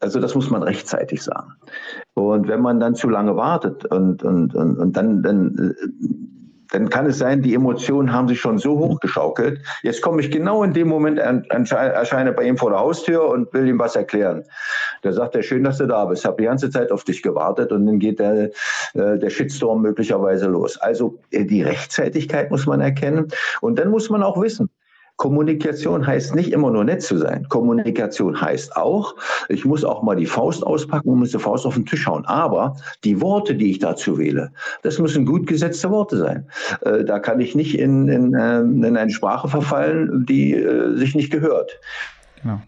Also 0.00 0.20
das 0.20 0.34
muss 0.34 0.50
man 0.50 0.62
rechtzeitig 0.62 1.22
sagen. 1.22 1.52
Und 2.14 2.48
wenn 2.48 2.60
man 2.60 2.80
dann 2.80 2.94
zu 2.94 3.08
lange 3.08 3.36
wartet 3.36 3.86
und, 3.86 4.22
und, 4.22 4.54
und, 4.54 4.76
und 4.78 4.96
dann, 4.96 5.22
dann, 5.22 5.74
dann 6.70 6.90
kann 6.90 7.06
es 7.06 7.18
sein, 7.18 7.42
die 7.42 7.54
Emotionen 7.54 8.12
haben 8.12 8.28
sich 8.28 8.40
schon 8.40 8.58
so 8.58 8.78
hochgeschaukelt. 8.78 9.60
Jetzt 9.82 10.02
komme 10.02 10.20
ich 10.20 10.30
genau 10.30 10.62
in 10.62 10.74
dem 10.74 10.88
Moment, 10.88 11.18
erscheine 11.18 12.32
bei 12.32 12.44
ihm 12.44 12.58
vor 12.58 12.70
der 12.70 12.80
Haustür 12.80 13.26
und 13.26 13.52
will 13.54 13.66
ihm 13.66 13.78
was 13.78 13.96
erklären. 13.96 14.44
Da 15.02 15.12
sagt 15.12 15.34
er, 15.34 15.42
schön, 15.42 15.64
dass 15.64 15.78
du 15.78 15.86
da 15.86 16.04
bist. 16.04 16.24
Habe 16.24 16.36
die 16.42 16.44
ganze 16.44 16.70
Zeit 16.70 16.92
auf 16.92 17.04
dich 17.04 17.22
gewartet 17.22 17.72
und 17.72 17.86
dann 17.86 17.98
geht 17.98 18.18
der, 18.18 18.50
äh, 18.94 19.18
der 19.18 19.30
Shitstorm 19.30 19.82
möglicherweise 19.82 20.46
los. 20.46 20.76
Also 20.78 21.18
äh, 21.30 21.44
die 21.44 21.62
Rechtzeitigkeit 21.62 22.50
muss 22.50 22.66
man 22.66 22.80
erkennen. 22.80 23.28
Und 23.60 23.78
dann 23.78 23.88
muss 23.88 24.10
man 24.10 24.22
auch 24.22 24.40
wissen, 24.40 24.68
Kommunikation 25.16 26.06
heißt 26.06 26.34
nicht 26.34 26.52
immer 26.52 26.70
nur 26.70 26.84
nett 26.84 27.02
zu 27.02 27.16
sein. 27.16 27.46
Kommunikation 27.48 28.38
heißt 28.38 28.76
auch, 28.76 29.14
ich 29.48 29.64
muss 29.64 29.84
auch 29.84 30.02
mal 30.02 30.16
die 30.16 30.26
Faust 30.26 30.64
auspacken 30.66 31.08
und 31.08 31.20
muss 31.20 31.30
die 31.30 31.38
Faust 31.38 31.66
auf 31.66 31.74
den 31.74 31.86
Tisch 31.86 32.06
hauen. 32.06 32.24
Aber 32.26 32.76
die 33.04 33.20
Worte, 33.20 33.54
die 33.54 33.70
ich 33.70 33.78
dazu 33.78 34.18
wähle, 34.18 34.52
das 34.82 34.98
müssen 34.98 35.24
gut 35.24 35.46
gesetzte 35.46 35.90
Worte 35.90 36.18
sein. 36.18 36.46
Äh, 36.82 37.04
da 37.04 37.18
kann 37.18 37.40
ich 37.40 37.54
nicht 37.54 37.78
in, 37.78 38.08
in, 38.08 38.36
ähm, 38.38 38.84
in 38.84 38.96
eine 38.96 39.10
Sprache 39.10 39.48
verfallen, 39.48 40.26
die 40.26 40.54
äh, 40.54 40.96
sich 40.96 41.14
nicht 41.14 41.30
gehört. 41.30 41.78
Genau. 42.42 42.60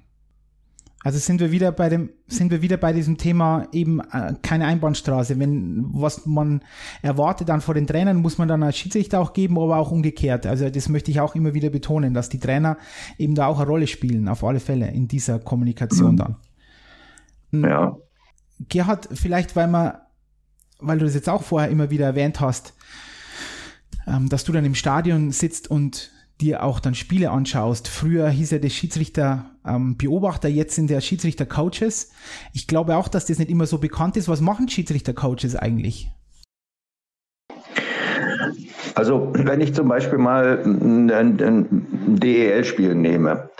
Also 1.08 1.20
sind 1.20 1.40
wir 1.40 1.50
wieder 1.50 1.72
bei 1.72 1.88
dem, 1.88 2.10
sind 2.26 2.50
wir 2.50 2.60
wieder 2.60 2.76
bei 2.76 2.92
diesem 2.92 3.16
Thema 3.16 3.66
eben 3.72 4.00
äh, 4.12 4.34
keine 4.42 4.66
Einbahnstraße. 4.66 5.38
Wenn 5.38 5.86
was 5.90 6.26
man 6.26 6.60
erwartet 7.00 7.48
dann 7.48 7.62
vor 7.62 7.72
den 7.72 7.86
Trainern, 7.86 8.18
muss 8.18 8.36
man 8.36 8.46
dann 8.46 8.62
als 8.62 8.76
Schiedsrichter 8.76 9.18
auch 9.18 9.32
geben, 9.32 9.58
aber 9.58 9.78
auch 9.78 9.90
umgekehrt. 9.90 10.44
Also 10.44 10.68
das 10.68 10.90
möchte 10.90 11.10
ich 11.10 11.20
auch 11.20 11.34
immer 11.34 11.54
wieder 11.54 11.70
betonen, 11.70 12.12
dass 12.12 12.28
die 12.28 12.38
Trainer 12.38 12.76
eben 13.16 13.34
da 13.34 13.46
auch 13.46 13.58
eine 13.58 13.66
Rolle 13.66 13.86
spielen, 13.86 14.28
auf 14.28 14.44
alle 14.44 14.60
Fälle 14.60 14.90
in 14.90 15.08
dieser 15.08 15.38
Kommunikation 15.38 16.18
dann. 16.18 16.36
Hm. 17.52 17.64
Ja. 17.64 17.96
Gerhard, 18.68 19.08
vielleicht 19.10 19.56
weil 19.56 19.68
man, 19.68 19.94
weil 20.78 20.98
du 20.98 21.06
das 21.06 21.14
jetzt 21.14 21.30
auch 21.30 21.42
vorher 21.42 21.70
immer 21.70 21.88
wieder 21.88 22.04
erwähnt 22.04 22.40
hast, 22.40 22.74
ähm, 24.06 24.28
dass 24.28 24.44
du 24.44 24.52
dann 24.52 24.66
im 24.66 24.74
Stadion 24.74 25.30
sitzt 25.30 25.70
und 25.70 26.10
dir 26.40 26.62
auch 26.62 26.80
dann 26.80 26.94
Spiele 26.94 27.30
anschaust. 27.30 27.88
Früher 27.88 28.28
hieß 28.28 28.52
er 28.52 28.58
der 28.60 28.70
Schiedsrichter 28.70 29.50
ähm, 29.66 29.96
Beobachter, 29.96 30.48
jetzt 30.48 30.74
sind 30.74 30.90
der 30.90 31.00
Schiedsrichter 31.00 31.46
Coaches. 31.46 32.12
Ich 32.54 32.66
glaube 32.66 32.96
auch, 32.96 33.08
dass 33.08 33.26
das 33.26 33.38
nicht 33.38 33.50
immer 33.50 33.66
so 33.66 33.78
bekannt 33.78 34.16
ist. 34.16 34.28
Was 34.28 34.40
machen 34.40 34.68
Schiedsrichter 34.68 35.12
Coaches 35.12 35.56
eigentlich? 35.56 36.10
Also 38.94 39.32
wenn 39.34 39.60
ich 39.60 39.74
zum 39.74 39.88
Beispiel 39.88 40.18
mal 40.18 40.60
ein, 40.64 41.10
ein 41.10 42.18
DEL-Spiel 42.18 42.94
nehme, 42.94 43.50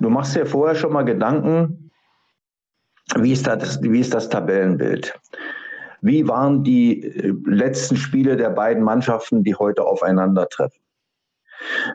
du 0.00 0.10
machst 0.10 0.34
dir 0.34 0.46
vorher 0.46 0.74
schon 0.74 0.92
mal 0.92 1.04
Gedanken, 1.04 1.90
wie 3.16 3.32
ist 3.32 3.46
das, 3.46 3.80
wie 3.82 4.00
ist 4.00 4.14
das 4.14 4.28
Tabellenbild? 4.28 5.14
Wie 6.00 6.26
waren 6.26 6.64
die 6.64 7.02
äh, 7.02 7.34
letzten 7.46 7.96
Spiele 7.96 8.36
der 8.36 8.50
beiden 8.50 8.82
Mannschaften, 8.82 9.44
die 9.44 9.54
heute 9.54 9.84
aufeinandertreffen? 9.84 10.83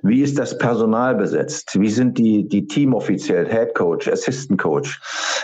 Wie 0.03 0.21
ist 0.21 0.37
das 0.37 0.57
Personal 0.57 1.15
besetzt? 1.15 1.79
Wie 1.79 1.89
sind 1.89 2.17
die, 2.17 2.47
die 2.47 2.67
Teamoffiziell, 2.67 3.47
Head 3.47 3.75
Coach, 3.75 4.07
Assistant 4.07 4.59
Coach? 4.59 5.01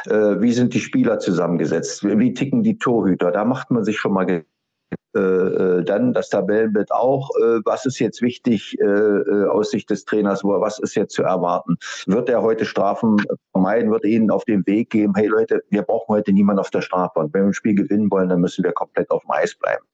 Äh, 0.07 0.41
wie 0.41 0.53
sind 0.53 0.73
die 0.73 0.79
Spieler 0.79 1.19
zusammengesetzt? 1.19 2.03
Wie 2.03 2.33
ticken 2.33 2.63
die 2.63 2.77
Torhüter? 2.77 3.31
Da 3.31 3.45
macht 3.45 3.71
man 3.71 3.83
sich 3.83 3.97
schon 3.97 4.13
mal 4.13 4.43
äh, 5.15 5.19
äh, 5.19 5.83
dann 5.83 6.13
das 6.13 6.29
Tabellenbild 6.29 6.91
auch. 6.91 7.29
Äh, 7.37 7.61
was 7.63 7.85
ist 7.85 7.99
jetzt 7.99 8.21
wichtig 8.21 8.77
äh, 8.79 8.85
äh, 8.85 9.47
aus 9.47 9.71
Sicht 9.71 9.89
des 9.89 10.05
Trainers? 10.05 10.43
Was 10.43 10.79
ist 10.79 10.95
jetzt 10.95 11.13
zu 11.13 11.23
erwarten? 11.23 11.77
Wird 12.05 12.29
er 12.29 12.41
heute 12.41 12.65
Strafen 12.65 13.17
vermeiden? 13.51 13.91
Wird 13.91 14.03
er 14.03 14.09
ihnen 14.09 14.29
auf 14.29 14.43
den 14.45 14.65
Weg 14.67 14.89
geben? 14.89 15.13
Hey 15.15 15.27
Leute, 15.27 15.63
wir 15.69 15.83
brauchen 15.83 16.15
heute 16.15 16.33
niemanden 16.33 16.59
auf 16.59 16.69
der 16.69 16.81
Strafbahn. 16.81 17.29
Wenn 17.31 17.43
wir 17.43 17.47
ein 17.47 17.53
Spiel 17.53 17.75
gewinnen 17.75 18.11
wollen, 18.11 18.29
dann 18.29 18.41
müssen 18.41 18.63
wir 18.63 18.73
komplett 18.73 19.09
auf 19.09 19.21
dem 19.21 19.31
Eis 19.31 19.55
bleiben 19.55 19.85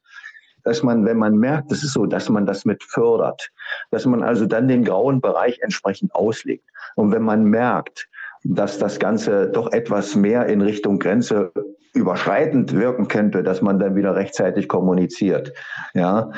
dass 0.64 0.84
man, 0.84 1.06
wenn 1.06 1.18
man 1.18 1.38
merkt, 1.38 1.72
es 1.72 1.84
ist 1.84 1.94
so, 1.94 2.06
dass 2.06 2.30
man 2.30 2.46
das 2.46 2.66
mit 2.66 2.84
fördert, 2.84 3.52
dass 3.92 4.06
man 4.06 4.24
also 4.24 4.46
dann 4.46 4.68
den 4.68 4.84
grauen 4.84 5.22
Bereich 5.22 5.60
entsprechend 5.62 6.14
auslegt. 6.16 6.66
Und 6.96 7.12
wenn 7.12 7.24
man 7.24 7.44
merkt, 7.46 8.08
dass 8.44 8.80
das 8.80 9.00
Ganze 9.00 9.50
doch 9.50 9.72
etwas 9.72 10.16
mehr 10.16 10.48
in 10.48 10.62
Richtung 10.62 11.00
Grenze 11.00 11.52
überschreitend 11.94 12.74
wirken 12.74 13.08
könnte, 13.08 13.44
dass 13.44 13.62
man 13.62 13.78
dann 13.78 13.96
wieder 13.96 14.16
rechtzeitig 14.16 14.68
kommuniziert. 14.68 15.54
Ja, 15.94 16.32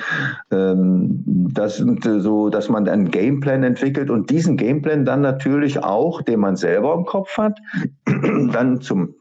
ähm, 0.52 1.24
das 1.54 1.78
sind 1.78 2.04
so, 2.04 2.50
dass 2.50 2.70
man 2.70 2.88
einen 2.88 3.12
Gameplan 3.12 3.64
entwickelt 3.64 4.10
und 4.10 4.30
diesen 4.32 4.58
Gameplan 4.58 5.06
dann 5.06 5.22
natürlich 5.22 5.84
auch, 5.84 6.22
den 6.24 6.40
man 6.40 6.56
selber 6.56 6.96
im 6.96 7.06
Kopf 7.06 7.38
hat, 7.38 7.60
dann 8.06 8.82
zum 8.82 9.16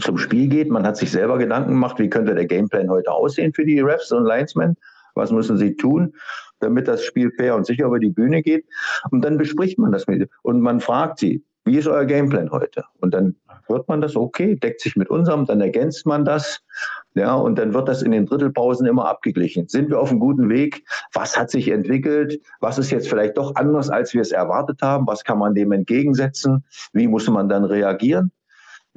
zum 0.00 0.18
Spiel 0.18 0.48
geht. 0.48 0.70
Man 0.70 0.86
hat 0.86 0.96
sich 0.96 1.10
selber 1.10 1.38
Gedanken 1.38 1.70
gemacht, 1.70 1.98
wie 1.98 2.10
könnte 2.10 2.34
der 2.34 2.46
Gameplan 2.46 2.90
heute 2.90 3.12
aussehen 3.12 3.52
für 3.52 3.64
die 3.64 3.80
Refs 3.80 4.12
und 4.12 4.24
Linesmen? 4.24 4.76
Was 5.14 5.32
müssen 5.32 5.56
sie 5.56 5.74
tun, 5.76 6.14
damit 6.60 6.88
das 6.88 7.04
Spiel 7.04 7.32
fair 7.36 7.56
und 7.56 7.66
sicher 7.66 7.86
über 7.86 7.98
die 7.98 8.10
Bühne 8.10 8.42
geht? 8.42 8.66
Und 9.10 9.24
dann 9.24 9.38
bespricht 9.38 9.78
man 9.78 9.92
das 9.92 10.06
mit 10.06 10.28
und 10.42 10.60
man 10.60 10.80
fragt 10.80 11.18
sie, 11.18 11.44
wie 11.64 11.76
ist 11.76 11.86
euer 11.86 12.06
Gameplan 12.06 12.50
heute? 12.50 12.84
Und 13.00 13.12
dann 13.12 13.36
hört 13.66 13.88
man 13.88 14.00
das, 14.00 14.16
okay, 14.16 14.56
deckt 14.56 14.80
sich 14.80 14.96
mit 14.96 15.10
unserem, 15.10 15.44
dann 15.44 15.60
ergänzt 15.60 16.06
man 16.06 16.24
das. 16.24 16.60
Ja, 17.14 17.34
und 17.34 17.58
dann 17.58 17.74
wird 17.74 17.88
das 17.88 18.00
in 18.00 18.12
den 18.12 18.24
Drittelpausen 18.24 18.86
immer 18.86 19.06
abgeglichen. 19.06 19.68
Sind 19.68 19.90
wir 19.90 20.00
auf 20.00 20.10
einem 20.10 20.20
guten 20.20 20.48
Weg? 20.48 20.82
Was 21.12 21.36
hat 21.36 21.50
sich 21.50 21.68
entwickelt? 21.68 22.40
Was 22.60 22.78
ist 22.78 22.90
jetzt 22.90 23.08
vielleicht 23.08 23.36
doch 23.36 23.54
anders, 23.56 23.90
als 23.90 24.14
wir 24.14 24.22
es 24.22 24.32
erwartet 24.32 24.80
haben? 24.80 25.06
Was 25.06 25.24
kann 25.24 25.38
man 25.38 25.54
dem 25.54 25.72
entgegensetzen? 25.72 26.64
Wie 26.94 27.06
muss 27.06 27.28
man 27.28 27.50
dann 27.50 27.64
reagieren? 27.64 28.32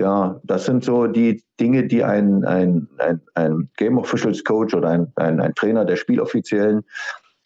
Ja, 0.02 0.42
das 0.44 0.66
sind 0.66 0.84
so 0.84 1.06
die 1.06 1.44
Dinge, 1.60 1.86
die 1.86 2.04
ein, 2.04 2.44
ein, 2.44 2.88
ein, 2.98 3.22
ein 3.36 3.70
Game 3.78 4.00
Officials 4.00 4.44
Coach 4.44 4.74
oder 4.74 4.90
ein, 4.90 5.14
ein, 5.16 5.40
ein 5.40 5.54
Trainer 5.54 5.86
der 5.86 5.96
Spieloffiziellen 5.96 6.82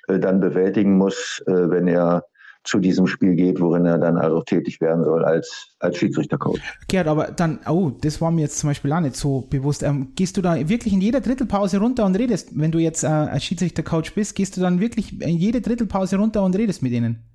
äh, 0.08 0.20
dann 0.20 0.40
bewältigen 0.40 0.98
muss, 0.98 1.44
äh, 1.48 1.70
wenn 1.70 1.86
er 1.90 2.24
zu 2.64 2.80
diesem 2.80 3.08
Spiel 3.08 3.36
geht, 3.36 3.60
worin 3.60 3.86
er 3.86 3.98
dann 3.98 4.18
also 4.18 4.42
tätig 4.42 4.80
werden 4.80 5.04
soll 5.04 5.26
als, 5.26 5.76
als 5.80 5.98
Schiedsrichtercoach. 5.98 6.62
Gerd, 6.88 7.08
aber 7.08 7.26
dann, 7.26 7.60
oh, 7.68 7.92
das 8.02 8.22
war 8.22 8.32
mir 8.32 8.44
jetzt 8.44 8.58
zum 8.58 8.70
Beispiel 8.70 8.94
auch 8.94 9.02
nicht 9.02 9.18
so 9.18 9.42
bewusst. 9.50 9.84
Ähm, 9.84 10.14
gehst 10.16 10.38
du 10.38 10.42
da 10.42 10.56
wirklich 10.70 10.94
in 10.94 11.02
jeder 11.02 11.20
Drittelpause 11.20 11.80
runter 11.80 12.06
und 12.06 12.18
redest, 12.18 12.58
wenn 12.58 12.72
du 12.72 12.80
jetzt 12.80 13.04
äh, 13.04 13.08
als 13.08 13.44
Schiedsrichtercoach 13.44 14.14
bist, 14.16 14.34
gehst 14.34 14.56
du 14.56 14.62
dann 14.62 14.80
wirklich 14.80 15.22
in 15.22 15.36
jede 15.36 15.60
Drittelpause 15.60 16.16
runter 16.16 16.42
und 16.42 16.58
redest 16.58 16.82
mit 16.82 16.94
ihnen? 16.94 17.35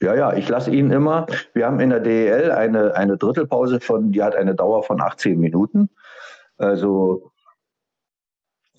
Ja, 0.00 0.14
ja, 0.14 0.32
ich 0.32 0.48
lasse 0.48 0.70
ihn 0.70 0.90
immer. 0.90 1.26
Wir 1.54 1.66
haben 1.66 1.80
in 1.80 1.90
der 1.90 2.00
DEL 2.00 2.52
eine, 2.52 2.94
eine 2.94 3.16
Drittelpause 3.16 3.80
von, 3.80 4.12
die 4.12 4.22
hat 4.22 4.36
eine 4.36 4.54
Dauer 4.54 4.84
von 4.84 5.00
18 5.00 5.38
Minuten. 5.38 5.90
Also 6.56 7.32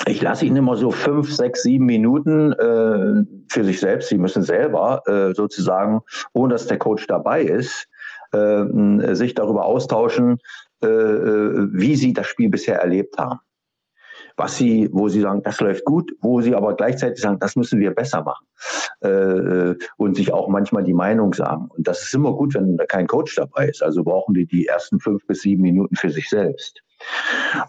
ich 0.07 0.21
lasse 0.21 0.45
ihn 0.45 0.55
immer 0.55 0.77
so 0.77 0.91
fünf, 0.91 1.33
sechs, 1.33 1.63
sieben 1.63 1.85
Minuten 1.85 2.53
äh, 2.53 3.25
für 3.49 3.63
sich 3.65 3.79
selbst. 3.81 4.09
Sie 4.09 4.17
müssen 4.17 4.43
selber 4.43 5.03
äh, 5.07 5.33
sozusagen, 5.33 6.01
ohne 6.31 6.53
dass 6.53 6.67
der 6.67 6.77
Coach 6.77 7.05
dabei 7.07 7.41
ist, 7.41 7.87
äh, 8.31 9.13
sich 9.13 9.33
darüber 9.33 9.65
austauschen, 9.65 10.39
äh, 10.81 10.87
äh, 10.87 11.67
wie 11.73 11.95
sie 11.95 12.13
das 12.13 12.27
Spiel 12.27 12.49
bisher 12.49 12.79
erlebt 12.79 13.17
haben. 13.17 13.39
Was 14.39 14.55
sie, 14.55 14.87
wo 14.93 15.09
sie 15.09 15.19
sagen, 15.19 15.43
das 15.43 15.59
läuft 15.59 15.83
gut, 15.83 16.13
wo 16.21 16.39
sie 16.39 16.55
aber 16.55 16.73
gleichzeitig 16.73 17.21
sagen, 17.21 17.39
das 17.39 17.57
müssen 17.57 17.81
wir 17.81 17.93
besser 17.93 18.23
machen. 18.23 18.45
Äh, 19.01 19.75
und 19.97 20.15
sich 20.15 20.31
auch 20.31 20.47
manchmal 20.47 20.85
die 20.85 20.93
Meinung 20.93 21.33
sagen. 21.33 21.67
Und 21.75 21.85
das 21.85 22.03
ist 22.03 22.13
immer 22.13 22.31
gut, 22.31 22.53
wenn 22.53 22.77
kein 22.87 23.05
Coach 23.05 23.35
dabei 23.35 23.67
ist. 23.67 23.83
Also 23.83 24.01
brauchen 24.01 24.33
die 24.33 24.45
die 24.45 24.65
ersten 24.65 25.01
fünf 25.01 25.27
bis 25.27 25.41
sieben 25.41 25.61
Minuten 25.61 25.97
für 25.97 26.09
sich 26.09 26.29
selbst. 26.29 26.81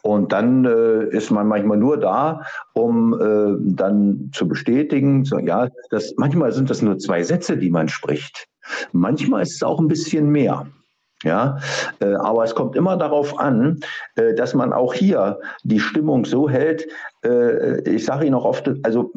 Und 0.03 0.31
dann 0.31 0.65
äh, 0.65 1.09
ist 1.09 1.33
man 1.33 1.49
manchmal 1.49 1.79
nur 1.79 1.99
da, 1.99 2.43
um 2.73 3.15
äh, 3.15 3.75
dann 3.75 4.31
zu 4.33 4.47
bestätigen, 4.47 5.25
so, 5.25 5.41
ja, 5.41 5.69
das, 5.91 6.15
manchmal 6.19 6.53
sind 6.53 6.71
das 6.71 6.83
nur 6.83 6.99
zwei 6.99 7.25
Sätze, 7.25 7.57
die 7.57 7.71
man 7.71 7.89
spricht. 7.89 8.47
Manchmal 8.93 9.43
ist 9.43 9.57
es 9.57 9.63
auch 9.65 9.81
ein 9.81 9.89
bisschen 9.89 10.31
mehr. 10.31 10.69
Ja, 11.23 11.59
äh, 12.01 12.15
aber 12.15 12.45
es 12.45 12.55
kommt 12.55 12.77
immer 12.77 12.97
darauf 12.97 13.39
an, 13.39 13.81
äh, 14.15 14.35
dass 14.35 14.55
man 14.55 14.73
auch 14.73 14.95
hier 14.95 15.39
die 15.65 15.81
Stimmung 15.81 16.25
so 16.25 16.49
hält. 16.49 16.87
Äh, 17.23 17.83
ich 17.91 18.07
sage 18.07 18.25
Ihnen 18.25 18.35
auch 18.35 18.47
oft, 18.47 18.71
also 18.85 19.13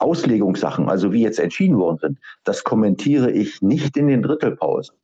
Auslegungssachen, 0.00 0.88
also 0.88 1.12
wie 1.12 1.22
jetzt 1.22 1.38
entschieden 1.38 1.78
worden 1.78 1.98
sind, 2.00 2.18
das 2.42 2.64
kommentiere 2.64 3.30
ich 3.30 3.62
nicht 3.62 3.96
in 3.96 4.08
den 4.08 4.22
Drittelpausen. 4.22 4.96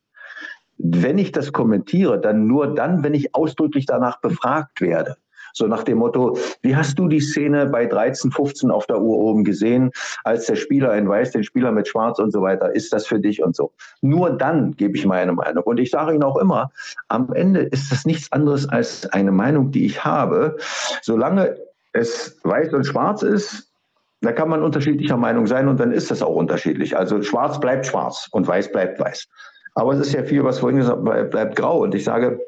Wenn 0.79 1.19
ich 1.19 1.33
das 1.33 1.53
kommentiere, 1.53 2.21
dann 2.21 2.47
nur 2.47 2.75
dann, 2.75 3.05
wenn 3.05 3.15
ich 3.15 3.35
ausdrücklich 3.35 3.87
danach 3.87 4.21
befragt 4.21 4.81
werde. 4.81 5.17
So 5.57 5.67
nach 5.67 5.85
dem 5.85 5.99
Motto, 5.99 6.37
wie 6.61 6.77
hast 6.77 6.99
du 6.99 7.09
die 7.09 7.21
Szene 7.21 7.65
bei 7.65 7.87
13, 7.87 8.31
15 8.31 8.71
auf 8.71 8.87
der 8.87 9.01
Uhr 9.01 9.17
oben 9.17 9.43
gesehen, 9.43 9.91
als 10.23 10.45
der 10.45 10.57
Spieler 10.57 10.95
in 10.95 11.09
Weiß, 11.09 11.31
den 11.31 11.45
Spieler 11.45 11.73
mit 11.73 11.89
Schwarz 11.89 12.19
und 12.19 12.31
so 12.31 12.43
weiter, 12.43 12.75
ist 12.75 12.93
das 12.93 13.07
für 13.07 13.19
dich 13.19 13.43
und 13.43 13.57
so. 13.57 13.73
Nur 14.03 14.37
dann 14.37 14.73
gebe 14.73 14.99
ich 14.99 15.07
meine 15.07 15.33
Meinung. 15.33 15.65
Und 15.65 15.81
ich 15.81 15.91
sage 15.91 16.13
Ihnen 16.13 16.25
auch 16.25 16.37
immer, 16.37 16.71
am 17.09 17.33
Ende 17.33 17.61
ist 17.61 17.91
das 17.91 18.05
nichts 18.05 18.31
anderes 18.33 18.69
als 18.69 19.11
eine 19.15 19.33
Meinung, 19.33 19.71
die 19.71 19.87
ich 19.87 20.05
habe. 20.05 20.59
Solange 21.01 21.57
es 21.95 22.39
weiß 22.45 22.75
und 22.75 22.85
schwarz 22.85 23.23
ist, 23.23 23.73
da 24.21 24.33
kann 24.33 24.51
man 24.51 24.63
unterschiedlicher 24.63 25.17
Meinung 25.17 25.47
sein 25.47 25.69
und 25.69 25.81
dann 25.81 25.91
ist 25.91 26.11
das 26.11 26.21
auch 26.21 26.35
unterschiedlich. 26.35 26.99
Also 26.99 27.23
schwarz 27.23 27.59
bleibt 27.61 27.87
schwarz 27.87 28.29
und 28.31 28.47
weiß 28.47 28.73
bleibt 28.73 29.01
weiß. 29.01 29.27
Aber 29.75 29.95
es 29.95 30.01
ist 30.01 30.13
ja 30.13 30.23
viel, 30.23 30.45
was 30.45 30.59
vorhin 30.59 30.81
gesagt 30.81 31.03
bleibt, 31.03 31.31
bleibt 31.31 31.57
grau. 31.57 31.79
Und 31.83 31.95
ich 31.95 32.05
sage, 32.05 32.41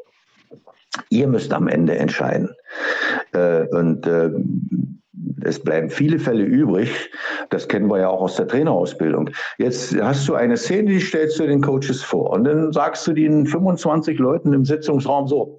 ihr 1.10 1.28
müsst 1.28 1.52
am 1.52 1.68
Ende 1.68 1.96
entscheiden. 1.96 2.54
Äh, 3.32 3.66
und 3.68 4.06
äh, 4.06 4.30
es 5.42 5.58
bleiben 5.60 5.90
viele 5.90 6.18
Fälle 6.18 6.44
übrig. 6.44 7.10
Das 7.50 7.68
kennen 7.68 7.88
wir 7.88 7.98
ja 7.98 8.08
auch 8.08 8.22
aus 8.22 8.36
der 8.36 8.48
Trainerausbildung. 8.48 9.30
Jetzt 9.58 9.96
hast 10.00 10.28
du 10.28 10.34
eine 10.34 10.56
Szene, 10.56 10.90
die 10.90 11.00
stellst 11.00 11.38
du 11.38 11.46
den 11.46 11.60
Coaches 11.60 12.02
vor. 12.02 12.30
Und 12.30 12.44
dann 12.44 12.72
sagst 12.72 13.06
du 13.06 13.12
den 13.12 13.46
25 13.46 14.18
Leuten 14.18 14.52
im 14.52 14.64
Sitzungsraum 14.64 15.28
so, 15.28 15.58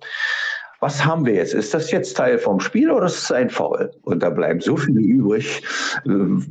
was 0.82 1.04
haben 1.04 1.26
wir 1.26 1.34
jetzt? 1.34 1.54
Ist 1.54 1.74
das 1.74 1.92
jetzt 1.92 2.16
Teil 2.16 2.38
vom 2.38 2.60
Spiel 2.60 2.90
oder 2.90 3.08
ist 3.08 3.24
es 3.24 3.32
ein 3.32 3.50
Foul? 3.50 3.92
Und 4.04 4.24
da 4.24 4.30
bleiben 4.30 4.62
so 4.62 4.78
viele 4.78 5.02
übrig. 5.02 5.62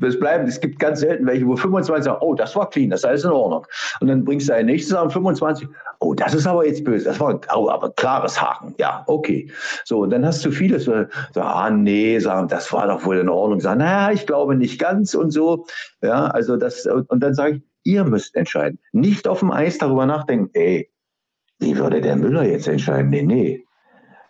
Es 0.02 0.18
bleiben, 0.18 0.46
es 0.46 0.60
gibt 0.60 0.78
ganz 0.78 1.00
selten 1.00 1.26
welche, 1.26 1.46
wo 1.46 1.56
25 1.56 2.04
sagen, 2.04 2.18
oh, 2.20 2.34
das 2.34 2.54
war 2.54 2.68
clean, 2.68 2.90
das 2.90 3.00
ist 3.00 3.04
alles 3.06 3.24
in 3.24 3.30
Ordnung. 3.30 3.66
Und 4.00 4.08
dann 4.08 4.24
bringst 4.24 4.48
du 4.48 4.54
ein 4.54 4.66
nächstes 4.66 4.94
an 4.94 5.10
25, 5.10 5.68
oh, 6.00 6.14
das 6.14 6.34
ist 6.34 6.46
aber 6.46 6.66
jetzt 6.66 6.84
böse, 6.84 7.06
das 7.06 7.18
war 7.20 7.40
oh, 7.54 7.70
aber 7.70 7.90
klares 7.92 8.40
Haken. 8.40 8.74
Ja, 8.78 9.02
okay. 9.06 9.50
So, 9.84 10.00
und 10.00 10.10
dann 10.10 10.26
hast 10.26 10.44
du 10.44 10.50
viele 10.50 10.78
so, 10.78 11.04
so 11.32 11.40
ah, 11.40 11.70
nee, 11.70 12.18
sagen, 12.18 12.48
das 12.48 12.70
war 12.72 12.86
doch 12.86 13.04
wohl 13.06 13.18
in 13.18 13.28
Ordnung. 13.28 13.60
Sagen, 13.60 13.78
naja, 13.78 14.12
ich 14.12 14.26
glaube 14.26 14.56
nicht 14.56 14.78
ganz 14.78 15.14
und 15.14 15.30
so. 15.30 15.66
Ja, 16.02 16.26
also 16.26 16.56
das, 16.56 16.86
und 16.86 17.22
dann 17.22 17.34
sage 17.34 17.56
ich, 17.56 17.62
ihr 17.84 18.04
müsst 18.04 18.36
entscheiden. 18.36 18.78
Nicht 18.92 19.26
auf 19.26 19.38
dem 19.38 19.50
Eis 19.50 19.78
darüber 19.78 20.04
nachdenken, 20.04 20.50
ey, 20.52 20.90
wie 21.60 21.76
würde 21.76 22.00
der 22.00 22.16
Müller 22.16 22.44
jetzt 22.44 22.68
entscheiden? 22.68 23.10
Nee, 23.10 23.22
nee. 23.22 23.64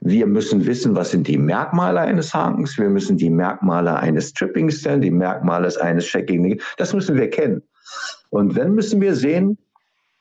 Wir 0.00 0.26
müssen 0.26 0.64
wissen, 0.66 0.94
was 0.94 1.10
sind 1.10 1.26
die 1.26 1.38
Merkmale 1.38 2.00
eines 2.00 2.32
Hakens. 2.32 2.78
Wir 2.78 2.88
müssen 2.88 3.16
die 3.16 3.30
Merkmale 3.30 3.96
eines 3.96 4.32
Trippings 4.32 4.80
stellen, 4.80 5.00
die 5.00 5.10
Merkmale 5.10 5.68
eines 5.80 6.06
Checking. 6.06 6.60
Das 6.76 6.94
müssen 6.94 7.16
wir 7.16 7.28
kennen. 7.28 7.62
Und 8.30 8.56
dann 8.56 8.74
müssen 8.74 9.00
wir 9.00 9.14
sehen, 9.14 9.58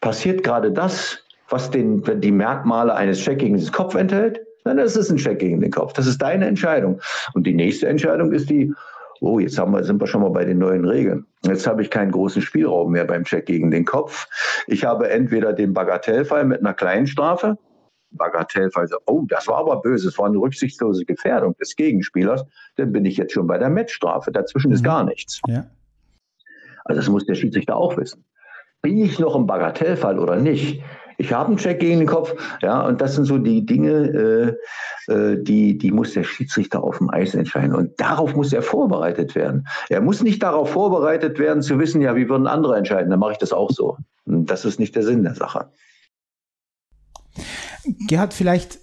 passiert 0.02 0.44
gerade 0.44 0.72
das, 0.72 1.20
was 1.50 1.70
den, 1.70 2.04
die 2.22 2.32
Merkmale 2.32 2.94
eines 2.94 3.20
Checking 3.20 3.56
ins 3.56 3.72
Kopf 3.72 3.96
enthält, 3.96 4.40
dann 4.64 4.80
ist 4.80 4.96
es 4.96 5.10
ein 5.10 5.18
Check 5.18 5.40
gegen 5.40 5.62
den 5.62 5.72
Kopf. 5.72 5.94
Das 5.94 6.08
ist 6.08 6.22
deine 6.22 6.46
Entscheidung. 6.46 7.00
Und 7.34 7.48
die 7.48 7.54
nächste 7.54 7.88
Entscheidung 7.88 8.34
ist 8.34 8.50
die, 8.50 8.74
oh, 9.22 9.40
jetzt 9.40 9.58
wir, 9.58 9.84
sind 9.84 10.02
wir 10.02 10.08
schon 10.08 10.22
mal 10.22 10.30
bei 10.30 10.46
den 10.46 10.58
neuen 10.58 10.86
Regeln. 10.86 11.26
Jetzt 11.44 11.66
habe 11.66 11.82
ich 11.82 11.90
keinen 11.90 12.12
großen 12.12 12.42
Spielraum 12.42 12.92
mehr 12.92 13.06
beim 13.06 13.24
Check 13.24 13.46
gegen 13.46 13.72
den 13.72 13.86
Kopf. 13.86 14.28
Ich 14.68 14.84
habe 14.84 15.10
entweder 15.10 15.54
den 15.54 15.74
Bagatellfall 15.74 16.44
mit 16.44 16.60
einer 16.60 16.74
kleinen 16.74 17.08
Strafe, 17.08 17.58
Bagatellfall, 18.18 18.88
oh, 19.06 19.24
das 19.28 19.48
war 19.48 19.58
aber 19.58 19.82
böse, 19.82 20.10
es 20.10 20.18
war 20.18 20.26
eine 20.26 20.38
rücksichtslose 20.38 21.06
Gefährdung 21.06 21.56
des 21.58 21.76
Gegenspielers, 21.76 22.44
dann 22.76 22.92
bin 22.92 23.06
ich 23.06 23.18
jetzt 23.18 23.34
schon 23.34 23.48
bei 23.48 23.58
der 23.58 23.70
Matchstrafe. 23.70 24.32
Dazwischen 24.32 24.70
mhm. 24.70 24.76
ist 24.76 24.84
gar 24.84 25.04
nichts. 25.04 25.40
Ja. 25.48 25.66
Also 26.86 27.02
das 27.02 27.10
muss 27.10 27.26
der 27.26 27.36
Schiedsrichter 27.36 27.76
auch 27.76 27.98
wissen. 27.98 28.24
Bin 28.82 28.98
ich 29.00 29.20
noch 29.20 29.36
im 29.36 29.48
Bagatellfall 29.48 30.20
oder 30.20 30.38
nicht? 30.38 30.82
Ich 31.18 31.34
habe 31.34 31.48
einen 31.48 31.58
Check 31.58 31.80
gegen 31.80 32.00
den 32.00 32.08
Kopf, 32.08 32.36
ja, 32.62 32.86
und 32.86 33.02
das 33.02 33.16
sind 33.16 33.26
so 33.26 33.40
die 33.40 33.66
Dinge, 33.66 34.56
äh, 35.08 35.12
äh, 35.12 35.42
die, 35.42 35.78
die 35.78 35.92
muss 35.92 36.14
der 36.14 36.24
Schiedsrichter 36.24 36.84
auf 36.84 37.00
dem 37.00 37.10
Eis 37.10 37.34
entscheiden. 37.34 37.74
Und 37.74 38.00
darauf 38.00 38.36
muss 38.36 38.54
er 38.54 38.62
vorbereitet 38.62 39.34
werden. 39.34 39.68
Er 39.90 40.02
muss 40.02 40.22
nicht 40.22 40.44
darauf 40.44 40.70
vorbereitet 40.70 41.40
werden, 41.40 41.64
zu 41.64 41.80
wissen, 41.80 42.02
ja, 42.02 42.16
wie 42.16 42.30
würden 42.30 42.46
andere 42.46 42.78
entscheiden, 42.78 43.10
dann 43.10 43.20
mache 43.20 43.32
ich 43.32 43.38
das 43.40 43.52
auch 43.52 43.72
so. 43.72 43.98
Und 44.26 44.46
das 44.46 44.64
ist 44.64 44.80
nicht 44.80 44.96
der 44.96 45.04
Sinn 45.04 45.24
der 45.24 45.34
Sache. 45.34 45.72
Gerhard, 48.08 48.34
vielleicht, 48.34 48.80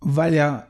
weil 0.00 0.34
ja 0.34 0.69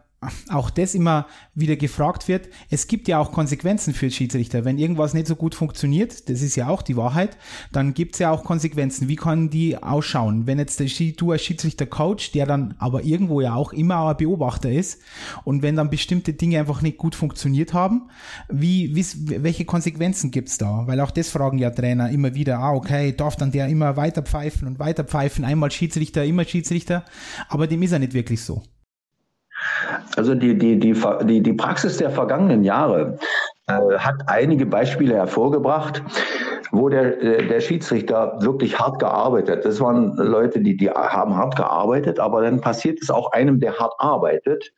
auch 0.50 0.68
das 0.68 0.94
immer 0.94 1.26
wieder 1.54 1.76
gefragt 1.76 2.28
wird. 2.28 2.50
Es 2.68 2.86
gibt 2.86 3.08
ja 3.08 3.18
auch 3.18 3.32
Konsequenzen 3.32 3.94
für 3.94 4.10
Schiedsrichter. 4.10 4.66
Wenn 4.66 4.76
irgendwas 4.76 5.14
nicht 5.14 5.26
so 5.26 5.34
gut 5.34 5.54
funktioniert, 5.54 6.28
das 6.28 6.42
ist 6.42 6.56
ja 6.56 6.68
auch 6.68 6.82
die 6.82 6.96
Wahrheit, 6.98 7.38
dann 7.72 7.94
gibt 7.94 8.14
es 8.14 8.18
ja 8.18 8.30
auch 8.30 8.44
Konsequenzen. 8.44 9.08
Wie 9.08 9.16
kann 9.16 9.48
die 9.48 9.82
ausschauen? 9.82 10.46
Wenn 10.46 10.58
jetzt 10.58 10.78
der, 10.78 10.88
du 11.16 11.32
als 11.32 11.42
Schiedsrichter 11.42 11.86
Coach, 11.86 12.32
der 12.32 12.44
dann 12.44 12.74
aber 12.78 13.02
irgendwo 13.02 13.40
ja 13.40 13.54
auch 13.54 13.72
immer 13.72 14.10
ein 14.10 14.16
Beobachter 14.18 14.70
ist 14.70 15.00
und 15.44 15.62
wenn 15.62 15.76
dann 15.76 15.88
bestimmte 15.88 16.34
Dinge 16.34 16.58
einfach 16.58 16.82
nicht 16.82 16.98
gut 16.98 17.14
funktioniert 17.14 17.72
haben, 17.72 18.10
wie, 18.50 18.94
wie 18.94 19.42
welche 19.42 19.64
Konsequenzen 19.64 20.30
gibt's 20.30 20.58
da? 20.58 20.86
Weil 20.86 21.00
auch 21.00 21.12
das 21.12 21.30
fragen 21.30 21.56
ja 21.56 21.70
Trainer 21.70 22.10
immer 22.10 22.34
wieder, 22.34 22.58
ah 22.58 22.74
okay, 22.74 23.16
darf 23.16 23.36
dann 23.36 23.52
der 23.52 23.68
immer 23.68 23.96
weiter 23.96 24.22
pfeifen 24.22 24.68
und 24.68 24.78
weiter 24.78 25.04
pfeifen, 25.04 25.46
einmal 25.46 25.70
Schiedsrichter, 25.70 26.26
immer 26.26 26.44
Schiedsrichter, 26.44 27.06
aber 27.48 27.66
dem 27.66 27.82
ist 27.82 27.92
ja 27.92 27.98
nicht 27.98 28.12
wirklich 28.12 28.42
so. 28.42 28.62
Also 30.16 30.34
die, 30.34 30.56
die, 30.56 30.78
die, 30.78 30.94
die, 31.24 31.42
die 31.42 31.52
Praxis 31.52 31.96
der 31.96 32.10
vergangenen 32.10 32.64
Jahre 32.64 33.18
äh, 33.66 33.98
hat 33.98 34.16
einige 34.26 34.66
Beispiele 34.66 35.14
hervorgebracht, 35.14 36.02
wo 36.72 36.88
der, 36.88 37.22
äh, 37.22 37.46
der 37.46 37.60
Schiedsrichter 37.60 38.36
wirklich 38.40 38.78
hart 38.78 38.98
gearbeitet. 38.98 39.64
Das 39.64 39.80
waren 39.80 40.16
Leute, 40.16 40.60
die, 40.60 40.76
die 40.76 40.90
haben 40.90 41.36
hart 41.36 41.56
gearbeitet, 41.56 42.18
aber 42.18 42.42
dann 42.42 42.60
passiert 42.60 42.98
es 43.02 43.10
auch 43.10 43.32
einem, 43.32 43.60
der 43.60 43.78
hart 43.78 43.94
arbeitet, 43.98 44.72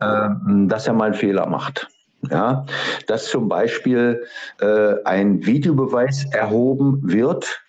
äh, 0.00 0.28
dass 0.66 0.86
er 0.86 0.94
mal 0.94 1.06
einen 1.06 1.14
Fehler 1.14 1.46
macht. 1.46 1.88
Ja, 2.30 2.66
dass 3.06 3.26
zum 3.26 3.48
Beispiel 3.48 4.26
äh, 4.60 4.94
ein 5.04 5.46
Videobeweis 5.46 6.26
erhoben 6.32 7.00
wird, 7.04 7.60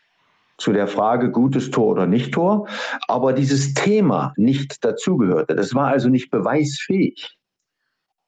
zu 0.59 0.73
der 0.73 0.87
Frage 0.87 1.31
gutes 1.31 1.71
Tor 1.71 1.87
oder 1.87 2.05
nicht 2.05 2.33
Tor, 2.33 2.67
aber 3.07 3.33
dieses 3.33 3.73
Thema 3.73 4.33
nicht 4.37 4.83
dazugehörte. 4.83 5.55
Das 5.55 5.73
war 5.73 5.87
also 5.87 6.09
nicht 6.09 6.29
beweisfähig. 6.29 7.37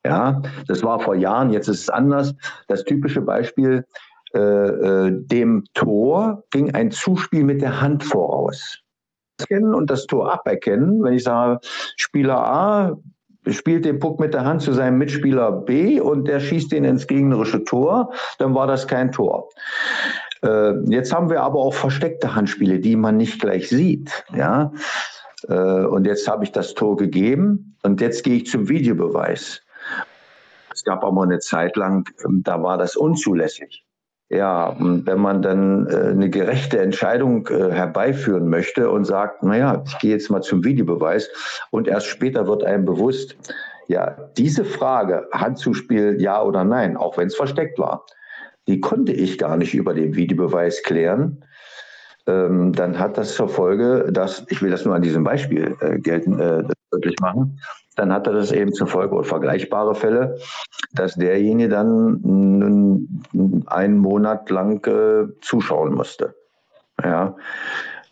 Ja, 0.03 0.41
das 0.67 0.83
war 0.83 0.99
vor 0.99 1.15
Jahren, 1.15 1.51
jetzt 1.51 1.67
ist 1.67 1.81
es 1.81 1.89
anders. 1.89 2.33
Das 2.67 2.83
typische 2.83 3.21
Beispiel, 3.21 3.85
äh, 4.33 4.39
äh, 4.39 5.11
dem 5.11 5.65
Tor 5.73 6.43
ging 6.51 6.73
ein 6.73 6.89
Zuspiel 6.89 7.43
mit 7.43 7.61
der 7.61 7.81
Hand 7.81 8.03
voraus. 8.03 8.79
Und 9.49 9.89
das 9.89 10.05
Tor 10.05 10.31
aberkennen, 10.31 11.03
wenn 11.03 11.13
ich 11.13 11.23
sage, 11.23 11.59
Spieler 11.97 12.37
A 12.37 12.97
spielt 13.47 13.85
den 13.85 13.99
Puck 13.99 14.19
mit 14.19 14.33
der 14.33 14.45
Hand 14.45 14.61
zu 14.61 14.71
seinem 14.71 14.99
Mitspieler 14.99 15.51
B 15.51 15.99
und 15.99 16.27
der 16.27 16.39
schießt 16.39 16.71
den 16.71 16.85
ins 16.85 17.07
gegnerische 17.07 17.63
Tor, 17.63 18.13
dann 18.37 18.53
war 18.53 18.67
das 18.67 18.87
kein 18.87 19.11
Tor. 19.11 19.49
Äh, 20.43 20.79
jetzt 20.89 21.13
haben 21.13 21.29
wir 21.29 21.41
aber 21.41 21.59
auch 21.59 21.73
versteckte 21.73 22.35
Handspiele, 22.35 22.79
die 22.79 22.95
man 22.95 23.17
nicht 23.17 23.39
gleich 23.41 23.69
sieht. 23.69 24.23
Ja? 24.35 24.71
Äh, 25.47 25.53
und 25.53 26.05
jetzt 26.05 26.27
habe 26.27 26.43
ich 26.43 26.51
das 26.51 26.73
Tor 26.73 26.97
gegeben 26.97 27.75
und 27.83 28.01
jetzt 28.01 28.23
gehe 28.23 28.37
ich 28.37 28.47
zum 28.47 28.69
Videobeweis. 28.69 29.61
Es 30.73 30.83
gab 30.83 31.03
aber 31.03 31.23
eine 31.23 31.39
Zeit 31.39 31.75
lang, 31.75 32.09
ähm, 32.25 32.41
da 32.43 32.61
war 32.61 32.77
das 32.77 32.95
unzulässig. 32.95 33.83
Ja, 34.29 34.77
wenn 34.79 35.19
man 35.19 35.41
dann 35.41 35.87
äh, 35.87 36.11
eine 36.11 36.29
gerechte 36.29 36.79
Entscheidung 36.79 37.49
herbeiführen 37.49 38.47
möchte 38.47 38.89
und 38.89 39.03
sagt, 39.03 39.43
naja, 39.43 39.83
ich 39.85 39.99
gehe 39.99 40.11
jetzt 40.11 40.31
mal 40.31 40.41
zum 40.41 40.63
Videobeweis 40.63 41.29
und 41.69 41.89
erst 41.89 42.07
später 42.07 42.47
wird 42.47 42.63
einem 42.63 42.85
bewusst, 42.85 43.35
ja, 43.87 44.15
diese 44.37 44.63
Frage, 44.63 45.27
Handzuspiel 45.33 46.15
ja 46.21 46.41
oder 46.41 46.63
nein, 46.63 46.95
auch 46.95 47.17
wenn 47.17 47.27
es 47.27 47.35
versteckt 47.35 47.77
war, 47.77 48.05
die 48.67 48.79
konnte 48.79 49.11
ich 49.11 49.37
gar 49.37 49.57
nicht 49.57 49.73
über 49.73 49.93
den 49.93 50.15
Videobeweis 50.15 50.83
klären. 50.83 51.43
Ähm, 52.27 52.73
dann 52.73 52.99
hat 52.99 53.17
das 53.17 53.35
zur 53.35 53.49
Folge, 53.49 54.09
dass, 54.11 54.45
ich 54.49 54.61
will 54.61 54.69
das 54.69 54.85
nur 54.85 54.95
an 54.95 55.01
diesem 55.01 55.23
Beispiel 55.23 55.75
äh, 55.81 55.97
gelten, 55.99 56.39
äh, 56.39 56.63
deutlich 56.91 57.15
machen, 57.19 57.59
dann 57.95 58.13
hatte 58.13 58.31
das 58.31 58.51
eben 58.51 58.73
zur 58.73 58.87
Folge 58.87 59.15
oder 59.15 59.23
vergleichbare 59.23 59.95
Fälle, 59.95 60.37
dass 60.93 61.15
derjenige 61.15 61.67
dann 61.67 62.21
einen 63.67 63.97
Monat 63.97 64.49
lang 64.49 64.85
äh, 64.87 65.27
zuschauen 65.41 65.93
musste. 65.93 66.33
Ja, 67.03 67.35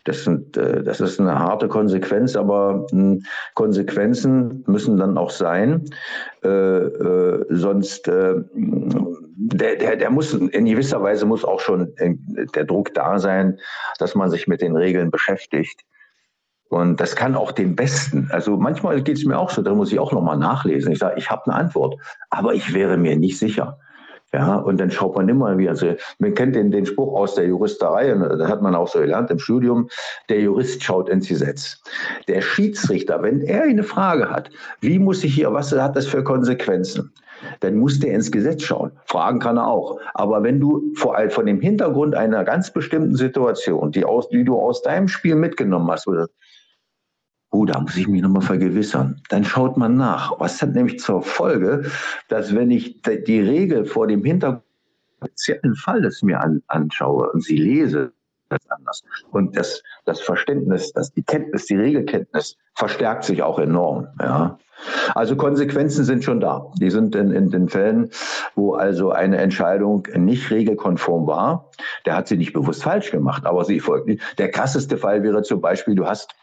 das, 0.04 0.24
sind, 0.24 0.56
äh, 0.56 0.82
das 0.82 1.00
ist 1.00 1.20
eine 1.20 1.38
harte 1.38 1.68
Konsequenz, 1.68 2.36
aber 2.36 2.86
hm, 2.90 3.22
Konsequenzen 3.54 4.64
müssen 4.66 4.96
dann 4.96 5.16
auch 5.16 5.30
sein. 5.30 5.84
Äh, 6.42 6.48
äh, 6.48 7.44
sonst, 7.50 8.08
äh, 8.08 8.34
der, 9.42 9.76
der, 9.76 9.96
der 9.96 10.10
muss 10.10 10.34
in 10.34 10.64
gewisser 10.66 11.02
Weise 11.02 11.24
muss 11.24 11.44
auch 11.44 11.60
schon 11.60 11.96
äh, 11.96 12.14
der 12.54 12.64
Druck 12.64 12.92
da 12.94 13.18
sein, 13.18 13.58
dass 13.98 14.14
man 14.14 14.30
sich 14.30 14.46
mit 14.46 14.60
den 14.60 14.76
Regeln 14.76 15.10
beschäftigt. 15.10 15.80
Und 16.68 17.00
das 17.00 17.16
kann 17.16 17.34
auch 17.34 17.50
den 17.50 17.74
Besten. 17.74 18.28
Also 18.30 18.56
manchmal 18.56 19.02
geht 19.02 19.16
es 19.16 19.24
mir 19.24 19.38
auch 19.38 19.50
so, 19.50 19.62
da 19.62 19.74
muss 19.74 19.92
ich 19.92 19.98
auch 19.98 20.12
nochmal 20.12 20.36
nachlesen. 20.36 20.92
Ich 20.92 20.98
sage, 20.98 21.18
ich 21.18 21.30
habe 21.30 21.46
eine 21.46 21.56
Antwort, 21.56 21.96
aber 22.28 22.54
ich 22.54 22.74
wäre 22.74 22.96
mir 22.96 23.16
nicht 23.16 23.38
sicher. 23.38 23.78
Ja, 24.32 24.56
und 24.56 24.78
dann 24.78 24.92
schaut 24.92 25.16
man 25.16 25.28
immer 25.28 25.58
wieder. 25.58 25.70
Also, 25.70 25.94
man 26.20 26.34
kennt 26.34 26.54
den, 26.54 26.70
den 26.70 26.86
Spruch 26.86 27.18
aus 27.18 27.34
der 27.34 27.46
Juristerei, 27.46 28.14
und 28.14 28.20
das 28.20 28.48
hat 28.48 28.62
man 28.62 28.76
auch 28.76 28.86
so 28.86 29.00
gelernt 29.00 29.30
im 29.30 29.40
Studium. 29.40 29.88
Der 30.28 30.40
Jurist 30.40 30.84
schaut 30.84 31.08
ins 31.08 31.28
Gesetz. 31.28 31.82
Der 32.28 32.40
Schiedsrichter, 32.40 33.22
wenn 33.22 33.40
er 33.40 33.64
eine 33.64 33.82
Frage 33.82 34.30
hat, 34.30 34.50
wie 34.80 35.00
muss 35.00 35.24
ich 35.24 35.34
hier, 35.34 35.52
was 35.52 35.72
hat 35.72 35.96
das 35.96 36.06
für 36.06 36.22
Konsequenzen? 36.22 37.12
Dann 37.60 37.76
muss 37.76 37.98
der 37.98 38.12
ins 38.12 38.30
Gesetz 38.30 38.62
schauen. 38.62 38.92
Fragen 39.06 39.40
kann 39.40 39.56
er 39.56 39.66
auch. 39.66 39.98
Aber 40.14 40.42
wenn 40.42 40.60
du 40.60 40.92
vor 40.94 41.16
allem 41.16 41.30
von 41.30 41.46
dem 41.46 41.60
Hintergrund 41.60 42.14
einer 42.14 42.44
ganz 42.44 42.70
bestimmten 42.70 43.16
Situation, 43.16 43.90
die, 43.92 44.04
aus, 44.04 44.28
die 44.28 44.44
du 44.44 44.58
aus 44.58 44.82
deinem 44.82 45.08
Spiel 45.08 45.34
mitgenommen 45.34 45.90
hast, 45.90 46.06
Oh, 47.50 47.64
da 47.64 47.80
muss 47.80 47.96
ich 47.96 48.06
mich 48.06 48.22
nochmal 48.22 48.42
vergewissern. 48.42 49.20
Dann 49.28 49.44
schaut 49.44 49.76
man 49.76 49.96
nach. 49.96 50.38
Was 50.38 50.62
hat 50.62 50.74
nämlich 50.74 51.00
zur 51.00 51.22
Folge, 51.22 51.90
dass 52.28 52.54
wenn 52.54 52.70
ich 52.70 53.02
die 53.02 53.40
Regel 53.40 53.84
vor 53.86 54.06
dem 54.06 54.24
Hintergrund 54.24 54.64
speziellen 55.20 55.74
Falles 55.74 56.22
mir 56.22 56.40
an, 56.40 56.62
anschaue 56.68 57.30
und 57.30 57.44
sie 57.44 57.56
lese, 57.56 58.12
das 58.48 58.68
anders. 58.68 59.02
Und 59.30 59.56
das, 59.56 59.82
das 60.04 60.20
Verständnis, 60.20 60.92
das, 60.92 61.12
die 61.12 61.22
Kenntnis, 61.22 61.66
die 61.66 61.76
Regelkenntnis 61.76 62.56
verstärkt 62.74 63.24
sich 63.24 63.42
auch 63.42 63.58
enorm. 63.58 64.08
Ja. 64.20 64.58
Also 65.14 65.36
Konsequenzen 65.36 66.04
sind 66.04 66.24
schon 66.24 66.40
da. 66.40 66.66
Die 66.80 66.90
sind 66.90 67.14
in, 67.14 67.30
in 67.30 67.50
den 67.50 67.68
Fällen, 67.68 68.10
wo 68.56 68.74
also 68.74 69.10
eine 69.12 69.36
Entscheidung 69.36 70.08
nicht 70.16 70.50
regelkonform 70.50 71.26
war, 71.26 71.70
der 72.06 72.16
hat 72.16 72.26
sie 72.26 72.36
nicht 72.36 72.52
bewusst 72.52 72.82
falsch 72.82 73.12
gemacht, 73.12 73.46
aber 73.46 73.64
sie 73.64 73.78
folgt 73.78 74.08
nicht. 74.08 74.22
Der 74.38 74.50
krasseste 74.50 74.96
Fall 74.96 75.22
wäre 75.22 75.42
zum 75.42 75.60
Beispiel, 75.60 75.94
du 75.94 76.06
hast 76.06 76.34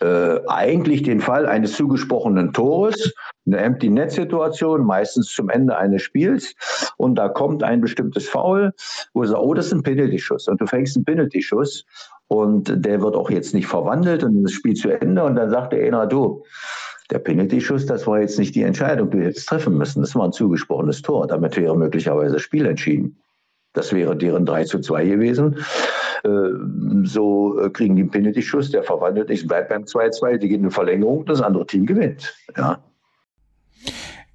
äh, 0.00 0.40
eigentlich 0.46 1.02
den 1.02 1.20
Fall 1.20 1.46
eines 1.46 1.74
zugesprochenen 1.76 2.52
Tores, 2.52 3.12
eine 3.46 3.58
Empty-Net-Situation, 3.58 4.84
meistens 4.84 5.32
zum 5.32 5.48
Ende 5.48 5.76
eines 5.76 6.02
Spiels. 6.02 6.54
Und 6.96 7.16
da 7.16 7.28
kommt 7.28 7.62
ein 7.62 7.80
bestimmtes 7.80 8.28
Foul, 8.28 8.72
wo 9.14 9.22
du 9.22 9.28
sagst, 9.28 9.42
oh, 9.42 9.54
das 9.54 9.66
ist 9.66 9.72
ein 9.72 9.82
Penalty-Schuss. 9.82 10.48
Und 10.48 10.60
du 10.60 10.66
fängst 10.66 10.96
einen 10.96 11.04
Penalty-Schuss 11.04 11.84
und 12.28 12.84
der 12.84 13.00
wird 13.00 13.14
auch 13.14 13.30
jetzt 13.30 13.54
nicht 13.54 13.66
verwandelt 13.66 14.22
und 14.24 14.42
das 14.42 14.52
Spiel 14.52 14.74
zu 14.74 14.90
Ende. 14.90 15.24
Und 15.24 15.36
dann 15.36 15.50
sagt 15.50 15.72
der 15.72 15.84
einer, 15.84 16.06
du, 16.06 16.44
der 17.10 17.18
Penalty-Schuss, 17.18 17.86
das 17.86 18.06
war 18.06 18.20
jetzt 18.20 18.38
nicht 18.38 18.54
die 18.54 18.62
Entscheidung, 18.62 19.10
die 19.10 19.18
wir 19.18 19.26
jetzt 19.26 19.46
treffen 19.46 19.76
müssen. 19.76 20.00
Das 20.00 20.14
war 20.14 20.24
ein 20.24 20.32
zugesprochenes 20.32 21.02
Tor. 21.02 21.26
Damit 21.26 21.56
wäre 21.56 21.76
möglicherweise 21.76 22.34
das 22.34 22.42
Spiel 22.42 22.66
entschieden. 22.66 23.21
Das 23.72 23.92
wäre 23.92 24.16
deren 24.16 24.44
3 24.44 24.64
zu 24.64 24.80
2 24.80 25.06
gewesen. 25.06 25.56
Äh, 26.24 26.28
so 27.04 27.58
äh, 27.60 27.70
kriegen 27.70 27.96
die 27.96 28.02
einen 28.02 28.10
Penalty-Schuss, 28.10 28.70
der 28.70 28.82
verwandelt 28.82 29.28
nicht, 29.28 29.48
bleibt 29.48 29.70
beim 29.70 29.84
2-2, 29.84 30.38
die 30.38 30.48
gehen 30.48 30.64
in 30.64 30.70
Verlängerung, 30.70 31.24
das 31.26 31.40
andere 31.40 31.66
Team 31.66 31.86
gewinnt. 31.86 32.34
Ja. 32.56 32.82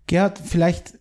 Gerhard, 0.07 0.39
vielleicht 0.39 0.99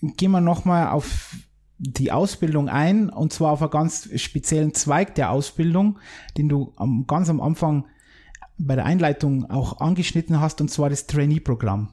gehen 0.00 0.30
wir 0.30 0.40
nochmal 0.40 0.88
auf 0.88 1.34
die 1.78 2.10
Ausbildung 2.10 2.68
ein 2.68 3.08
und 3.08 3.32
zwar 3.32 3.52
auf 3.52 3.62
einen 3.62 3.70
ganz 3.70 4.08
speziellen 4.20 4.74
Zweig 4.74 5.14
der 5.14 5.30
Ausbildung, 5.30 5.98
den 6.36 6.48
du 6.48 6.74
ganz 7.06 7.30
am 7.30 7.40
Anfang 7.40 7.86
bei 8.58 8.74
der 8.74 8.84
Einleitung 8.84 9.48
auch 9.50 9.80
angeschnitten 9.80 10.40
hast 10.40 10.60
und 10.60 10.70
zwar 10.70 10.90
das 10.90 11.06
Trainee-Programm. 11.06 11.90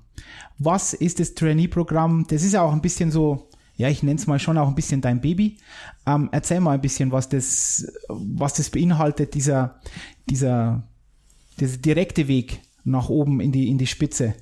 Was 0.57 0.93
ist 0.93 1.19
das 1.19 1.35
Trainee-Programm? 1.35 2.25
Das 2.27 2.43
ist 2.43 2.53
ja 2.53 2.63
auch 2.63 2.73
ein 2.73 2.81
bisschen 2.81 3.11
so 3.11 3.49
ja, 3.77 3.89
ich 3.89 4.03
nenne 4.03 4.19
es 4.19 4.27
mal 4.27 4.39
schon 4.39 4.57
auch 4.57 4.67
ein 4.67 4.75
bisschen 4.75 5.01
dein 5.01 5.21
Baby. 5.21 5.57
Ähm, 6.07 6.29
erzähl 6.31 6.59
mal 6.59 6.71
ein 6.71 6.81
bisschen, 6.81 7.11
was 7.11 7.29
das, 7.29 7.91
was 8.07 8.53
das 8.53 8.69
beinhaltet, 8.69 9.33
dieser, 9.33 9.79
dieser, 10.29 10.83
dieser 11.59 11.77
direkte 11.77 12.27
Weg 12.27 12.61
nach 12.83 13.09
oben 13.09 13.41
in 13.41 13.51
die, 13.51 13.69
in 13.69 13.77
die 13.77 13.87
Spitze 13.87 14.35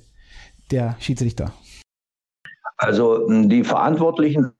der 0.70 0.96
Schiedsrichter. 1.00 1.52
Also 2.76 3.28
die 3.28 3.64
Verantwortlichen 3.64 4.52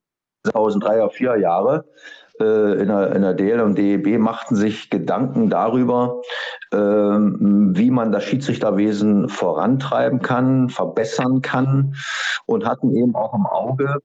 2003er, 0.46 1.10
4 1.10 1.38
Jahre 1.38 1.84
äh, 2.40 2.80
in, 2.80 2.88
der, 2.88 3.14
in 3.14 3.22
der 3.22 3.34
DL 3.34 3.60
und 3.60 3.76
DEB 3.76 4.18
machten 4.18 4.56
sich 4.56 4.90
Gedanken 4.90 5.50
darüber, 5.50 6.20
äh, 6.72 6.76
wie 6.76 7.90
man 7.90 8.12
das 8.12 8.24
Schiedsrichterwesen 8.24 9.28
vorantreiben 9.28 10.20
kann, 10.20 10.68
verbessern 10.68 11.42
kann 11.42 11.94
und 12.46 12.66
hatten 12.66 12.94
eben 12.94 13.14
auch 13.14 13.34
im 13.34 13.46
Auge, 13.46 14.00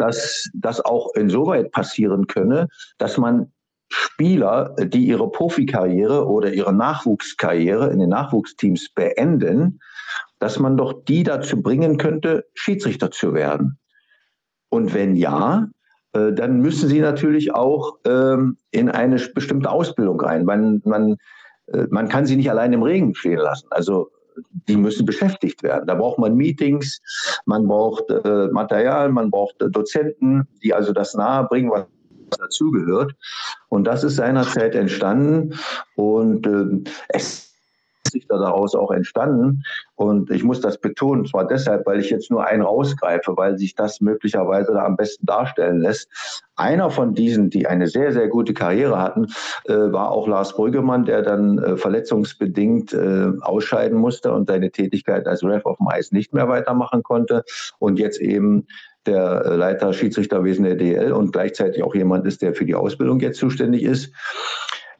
dass 0.00 0.48
das 0.54 0.80
auch 0.84 1.14
insoweit 1.14 1.70
passieren 1.72 2.26
könne, 2.26 2.68
dass 2.98 3.18
man 3.18 3.52
Spieler, 3.92 4.74
die 4.78 5.06
ihre 5.06 5.30
Profikarriere 5.30 6.26
oder 6.26 6.52
ihre 6.52 6.72
Nachwuchskarriere 6.72 7.90
in 7.90 7.98
den 7.98 8.10
Nachwuchsteams 8.10 8.90
beenden, 8.94 9.80
dass 10.38 10.58
man 10.58 10.76
doch 10.76 11.04
die 11.04 11.24
dazu 11.24 11.60
bringen 11.60 11.98
könnte, 11.98 12.46
Schiedsrichter 12.54 13.10
zu 13.10 13.34
werden. 13.34 13.78
Und 14.68 14.94
wenn 14.94 15.16
ja, 15.16 15.68
äh, 16.12 16.32
dann 16.32 16.60
müssen 16.60 16.88
sie 16.88 17.00
natürlich 17.00 17.52
auch 17.52 17.98
ähm, 18.06 18.56
in 18.70 18.88
eine 18.88 19.16
bestimmte 19.34 19.70
Ausbildung 19.70 20.20
rein. 20.20 20.44
Man, 20.44 20.80
man, 20.84 21.16
äh, 21.66 21.86
man 21.90 22.08
kann 22.08 22.26
sie 22.26 22.36
nicht 22.36 22.50
allein 22.50 22.72
im 22.72 22.82
Regen 22.82 23.14
stehen 23.14 23.38
lassen. 23.38 23.66
Also 23.70 24.10
die 24.68 24.76
müssen 24.76 25.06
beschäftigt 25.06 25.62
werden. 25.62 25.86
Da 25.86 25.94
braucht 25.94 26.18
man 26.18 26.34
Meetings, 26.34 27.00
man 27.46 27.66
braucht 27.66 28.10
äh, 28.10 28.48
Material, 28.48 29.10
man 29.10 29.30
braucht 29.30 29.60
äh, 29.62 29.70
Dozenten, 29.70 30.46
die 30.62 30.74
also 30.74 30.92
das 30.92 31.14
nahebringen, 31.14 31.70
was 31.70 31.86
dazugehört. 32.38 33.12
Und 33.68 33.84
das 33.84 34.04
ist 34.04 34.16
seinerzeit 34.16 34.74
entstanden 34.74 35.54
und 35.96 36.46
äh, 36.46 36.90
es 37.08 37.49
sich 38.10 38.26
daraus 38.26 38.74
auch 38.74 38.90
entstanden. 38.90 39.62
Und 39.94 40.30
ich 40.30 40.44
muss 40.44 40.60
das 40.60 40.78
betonen, 40.78 41.26
zwar 41.26 41.46
deshalb, 41.46 41.86
weil 41.86 42.00
ich 42.00 42.10
jetzt 42.10 42.30
nur 42.30 42.46
einen 42.46 42.62
rausgreife, 42.62 43.36
weil 43.36 43.58
sich 43.58 43.74
das 43.74 44.00
möglicherweise 44.00 44.72
da 44.72 44.84
am 44.84 44.96
besten 44.96 45.26
darstellen 45.26 45.80
lässt. 45.80 46.08
Einer 46.56 46.90
von 46.90 47.14
diesen, 47.14 47.50
die 47.50 47.66
eine 47.66 47.86
sehr, 47.86 48.12
sehr 48.12 48.28
gute 48.28 48.52
Karriere 48.52 49.00
hatten, 49.00 49.26
äh, 49.64 49.74
war 49.74 50.10
auch 50.10 50.28
Lars 50.28 50.54
Brüggemann, 50.54 51.04
der 51.04 51.22
dann 51.22 51.58
äh, 51.58 51.76
verletzungsbedingt 51.76 52.92
äh, 52.92 53.32
ausscheiden 53.40 53.98
musste 53.98 54.32
und 54.32 54.48
seine 54.48 54.70
Tätigkeit 54.70 55.26
als 55.26 55.42
Ref 55.42 55.64
auf 55.64 55.78
dem 55.78 55.88
Eis 55.88 56.12
nicht 56.12 56.34
mehr 56.34 56.48
weitermachen 56.48 57.02
konnte 57.02 57.44
und 57.78 57.98
jetzt 57.98 58.20
eben 58.20 58.66
der 59.06 59.44
äh, 59.44 59.56
Leiter 59.56 59.92
Schiedsrichterwesen 59.92 60.64
der 60.64 60.76
DL 60.76 61.12
und 61.12 61.32
gleichzeitig 61.32 61.82
auch 61.82 61.94
jemand 61.94 62.26
ist, 62.26 62.42
der 62.42 62.54
für 62.54 62.64
die 62.66 62.74
Ausbildung 62.74 63.20
jetzt 63.20 63.38
zuständig 63.38 63.82
ist. 63.82 64.12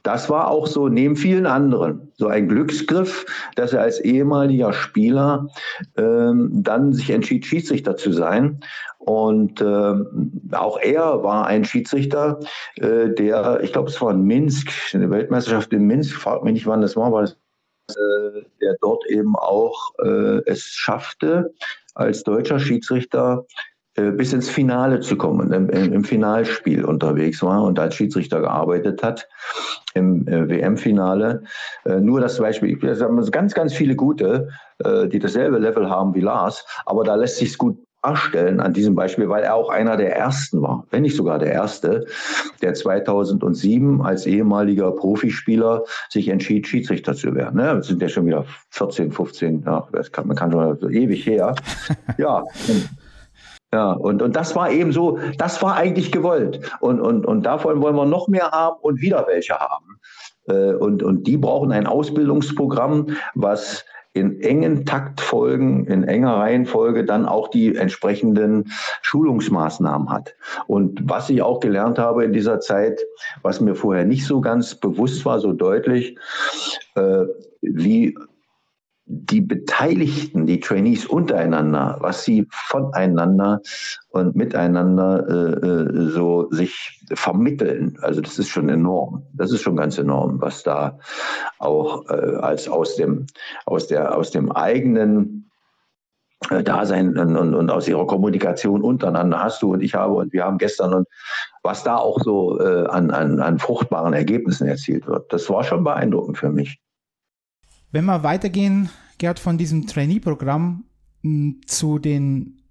Das 0.03 0.31
war 0.31 0.49
auch 0.49 0.67
so 0.67 0.89
neben 0.89 1.17
vielen 1.17 1.47
anderen 1.47 2.11
so 2.17 2.29
ein 2.29 2.49
Glücksgriff, 2.49 3.27
dass 3.57 3.73
er 3.73 3.83
als 3.83 4.01
ehemaliger 4.01 4.73
Spieler 4.73 5.49
ähm, 5.97 6.51
dann 6.53 6.93
sich 6.93 7.11
entschied, 7.11 7.45
Schiedsrichter 7.45 7.97
zu 7.97 8.13
sein. 8.13 8.61
Und 8.99 9.61
ähm, 9.61 10.41
auch 10.53 10.79
er 10.79 11.23
war 11.23 11.47
ein 11.47 11.65
Schiedsrichter, 11.65 12.41
äh, 12.77 13.09
der, 13.09 13.61
ich 13.63 13.73
glaube, 13.73 13.89
es 13.89 14.01
war 14.01 14.13
in 14.13 14.23
Minsk, 14.23 14.71
eine 14.93 15.11
Weltmeisterschaft 15.11 15.73
in 15.73 15.87
Minsk, 15.87 16.17
fragt 16.17 16.45
mich 16.45 16.53
nicht, 16.55 16.67
wann 16.67 16.83
das 16.83 16.97
war, 16.97 17.11
das, 17.21 17.37
äh, 17.91 18.43
der 18.61 18.77
dort 18.81 19.05
eben 19.09 19.37
auch 19.37 19.95
äh, 20.03 20.43
es 20.47 20.65
schaffte, 20.65 21.53
als 21.95 22.23
deutscher 22.23 22.61
Schiedsrichter 22.61 23.47
äh, 23.49 23.70
bis 24.13 24.33
ins 24.33 24.49
Finale 24.49 25.01
zu 25.01 25.17
kommen, 25.17 25.53
im, 25.53 25.69
im, 25.69 26.05
Finalspiel 26.05 26.85
unterwegs 26.85 27.43
war 27.43 27.63
und 27.63 27.79
als 27.79 27.95
Schiedsrichter 27.95 28.41
gearbeitet 28.41 29.03
hat 29.03 29.29
im 29.95 30.27
äh, 30.29 30.49
WM-Finale. 30.49 31.43
Äh, 31.85 32.01
nur 32.01 32.21
das 32.21 32.39
Beispiel, 32.39 32.79
es 32.87 33.03
haben 33.03 33.23
ganz, 33.31 33.55
ganz 33.55 33.75
viele 33.75 33.97
gute, 33.97 34.49
äh, 34.85 35.09
die 35.09 35.19
dasselbe 35.19 35.59
Level 35.59 35.89
haben 35.89 36.15
wie 36.15 36.21
Lars, 36.21 36.65
aber 36.87 37.05
da 37.05 37.15
lässt 37.15 37.39
sich 37.39 37.57
gut 37.59 37.77
darstellen 38.03 38.61
an 38.61 38.73
diesem 38.73 38.95
Beispiel, 38.95 39.29
weil 39.29 39.43
er 39.43 39.55
auch 39.55 39.69
einer 39.69 39.97
der 39.97 40.17
ersten 40.17 40.63
war, 40.63 40.87
wenn 40.91 41.03
nicht 41.03 41.17
sogar 41.17 41.39
der 41.39 41.53
erste, 41.53 42.07
der 42.63 42.75
2007 42.75 44.01
als 44.01 44.27
ehemaliger 44.27 44.93
Profispieler 44.93 45.85
sich 46.09 46.29
entschied, 46.29 46.67
Schiedsrichter 46.67 47.15
zu 47.15 47.35
werden. 47.35 47.57
Ne? 47.57 47.75
Das 47.77 47.89
sind 47.89 48.01
ja 48.01 48.09
schon 48.09 48.27
wieder 48.27 48.47
14, 48.71 49.13
15, 49.13 49.65
ja, 49.67 49.87
kann, 50.13 50.27
man 50.27 50.37
kann 50.37 50.53
schon 50.53 50.79
so 50.79 50.89
ewig 50.89 51.27
her. 51.27 51.55
ja. 52.19 52.45
Ja, 53.73 53.93
und, 53.93 54.21
und 54.21 54.35
das 54.35 54.57
war 54.57 54.71
eben 54.71 54.91
so, 54.91 55.19
das 55.39 55.63
war 55.63 55.77
eigentlich 55.77 56.11
gewollt. 56.11 56.61
Und, 56.81 57.01
und, 57.01 57.25
und 57.25 57.47
davon 57.47 57.81
wollen 57.81 57.95
wir 57.95 58.05
noch 58.05 58.27
mehr 58.27 58.51
haben 58.51 58.77
und 58.83 59.01
wieder 59.01 59.27
welche 59.29 59.55
haben. 59.55 60.01
Äh, 60.49 60.75
und, 60.75 61.03
und 61.03 61.27
die 61.27 61.37
brauchen 61.37 61.71
ein 61.71 61.87
Ausbildungsprogramm, 61.87 63.17
was 63.35 63.85
in 64.13 64.41
engen 64.41 64.85
Taktfolgen, 64.87 65.87
in 65.87 66.03
enger 66.03 66.37
Reihenfolge 66.39 67.05
dann 67.05 67.27
auch 67.27 67.47
die 67.49 67.77
entsprechenden 67.77 68.73
Schulungsmaßnahmen 69.03 70.11
hat. 70.11 70.35
Und 70.67 71.01
was 71.09 71.31
ich 71.31 71.43
auch 71.43 71.61
gelernt 71.61 71.99
habe 71.99 72.25
in 72.25 72.33
dieser 72.33 72.59
Zeit, 72.59 73.01
was 73.43 73.61
mir 73.61 73.77
vorher 73.77 74.05
nicht 74.05 74.27
so 74.27 74.41
ganz 74.41 74.75
bewusst 74.75 75.25
war, 75.25 75.39
so 75.39 75.53
deutlich, 75.53 76.19
äh, 76.97 77.27
wie 77.61 78.17
die 79.13 79.41
Beteiligten, 79.41 80.47
die 80.47 80.61
Trainees 80.61 81.05
untereinander, 81.05 81.97
was 82.01 82.25
sie 82.25 82.47
voneinander 82.51 83.61
und 84.11 84.37
miteinander 84.37 85.27
äh, 85.29 85.67
äh, 85.67 86.11
so 86.11 86.49
sich 86.53 87.03
vermitteln. 87.15 87.99
Also 88.03 88.21
das 88.21 88.39
ist 88.39 88.49
schon 88.49 88.69
enorm. 88.69 89.27
Das 89.33 89.51
ist 89.51 89.63
schon 89.63 89.75
ganz 89.75 89.99
enorm, 89.99 90.41
was 90.41 90.63
da 90.63 90.97
auch 91.59 92.09
äh, 92.09 92.37
als 92.37 92.69
aus 92.69 92.95
dem 92.95 93.27
aus 93.67 93.89
der 93.89 94.17
aus 94.17 94.31
dem 94.31 94.53
eigenen 94.53 95.51
äh, 96.51 96.63
Dasein 96.63 97.19
und, 97.19 97.37
und, 97.37 97.55
und 97.55 97.69
aus 97.69 97.89
ihrer 97.89 98.07
Kommunikation 98.07 98.81
untereinander 98.83 99.43
hast 99.43 99.61
du 99.61 99.73
und 99.73 99.83
ich 99.83 99.97
habe 99.97 100.15
und 100.15 100.33
wir 100.33 100.45
haben 100.45 100.59
gestern 100.59 100.95
und 100.95 101.09
was 101.65 101.83
da 101.83 101.97
auch 101.97 102.21
so 102.21 102.61
äh, 102.61 102.87
an, 102.87 103.11
an, 103.11 103.41
an 103.41 103.59
fruchtbaren 103.59 104.15
Ergebnissen 104.15 104.69
erzielt 104.69 105.09
wird. 105.09 105.33
Das 105.33 105.51
war 105.51 105.65
schon 105.65 105.83
beeindruckend 105.83 106.39
für 106.39 106.51
mich. 106.51 106.81
Wenn 107.93 108.05
wir 108.05 108.23
weitergehen, 108.23 108.89
Gerd, 109.21 109.39
von 109.39 109.59
diesem 109.59 109.87
Trainee-Programm 109.87 110.85
hm, 111.23 111.61
zu 111.67 111.99
den 111.99 112.63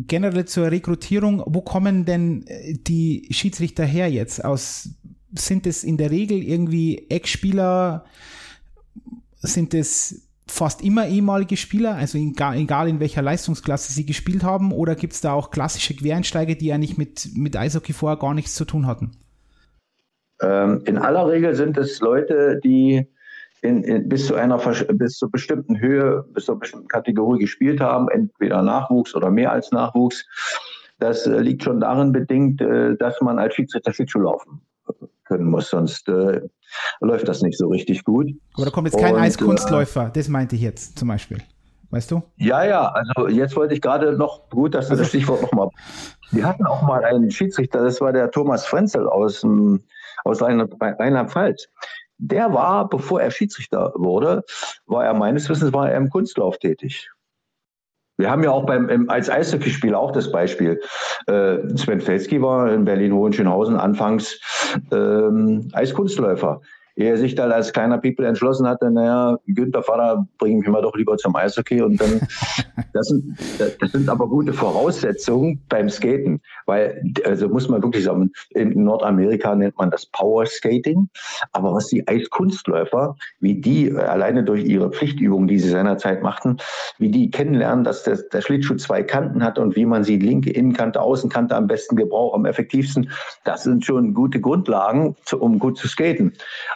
generell 0.00 0.46
zur 0.46 0.70
Rekrutierung, 0.70 1.42
wo 1.46 1.60
kommen 1.60 2.04
denn 2.04 2.46
äh, 2.46 2.74
die 2.74 3.28
Schiedsrichter 3.30 3.84
her 3.84 4.10
jetzt? 4.10 4.44
Aus, 4.44 4.88
sind 5.32 5.66
es 5.66 5.84
in 5.84 5.96
der 5.96 6.10
Regel 6.10 6.42
irgendwie 6.42 7.06
Eckspieler? 7.10 8.06
Sind 9.36 9.74
es 9.74 10.26
fast 10.46 10.82
immer 10.82 11.06
ehemalige 11.06 11.56
Spieler, 11.56 11.96
also 11.96 12.18
egal, 12.18 12.88
in 12.88 13.00
welcher 13.00 13.22
Leistungsklasse 13.22 13.92
sie 13.92 14.06
gespielt 14.06 14.42
haben, 14.42 14.72
oder 14.72 14.94
gibt 14.94 15.12
es 15.12 15.20
da 15.20 15.32
auch 15.32 15.50
klassische 15.50 15.94
Quereinsteiger, 15.94 16.54
die 16.54 16.72
eigentlich 16.72 16.96
mit, 16.96 17.28
mit 17.34 17.56
Eishockey 17.56 17.92
vorher 17.92 18.18
gar 18.18 18.34
nichts 18.34 18.54
zu 18.54 18.64
tun 18.64 18.86
hatten? 18.86 19.12
Ähm, 20.40 20.82
in 20.86 20.96
aller 20.96 21.28
Regel 21.28 21.54
sind 21.54 21.76
es 21.76 22.00
Leute, 22.00 22.60
die 22.62 23.06
in, 23.64 23.82
in, 23.82 24.08
bis 24.08 24.26
zu 24.26 24.34
einer 24.34 24.58
bis 24.58 25.16
zur 25.16 25.30
bestimmten 25.30 25.80
Höhe, 25.80 26.22
bis 26.34 26.44
zur 26.44 26.58
bestimmten 26.58 26.88
Kategorie 26.88 27.40
gespielt 27.40 27.80
haben, 27.80 28.08
entweder 28.10 28.62
Nachwuchs 28.62 29.14
oder 29.14 29.30
mehr 29.30 29.50
als 29.52 29.72
Nachwuchs. 29.72 30.26
Das 30.98 31.26
äh, 31.26 31.40
liegt 31.40 31.64
schon 31.64 31.80
darin 31.80 32.12
bedingt, 32.12 32.60
äh, 32.60 32.94
dass 32.96 33.20
man 33.22 33.38
als 33.38 33.54
Schiedsrichter 33.54 33.92
Schlittschuh 33.92 34.20
laufen 34.20 34.60
können 35.24 35.46
muss, 35.46 35.70
sonst 35.70 36.06
äh, 36.08 36.42
läuft 37.00 37.26
das 37.26 37.40
nicht 37.40 37.56
so 37.56 37.68
richtig 37.68 38.04
gut. 38.04 38.28
Aber 38.54 38.66
da 38.66 38.70
kommt 38.70 38.88
jetzt 38.88 39.00
kein 39.00 39.14
Und, 39.14 39.20
Eiskunstläufer, 39.22 40.10
das 40.14 40.28
meinte 40.28 40.56
ich 40.56 40.62
jetzt 40.62 40.98
zum 40.98 41.08
Beispiel. 41.08 41.38
Weißt 41.90 42.10
du? 42.10 42.22
Ja, 42.36 42.64
ja, 42.64 42.88
also 42.88 43.28
jetzt 43.28 43.56
wollte 43.56 43.72
ich 43.72 43.80
gerade 43.80 44.12
noch, 44.12 44.50
gut, 44.50 44.74
dass 44.74 44.88
du 44.88 44.92
also, 44.92 45.02
das 45.02 45.08
Stichwort 45.08 45.40
nochmal. 45.40 45.70
Wir 46.32 46.44
hatten 46.44 46.66
auch 46.66 46.82
mal 46.82 47.02
einen 47.04 47.30
Schiedsrichter, 47.30 47.82
das 47.82 48.00
war 48.00 48.12
der 48.12 48.30
Thomas 48.30 48.66
Frenzel 48.66 49.08
aus, 49.08 49.46
aus 50.24 50.42
Rheinland-Pfalz 50.42 51.68
der 52.18 52.52
war, 52.52 52.88
bevor 52.88 53.20
er 53.20 53.30
Schiedsrichter 53.30 53.92
wurde, 53.96 54.44
war 54.86 55.04
er 55.04 55.14
meines 55.14 55.48
Wissens 55.48 55.72
war 55.72 55.90
er 55.90 55.96
im 55.96 56.10
Kunstlauf 56.10 56.58
tätig. 56.58 57.10
Wir 58.16 58.30
haben 58.30 58.44
ja 58.44 58.50
auch 58.50 58.64
beim, 58.64 59.08
als 59.08 59.28
Eishockeyspieler 59.28 59.98
auch 59.98 60.12
das 60.12 60.30
Beispiel. 60.30 60.80
Äh, 61.26 61.58
Sven 61.76 62.00
Felski 62.00 62.40
war 62.40 62.72
in 62.72 62.84
Berlin-Hohenschönhausen 62.84 63.76
anfangs 63.76 64.40
ähm, 64.92 65.68
Eiskunstläufer 65.72 66.60
ehe 66.96 67.10
er 67.10 67.16
sich 67.16 67.34
dann 67.34 67.50
als 67.50 67.72
kleiner 67.72 67.98
People 67.98 68.26
entschlossen 68.26 68.66
hatte, 68.68 68.90
naja, 68.90 69.38
Günther 69.46 69.82
Vater, 69.82 70.26
bring 70.38 70.58
mich 70.58 70.68
mal 70.68 70.82
doch 70.82 70.94
lieber 70.94 71.16
zum 71.16 71.34
Eishockey. 71.34 71.82
Und 71.82 72.00
dann, 72.00 72.20
das 72.92 73.08
sind, 73.08 73.36
das 73.58 73.92
sind 73.92 74.08
aber 74.08 74.28
gute 74.28 74.52
Voraussetzungen 74.52 75.60
beim 75.68 75.88
Skaten, 75.88 76.40
weil, 76.66 77.02
also 77.24 77.48
muss 77.48 77.68
man 77.68 77.82
wirklich 77.82 78.04
sagen, 78.04 78.30
in 78.50 78.84
Nordamerika 78.84 79.54
nennt 79.54 79.76
man 79.76 79.90
das 79.90 80.06
Power 80.06 80.46
Skating. 80.46 81.08
Aber 81.52 81.74
was 81.74 81.88
die 81.88 82.06
Eiskunstläufer, 82.06 83.16
wie 83.40 83.60
die 83.60 83.92
alleine 83.92 84.44
durch 84.44 84.64
ihre 84.64 84.90
Pflichtübungen, 84.90 85.48
die 85.48 85.58
sie 85.58 85.70
seinerzeit 85.70 86.22
machten, 86.22 86.58
wie 86.98 87.10
die 87.10 87.30
kennenlernen, 87.30 87.84
dass 87.84 88.04
der, 88.04 88.18
der 88.32 88.40
Schlittschuh 88.40 88.76
zwei 88.76 89.02
Kanten 89.02 89.42
hat 89.42 89.58
und 89.58 89.74
wie 89.74 89.86
man 89.86 90.04
sie 90.04 90.18
linke 90.18 90.50
Innenkante, 90.50 91.00
Außenkante 91.00 91.56
am 91.56 91.66
besten 91.66 91.96
gebraucht, 91.96 92.34
am 92.34 92.46
effektivsten, 92.46 93.10
das 93.44 93.64
sind 93.64 93.84
schon 93.84 94.14
gute 94.14 94.40
Grundlagen, 94.40 95.16
um 95.38 95.58
gut 95.58 95.76
zu 95.76 95.88
skaten. 95.88 96.32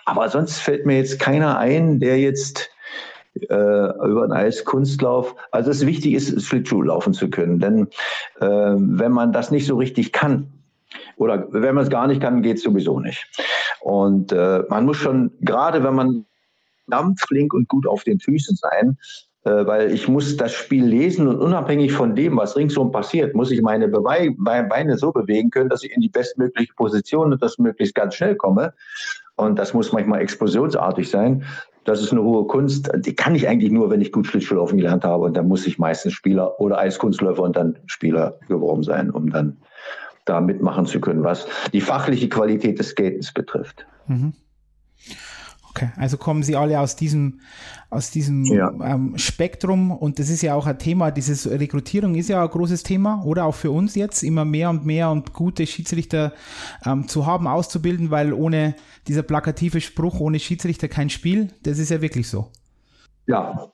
Aber 0.08 0.30
sonst 0.30 0.58
fällt 0.60 0.86
mir 0.86 0.96
jetzt 0.96 1.20
keiner 1.20 1.58
ein, 1.58 2.00
der 2.00 2.18
jetzt 2.18 2.70
äh, 3.34 3.44
über 3.44 4.22
einen 4.22 4.32
Eiskunstlauf. 4.32 5.36
Also 5.50 5.70
es 5.70 5.84
wichtig 5.84 6.14
ist, 6.14 6.42
Schlittschuh 6.42 6.80
laufen 6.80 7.12
zu 7.12 7.28
können. 7.28 7.60
Denn 7.60 7.88
äh, 8.40 8.46
wenn 8.46 9.12
man 9.12 9.34
das 9.34 9.50
nicht 9.50 9.66
so 9.66 9.76
richtig 9.76 10.12
kann, 10.12 10.50
oder 11.16 11.46
wenn 11.50 11.74
man 11.74 11.84
es 11.84 11.90
gar 11.90 12.06
nicht 12.06 12.22
kann, 12.22 12.40
geht 12.40 12.56
es 12.56 12.62
sowieso 12.62 13.00
nicht. 13.00 13.22
Und 13.80 14.32
äh, 14.32 14.62
man 14.70 14.86
muss 14.86 14.96
schon, 14.96 15.30
gerade 15.42 15.84
wenn 15.84 15.94
man 15.94 16.24
dampflink 16.86 17.52
und 17.52 17.68
gut 17.68 17.86
auf 17.86 18.02
den 18.04 18.18
Füßen 18.18 18.56
sein, 18.56 18.96
äh, 19.44 19.66
weil 19.66 19.92
ich 19.92 20.08
muss 20.08 20.38
das 20.38 20.54
Spiel 20.54 20.86
lesen 20.86 21.28
und 21.28 21.36
unabhängig 21.36 21.92
von 21.92 22.16
dem, 22.16 22.38
was 22.38 22.56
ringsum 22.56 22.92
passiert, 22.92 23.34
muss 23.34 23.50
ich 23.50 23.60
meine 23.60 23.88
Beine 23.88 24.96
so 24.96 25.12
bewegen 25.12 25.50
können, 25.50 25.68
dass 25.68 25.84
ich 25.84 25.92
in 25.92 26.00
die 26.00 26.08
bestmögliche 26.08 26.72
Position 26.72 27.34
und 27.34 27.42
das 27.42 27.58
möglichst 27.58 27.94
ganz 27.94 28.14
schnell 28.14 28.36
komme. 28.36 28.72
Und 29.38 29.58
das 29.58 29.72
muss 29.72 29.92
manchmal 29.92 30.20
explosionsartig 30.20 31.08
sein. 31.08 31.44
Das 31.84 32.02
ist 32.02 32.12
eine 32.12 32.22
hohe 32.22 32.46
Kunst. 32.48 32.90
Die 32.96 33.14
kann 33.14 33.34
ich 33.34 33.48
eigentlich 33.48 33.70
nur, 33.70 33.88
wenn 33.88 34.00
ich 34.00 34.12
gut 34.12 34.26
Schlittschuhlaufen 34.26 34.78
gelernt 34.78 35.04
habe. 35.04 35.24
Und 35.24 35.36
dann 35.36 35.46
muss 35.46 35.66
ich 35.66 35.78
meistens 35.78 36.12
Spieler 36.12 36.60
oder 36.60 36.78
Eiskunstläufer 36.78 37.42
und 37.42 37.56
dann 37.56 37.78
Spieler 37.86 38.38
geworden 38.48 38.82
sein, 38.82 39.10
um 39.10 39.30
dann 39.30 39.56
da 40.24 40.40
mitmachen 40.40 40.86
zu 40.86 41.00
können, 41.00 41.22
was 41.24 41.46
die 41.72 41.80
fachliche 41.80 42.28
Qualität 42.28 42.78
des 42.78 42.90
Skatens 42.90 43.32
betrifft. 43.32 43.86
Mhm. 44.08 44.34
Okay, 45.78 45.90
also 45.96 46.16
kommen 46.16 46.42
sie 46.42 46.56
alle 46.56 46.80
aus 46.80 46.96
diesem, 46.96 47.40
aus 47.88 48.10
diesem 48.10 48.44
ja. 48.44 48.70
ähm, 48.82 49.16
Spektrum 49.16 49.92
und 49.92 50.18
das 50.18 50.28
ist 50.28 50.42
ja 50.42 50.54
auch 50.54 50.66
ein 50.66 50.78
Thema, 50.78 51.10
dieses 51.10 51.48
Rekrutierung 51.48 52.16
ist 52.16 52.28
ja 52.28 52.42
ein 52.42 52.48
großes 52.48 52.82
Thema 52.82 53.22
oder 53.24 53.44
auch 53.44 53.54
für 53.54 53.70
uns 53.70 53.94
jetzt 53.94 54.22
immer 54.22 54.44
mehr 54.44 54.70
und 54.70 54.84
mehr 54.84 55.10
und 55.10 55.32
gute 55.32 55.66
Schiedsrichter 55.66 56.32
ähm, 56.84 57.06
zu 57.06 57.26
haben, 57.26 57.46
auszubilden, 57.46 58.10
weil 58.10 58.32
ohne 58.32 58.74
dieser 59.06 59.22
plakative 59.22 59.80
Spruch, 59.80 60.20
ohne 60.20 60.40
Schiedsrichter 60.40 60.88
kein 60.88 61.10
Spiel, 61.10 61.48
das 61.62 61.78
ist 61.78 61.90
ja 61.90 62.02
wirklich 62.02 62.28
so. 62.28 62.50
Ja, 63.26 63.70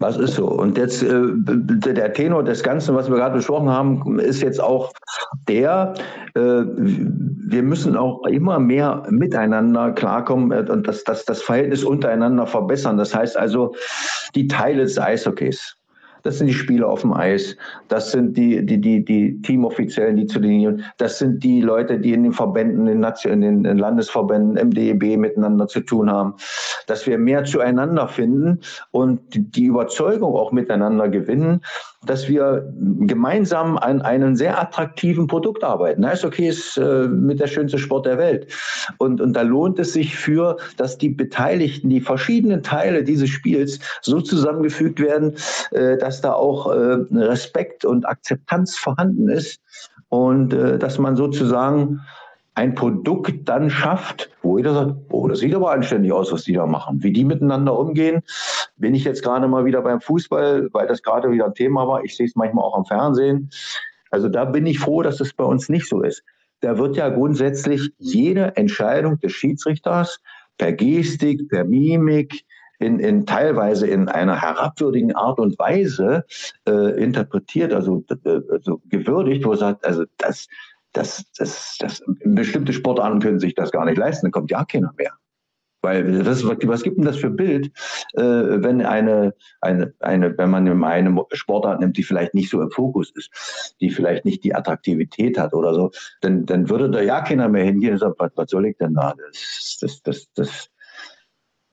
das 0.00 0.16
ist 0.16 0.34
so. 0.34 0.48
Und 0.48 0.78
jetzt 0.78 1.02
äh, 1.02 1.22
der 1.36 2.12
Tenor 2.14 2.42
des 2.42 2.62
Ganzen, 2.62 2.94
was 2.94 3.10
wir 3.10 3.16
gerade 3.16 3.36
besprochen 3.36 3.68
haben, 3.68 4.18
ist 4.18 4.40
jetzt 4.40 4.60
auch 4.60 4.92
der, 5.46 5.92
äh, 6.34 6.62
wir 7.50 7.62
müssen 7.62 7.96
auch 7.96 8.24
immer 8.26 8.58
mehr 8.58 9.02
miteinander 9.10 9.92
klarkommen 9.92 10.52
äh, 10.52 10.70
und 10.70 10.86
das, 10.86 11.04
das, 11.04 11.24
das 11.24 11.42
Verhältnis 11.42 11.84
untereinander 11.84 12.46
verbessern. 12.46 12.96
Das 12.96 13.14
heißt 13.14 13.36
also, 13.36 13.74
die 14.34 14.46
Teile 14.46 14.82
des 14.82 14.98
Eishockeys, 14.98 15.76
das 16.22 16.38
sind 16.38 16.48
die 16.48 16.54
Spieler 16.54 16.88
auf 16.88 17.00
dem 17.00 17.12
Eis. 17.12 17.56
Das 17.88 18.12
sind 18.12 18.36
die, 18.36 18.64
die, 18.64 18.80
die, 18.80 19.04
die 19.04 19.40
Teamoffiziellen, 19.42 20.16
die 20.16 20.26
zu 20.26 20.38
den, 20.38 20.84
das 20.98 21.18
sind 21.18 21.42
die 21.42 21.60
Leute, 21.62 21.98
die 21.98 22.12
in 22.12 22.24
den 22.24 22.32
Verbänden, 22.32 22.86
in 22.86 23.40
den, 23.40 23.78
Landesverbänden, 23.78 24.56
im 24.56 24.70
DEB 24.70 25.16
miteinander 25.16 25.66
zu 25.66 25.80
tun 25.80 26.10
haben. 26.10 26.34
Dass 26.86 27.06
wir 27.06 27.18
mehr 27.18 27.44
zueinander 27.44 28.08
finden 28.08 28.60
und 28.90 29.20
die 29.32 29.64
Überzeugung 29.64 30.34
auch 30.34 30.52
miteinander 30.52 31.08
gewinnen, 31.08 31.62
dass 32.06 32.28
wir 32.28 32.72
gemeinsam 33.00 33.76
an 33.76 34.00
einem 34.00 34.34
sehr 34.34 34.60
attraktiven 34.60 35.26
Produkt 35.26 35.62
arbeiten. 35.62 36.04
Eishockey 36.04 36.48
ist 36.48 36.78
äh, 36.78 37.08
mit 37.08 37.40
der 37.40 37.46
schönste 37.46 37.78
Sport 37.78 38.06
der 38.06 38.16
Welt. 38.16 38.46
Und, 38.98 39.20
und 39.20 39.34
da 39.34 39.42
lohnt 39.42 39.78
es 39.78 39.92
sich 39.92 40.16
für, 40.16 40.56
dass 40.78 40.96
die 40.96 41.10
Beteiligten, 41.10 41.90
die 41.90 42.00
verschiedenen 42.00 42.62
Teile 42.62 43.04
dieses 43.04 43.28
Spiels 43.28 43.80
so 44.00 44.20
zusammengefügt 44.20 44.98
werden, 44.98 45.34
äh, 45.72 45.98
dass 45.98 46.22
da 46.22 46.32
auch 46.32 46.72
äh, 46.72 46.98
Respekt 47.12 47.84
und 47.84 48.08
Akzeptanz 48.08 48.76
vorhanden 48.76 49.28
ist 49.28 49.60
und 50.08 50.54
äh, 50.54 50.78
dass 50.78 50.98
man 50.98 51.16
sozusagen 51.16 52.00
ein 52.54 52.74
Produkt 52.74 53.48
dann 53.48 53.70
schafft, 53.70 54.30
wo 54.42 54.58
jeder 54.58 54.74
sagt, 54.74 54.94
oh, 55.10 55.28
das 55.28 55.38
sieht 55.38 55.54
aber 55.54 55.70
anständig 55.70 56.12
aus, 56.12 56.32
was 56.32 56.44
die 56.44 56.52
da 56.52 56.66
machen. 56.66 57.02
Wie 57.02 57.12
die 57.12 57.24
miteinander 57.24 57.78
umgehen, 57.78 58.22
bin 58.76 58.94
ich 58.94 59.04
jetzt 59.04 59.22
gerade 59.22 59.48
mal 59.48 59.64
wieder 59.64 59.82
beim 59.82 60.00
Fußball, 60.00 60.68
weil 60.72 60.86
das 60.86 61.02
gerade 61.02 61.30
wieder 61.30 61.46
ein 61.46 61.54
Thema 61.54 61.86
war. 61.86 62.04
Ich 62.04 62.16
sehe 62.16 62.26
es 62.26 62.34
manchmal 62.34 62.64
auch 62.64 62.76
am 62.76 62.84
Fernsehen. 62.84 63.50
Also 64.10 64.28
da 64.28 64.44
bin 64.44 64.66
ich 64.66 64.78
froh, 64.78 65.02
dass 65.02 65.20
es 65.20 65.32
bei 65.32 65.44
uns 65.44 65.68
nicht 65.68 65.88
so 65.88 66.02
ist. 66.02 66.22
Da 66.60 66.76
wird 66.76 66.96
ja 66.96 67.08
grundsätzlich 67.08 67.92
jede 67.98 68.56
Entscheidung 68.56 69.18
des 69.20 69.32
Schiedsrichters 69.32 70.20
per 70.58 70.72
Gestik, 70.72 71.48
per 71.48 71.64
Mimik, 71.64 72.44
in, 72.80 72.98
in 72.98 73.26
teilweise 73.26 73.86
in 73.86 74.08
einer 74.08 74.40
herabwürdigen 74.40 75.14
Art 75.14 75.38
und 75.38 75.58
Weise 75.58 76.24
äh, 76.66 77.02
interpretiert, 77.02 77.74
also, 77.74 78.04
äh, 78.24 78.40
also 78.50 78.80
gewürdigt, 78.86 79.44
wo 79.44 79.52
er 79.52 79.58
sagt, 79.58 79.84
also 79.84 80.04
das, 80.16 80.48
das, 80.92 81.24
das, 81.36 81.76
das, 81.78 82.02
bestimmte 82.24 82.72
Sportarten 82.72 83.20
können 83.20 83.40
sich 83.40 83.54
das 83.54 83.70
gar 83.70 83.84
nicht 83.84 83.98
leisten, 83.98 84.26
dann 84.26 84.32
kommt 84.32 84.50
ja 84.50 84.64
keiner 84.64 84.92
mehr. 84.96 85.12
Weil 85.82 86.22
das, 86.22 86.44
was 86.46 86.82
gibt 86.82 86.98
denn 86.98 87.06
das 87.06 87.16
für 87.16 87.30
Bild, 87.30 87.68
äh, 88.12 88.22
wenn 88.22 88.82
eine, 88.82 89.34
eine, 89.62 89.94
eine, 90.00 90.36
wenn 90.36 90.50
man 90.50 90.84
eine 90.84 91.24
Sportart 91.32 91.80
nimmt, 91.80 91.96
die 91.96 92.02
vielleicht 92.02 92.34
nicht 92.34 92.50
so 92.50 92.60
im 92.60 92.70
Fokus 92.70 93.10
ist, 93.12 93.74
die 93.80 93.90
vielleicht 93.90 94.26
nicht 94.26 94.44
die 94.44 94.54
Attraktivität 94.54 95.38
hat 95.38 95.54
oder 95.54 95.72
so, 95.72 95.90
dann, 96.20 96.44
dann 96.44 96.68
würde 96.68 96.90
da 96.90 97.00
ja 97.00 97.22
keiner 97.22 97.48
mehr 97.48 97.64
hingehen 97.64 97.94
und 97.94 97.98
sagen, 97.98 98.14
was, 98.18 98.32
was 98.34 98.50
soll 98.50 98.66
ich 98.66 98.76
denn 98.76 98.94
da? 98.94 99.14
Das, 99.16 99.78
das, 99.80 100.02
das, 100.02 100.28
das, 100.34 100.70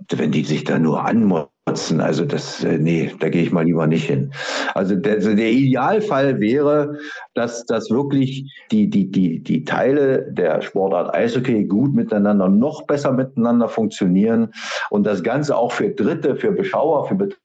wenn 0.10 0.32
die 0.32 0.46
sich 0.46 0.64
da 0.64 0.80
nur 0.80 1.04
anmotzen, 1.04 1.57
also 1.68 2.26
das, 2.26 2.64
äh, 2.64 2.78
nee, 2.78 3.14
da 3.20 3.30
gehe 3.30 3.44
ich 3.44 3.52
mal 3.52 3.66
lieber 3.66 3.86
nicht 3.88 4.06
hin. 4.06 4.32
Also 4.74 4.96
der, 4.96 5.16
also 5.16 5.36
der 5.36 5.52
Idealfall 5.52 6.40
wäre, 6.40 6.98
dass, 7.34 7.66
dass 7.66 7.90
wirklich 7.90 8.52
die, 8.72 8.90
die, 8.90 9.12
die, 9.12 9.44
die 9.44 9.64
Teile 9.64 10.32
der 10.32 10.62
Sportart 10.62 11.14
Eishockey 11.14 11.66
gut 11.66 11.94
miteinander, 11.94 12.48
noch 12.48 12.88
besser 12.88 13.12
miteinander 13.12 13.68
funktionieren 13.68 14.54
und 14.90 15.04
das 15.06 15.24
Ganze 15.24 15.58
auch 15.58 15.72
für 15.72 15.90
Dritte, 15.90 16.36
für 16.36 16.52
Beschauer, 16.52 17.08
für 17.08 17.16
Betriebe 17.16 17.42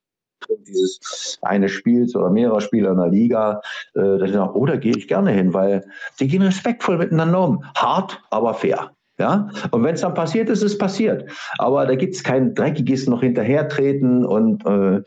dieses 0.67 1.39
eine 1.43 1.69
Spiels 1.69 2.17
oder 2.17 2.31
mehrerer 2.31 2.61
Spiele 2.61 2.91
in 2.91 2.97
der 2.97 3.09
Liga, 3.09 3.61
äh, 3.95 4.19
dass 4.19 4.29
ich 4.29 4.35
sage, 4.35 4.57
oh, 4.57 4.67
da 4.67 4.77
gehe 4.77 4.97
ich 4.97 5.09
gerne 5.09 5.31
hin, 5.31 5.55
weil 5.55 5.85
die 6.21 6.29
gehen 6.29 6.43
respektvoll 6.43 6.99
miteinander 6.99 7.43
um. 7.43 7.65
Hart, 7.77 8.21
aber 8.31 8.55
fair. 8.55 8.93
Ja, 9.23 9.49
und 9.71 9.85
wenn 9.85 9.95
es 9.95 10.01
dann 10.01 10.15
passiert 10.15 10.49
ist, 10.49 10.63
ist 10.63 10.73
es 10.73 10.79
passiert. 10.79 11.31
Aber 11.59 11.87
da 11.87 11.95
gibt 11.95 12.17
es 12.17 12.25
kein 12.25 12.57
dreckiges 12.57 13.07
noch 13.07 13.21
hinterhertreten 13.21 14.27
und 14.27 14.67
äh, 14.67 15.01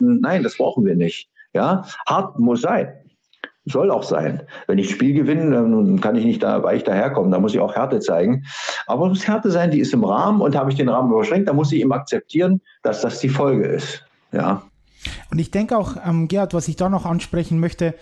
nein, 0.00 0.42
das 0.42 0.58
brauchen 0.58 0.84
wir 0.84 0.94
nicht. 0.94 1.30
Ja, 1.54 1.86
hart 2.06 2.38
muss 2.38 2.60
sein. 2.60 2.92
Soll 3.64 3.90
auch 3.90 4.02
sein. 4.02 4.42
Wenn 4.66 4.76
ich 4.76 4.90
Spiel 4.90 5.14
gewinne, 5.14 5.50
dann 5.52 6.02
kann 6.02 6.16
ich 6.16 6.26
nicht 6.26 6.42
da 6.42 6.62
weich 6.62 6.84
daherkommen. 6.84 7.30
Da 7.30 7.38
muss 7.38 7.54
ich 7.54 7.60
auch 7.60 7.74
Härte 7.74 7.98
zeigen. 8.00 8.44
Aber 8.86 9.06
es 9.06 9.08
muss 9.08 9.26
Härte 9.26 9.50
sein, 9.50 9.70
die 9.70 9.80
ist 9.80 9.94
im 9.94 10.04
Rahmen 10.04 10.42
und 10.42 10.54
habe 10.54 10.70
ich 10.70 10.76
den 10.76 10.90
Rahmen 10.90 11.10
überschränkt, 11.10 11.48
dann 11.48 11.56
muss 11.56 11.72
ich 11.72 11.80
eben 11.80 11.94
akzeptieren, 11.94 12.60
dass 12.82 13.00
das 13.00 13.20
die 13.20 13.30
Folge 13.30 13.64
ist. 13.64 14.04
Ja. 14.32 14.64
Und 15.30 15.38
ich 15.38 15.50
denke 15.50 15.78
auch, 15.78 15.96
ähm, 16.06 16.28
Gerhard, 16.28 16.52
was 16.52 16.68
ich 16.68 16.76
da 16.76 16.90
noch 16.90 17.06
ansprechen 17.06 17.58
möchte, 17.58 17.94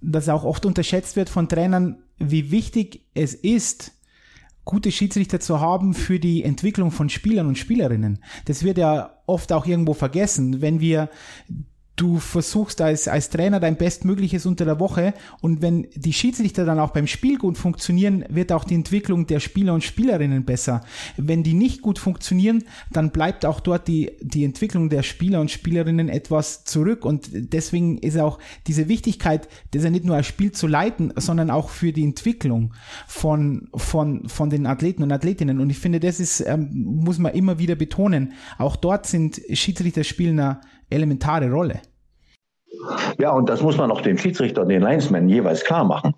dass 0.00 0.28
auch 0.28 0.42
oft 0.42 0.66
unterschätzt 0.66 1.14
wird 1.14 1.28
von 1.28 1.48
Trainern, 1.48 2.02
wie 2.18 2.50
wichtig 2.50 3.04
es 3.14 3.34
ist, 3.34 3.92
gute 4.68 4.92
Schiedsrichter 4.92 5.40
zu 5.40 5.60
haben 5.60 5.94
für 5.94 6.20
die 6.20 6.44
Entwicklung 6.44 6.90
von 6.90 7.08
Spielern 7.08 7.46
und 7.46 7.56
Spielerinnen. 7.56 8.22
Das 8.44 8.64
wird 8.64 8.76
ja 8.76 9.18
oft 9.24 9.50
auch 9.50 9.64
irgendwo 9.64 9.94
vergessen, 9.94 10.60
wenn 10.60 10.78
wir 10.78 11.08
du 12.00 12.18
versuchst 12.18 12.80
als, 12.80 13.08
als 13.08 13.28
Trainer 13.28 13.60
dein 13.60 13.76
Bestmögliches 13.76 14.46
unter 14.46 14.64
der 14.64 14.80
Woche 14.80 15.14
und 15.40 15.60
wenn 15.62 15.88
die 15.94 16.12
Schiedsrichter 16.12 16.64
dann 16.64 16.78
auch 16.78 16.90
beim 16.90 17.06
Spiel 17.06 17.38
gut 17.38 17.58
funktionieren, 17.58 18.24
wird 18.28 18.52
auch 18.52 18.64
die 18.64 18.76
Entwicklung 18.76 19.26
der 19.26 19.40
Spieler 19.40 19.74
und 19.74 19.84
Spielerinnen 19.84 20.44
besser. 20.44 20.82
Wenn 21.16 21.42
die 21.42 21.54
nicht 21.54 21.82
gut 21.82 21.98
funktionieren, 21.98 22.64
dann 22.90 23.10
bleibt 23.10 23.44
auch 23.44 23.60
dort 23.60 23.88
die, 23.88 24.12
die 24.20 24.44
Entwicklung 24.44 24.88
der 24.88 25.02
Spieler 25.02 25.40
und 25.40 25.50
Spielerinnen 25.50 26.08
etwas 26.08 26.64
zurück 26.64 27.04
und 27.04 27.30
deswegen 27.32 27.98
ist 27.98 28.18
auch 28.18 28.38
diese 28.66 28.88
Wichtigkeit, 28.88 29.48
das 29.72 29.84
ja 29.84 29.90
nicht 29.90 30.04
nur 30.04 30.16
ein 30.16 30.24
Spiel 30.24 30.52
zu 30.52 30.66
leiten, 30.66 31.12
sondern 31.16 31.50
auch 31.50 31.68
für 31.68 31.92
die 31.92 32.04
Entwicklung 32.04 32.74
von, 33.06 33.68
von, 33.74 34.28
von 34.28 34.50
den 34.50 34.66
Athleten 34.66 35.02
und 35.02 35.12
Athletinnen 35.12 35.58
und 35.60 35.70
ich 35.70 35.78
finde, 35.78 36.00
das 36.00 36.20
ist, 36.20 36.40
ähm, 36.40 36.70
muss 36.72 37.18
man 37.18 37.34
immer 37.34 37.58
wieder 37.58 37.74
betonen. 37.74 38.32
Auch 38.56 38.76
dort 38.76 39.06
sind 39.06 39.40
Schiedsrichter 39.52 40.04
spielen 40.04 40.38
eine 40.38 40.60
elementare 40.90 41.50
Rolle. 41.50 41.80
Ja, 43.18 43.30
und 43.32 43.48
das 43.48 43.62
muss 43.62 43.76
man 43.76 43.90
auch 43.90 44.00
den 44.00 44.18
Schiedsrichter 44.18 44.62
und 44.62 44.68
den 44.68 44.82
Linesmen 44.82 45.28
jeweils 45.28 45.64
klar 45.64 45.84
machen, 45.84 46.14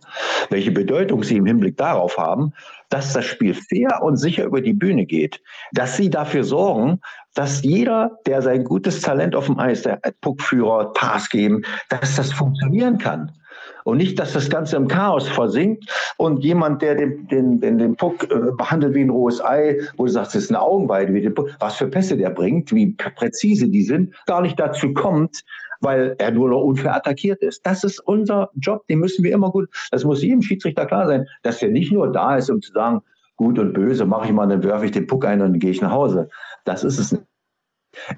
welche 0.50 0.70
Bedeutung 0.70 1.22
sie 1.22 1.36
im 1.36 1.46
Hinblick 1.46 1.76
darauf 1.76 2.18
haben, 2.18 2.52
dass 2.88 3.12
das 3.12 3.24
Spiel 3.24 3.54
fair 3.54 4.02
und 4.02 4.16
sicher 4.16 4.44
über 4.44 4.60
die 4.60 4.72
Bühne 4.72 5.06
geht. 5.06 5.40
Dass 5.72 5.96
sie 5.96 6.10
dafür 6.10 6.44
sorgen, 6.44 7.00
dass 7.34 7.62
jeder, 7.62 8.18
der 8.26 8.42
sein 8.42 8.64
gutes 8.64 9.00
Talent 9.00 9.36
auf 9.36 9.46
dem 9.46 9.58
Eis, 9.58 9.82
der 9.82 10.00
Puckführer, 10.20 10.92
Pass 10.92 11.30
geben, 11.30 11.62
dass 11.88 12.16
das 12.16 12.32
funktionieren 12.32 12.98
kann. 12.98 13.32
Und 13.84 13.96
nicht, 13.96 14.18
dass 14.18 14.32
das 14.32 14.50
Ganze 14.50 14.76
im 14.76 14.88
Chaos 14.88 15.28
versinkt 15.28 15.84
und 16.16 16.44
jemand, 16.44 16.82
der 16.82 16.96
den, 16.96 17.26
den, 17.28 17.60
den, 17.60 17.78
den 17.78 17.96
Puck 17.96 18.24
äh, 18.30 18.52
behandelt 18.56 18.94
wie 18.94 19.02
ein 19.02 19.10
rohes 19.10 19.42
Ei, 19.42 19.78
wo 19.96 20.04
du 20.04 20.12
sagst, 20.12 20.34
das 20.34 20.44
ist 20.44 20.50
eine 20.50 20.60
Augenweide, 20.60 21.14
wie 21.14 21.22
den 21.22 21.34
Puck, 21.34 21.50
was 21.60 21.76
für 21.76 21.86
Pässe 21.86 22.16
der 22.16 22.30
bringt, 22.30 22.72
wie 22.72 22.92
präzise 22.92 23.68
die 23.68 23.82
sind, 23.82 24.14
gar 24.26 24.42
nicht 24.42 24.58
dazu 24.60 24.92
kommt, 24.92 25.44
weil 25.80 26.14
er 26.18 26.30
nur 26.30 26.50
noch 26.50 26.62
unfair 26.62 26.94
attackiert 26.94 27.42
ist. 27.42 27.64
Das 27.66 27.84
ist 27.84 28.00
unser 28.00 28.50
Job, 28.54 28.86
den 28.88 28.98
müssen 28.98 29.24
wir 29.24 29.32
immer 29.32 29.50
gut, 29.50 29.68
das 29.90 30.04
muss 30.04 30.22
jedem 30.22 30.42
Schiedsrichter 30.42 30.86
klar 30.86 31.06
sein, 31.06 31.26
dass 31.42 31.62
er 31.62 31.70
nicht 31.70 31.92
nur 31.92 32.12
da 32.12 32.36
ist, 32.36 32.50
um 32.50 32.60
zu 32.62 32.72
sagen, 32.72 33.02
gut 33.36 33.58
und 33.58 33.72
böse, 33.72 34.04
mache 34.04 34.26
ich 34.26 34.32
mal, 34.32 34.46
dann 34.46 34.62
werfe 34.62 34.84
ich 34.84 34.92
den 34.92 35.06
Puck 35.06 35.24
ein 35.24 35.40
und 35.40 35.52
dann 35.52 35.60
gehe 35.60 35.70
ich 35.70 35.80
nach 35.80 35.92
Hause. 35.92 36.28
Das 36.64 36.84
ist 36.84 36.98
es 36.98 37.12
nicht. 37.12 37.24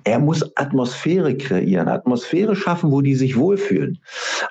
Er 0.05 0.19
muss 0.19 0.57
Atmosphäre 0.57 1.37
kreieren, 1.37 1.89
Atmosphäre 1.89 2.57
schaffen, 2.57 2.91
wo 2.91 3.01
die 3.01 3.15
sich 3.15 3.39
wohlfühlen, 3.39 4.03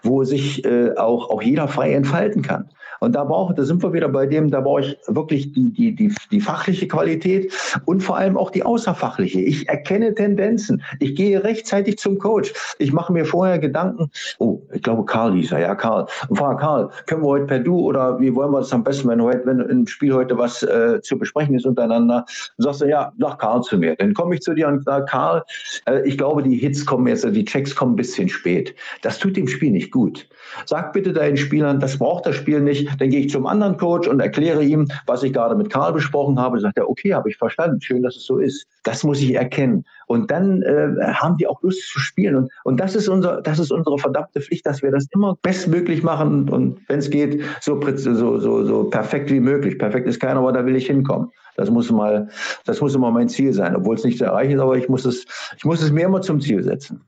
wo 0.01 0.23
sich 0.23 0.65
äh, 0.65 0.95
auch, 0.95 1.29
auch 1.29 1.41
jeder 1.41 1.67
frei 1.67 1.93
entfalten 1.93 2.41
kann. 2.41 2.69
Und 3.01 3.15
da 3.15 3.23
brauche, 3.23 3.55
da 3.55 3.63
sind 3.63 3.81
wir 3.81 3.93
wieder 3.93 4.07
bei 4.09 4.27
dem, 4.27 4.51
da 4.51 4.61
brauche 4.61 4.81
ich 4.81 4.97
wirklich 5.07 5.51
die, 5.53 5.73
die, 5.73 5.95
die, 5.95 6.13
die 6.29 6.39
fachliche 6.39 6.87
Qualität 6.87 7.51
und 7.85 8.01
vor 8.01 8.15
allem 8.15 8.37
auch 8.37 8.51
die 8.51 8.61
außerfachliche. 8.61 9.41
Ich 9.41 9.67
erkenne 9.67 10.13
Tendenzen. 10.13 10.83
Ich 10.99 11.15
gehe 11.15 11.43
rechtzeitig 11.43 11.97
zum 11.97 12.19
Coach. 12.19 12.53
Ich 12.77 12.93
mache 12.93 13.11
mir 13.11 13.25
vorher 13.25 13.57
Gedanken. 13.57 14.11
Oh, 14.37 14.61
ich 14.71 14.83
glaube, 14.83 15.03
Karl 15.05 15.33
hieß 15.33 15.51
er. 15.53 15.59
Ja, 15.61 15.73
Karl. 15.73 16.05
Und 16.29 16.37
frage 16.37 16.57
Karl, 16.57 16.89
können 17.07 17.23
wir 17.23 17.29
heute 17.29 17.45
per 17.45 17.59
Du 17.59 17.79
oder 17.79 18.19
wie 18.19 18.35
wollen 18.35 18.51
wir 18.51 18.59
das 18.59 18.71
am 18.71 18.83
besten, 18.83 19.09
wenn 19.09 19.21
heute, 19.21 19.47
wenn 19.47 19.61
im 19.61 19.87
Spiel 19.87 20.13
heute 20.13 20.37
was 20.37 20.61
äh, 20.61 21.01
zu 21.01 21.17
besprechen 21.17 21.55
ist 21.55 21.65
untereinander? 21.65 22.25
Dann 22.57 22.63
sagst 22.65 22.81
du, 22.81 22.85
ja, 22.85 23.11
sag 23.17 23.39
Karl 23.39 23.63
zu 23.63 23.79
mir. 23.79 23.95
Dann 23.95 24.13
komme 24.13 24.35
ich 24.35 24.41
zu 24.41 24.53
dir 24.53 24.67
und 24.67 24.83
sage, 24.83 25.05
Karl, 25.05 25.43
äh, 25.87 26.07
ich 26.07 26.19
glaube, 26.19 26.43
die 26.43 26.55
Hits 26.55 26.85
kommen 26.85 27.07
jetzt, 27.07 27.25
die 27.25 27.45
Checks 27.45 27.75
kommen 27.75 27.93
ein 27.93 27.95
bisschen 27.95 28.29
spät. 28.29 28.75
Das 29.01 29.17
tut 29.17 29.35
dem 29.37 29.47
Spiel 29.47 29.71
nicht 29.71 29.91
gut. 29.91 30.27
Sag 30.67 30.93
bitte 30.93 31.13
deinen 31.13 31.37
Spielern, 31.37 31.79
das 31.79 31.97
braucht 31.97 32.27
das 32.27 32.35
Spiel 32.35 32.61
nicht. 32.61 32.90
Dann 32.99 33.09
gehe 33.09 33.21
ich 33.21 33.29
zum 33.29 33.45
anderen 33.47 33.77
Coach 33.77 34.07
und 34.07 34.19
erkläre 34.19 34.63
ihm, 34.63 34.87
was 35.05 35.23
ich 35.23 35.33
gerade 35.33 35.55
mit 35.55 35.69
Karl 35.69 35.93
besprochen 35.93 36.39
habe. 36.39 36.59
Sagt 36.59 36.77
er, 36.77 36.89
okay, 36.89 37.13
habe 37.13 37.29
ich 37.29 37.37
verstanden. 37.37 37.81
Schön, 37.81 38.03
dass 38.03 38.15
es 38.15 38.25
so 38.25 38.37
ist. 38.37 38.65
Das 38.83 39.03
muss 39.03 39.21
ich 39.21 39.35
erkennen. 39.35 39.85
Und 40.07 40.29
dann 40.31 40.61
äh, 40.63 40.89
haben 41.13 41.37
die 41.37 41.47
auch 41.47 41.61
Lust 41.61 41.87
zu 41.87 41.99
spielen. 41.99 42.35
Und, 42.35 42.51
und 42.63 42.79
das 42.79 42.95
ist 42.95 43.07
unser, 43.07 43.41
das 43.41 43.59
ist 43.59 43.71
unsere 43.71 43.97
verdammte 43.97 44.41
Pflicht, 44.41 44.65
dass 44.65 44.81
wir 44.81 44.91
das 44.91 45.05
immer 45.13 45.37
bestmöglich 45.41 46.03
machen 46.03 46.49
und 46.49 46.79
wenn 46.87 46.99
es 46.99 47.09
geht, 47.09 47.41
so, 47.61 47.79
so, 47.95 48.39
so, 48.39 48.65
so 48.65 48.83
perfekt 48.85 49.31
wie 49.31 49.39
möglich. 49.39 49.77
Perfekt 49.77 50.07
ist 50.07 50.19
keiner, 50.19 50.39
aber 50.39 50.51
da 50.51 50.65
will 50.65 50.75
ich 50.75 50.87
hinkommen. 50.87 51.31
Das 51.55 51.69
muss 51.69 51.91
mal, 51.91 52.29
das 52.65 52.81
muss 52.81 52.95
immer 52.95 53.11
mein 53.11 53.29
Ziel 53.29 53.53
sein, 53.53 53.75
obwohl 53.75 53.95
es 53.95 54.03
nicht 54.03 54.17
zu 54.17 54.25
erreichen 54.25 54.53
ist, 54.53 54.59
aber 54.59 54.77
ich 54.77 54.89
muss 54.89 55.05
es, 55.05 55.25
ich 55.57 55.65
muss 55.65 55.81
es 55.81 55.91
mir 55.91 56.05
immer 56.05 56.21
zum 56.21 56.39
Ziel 56.39 56.63
setzen. 56.63 57.01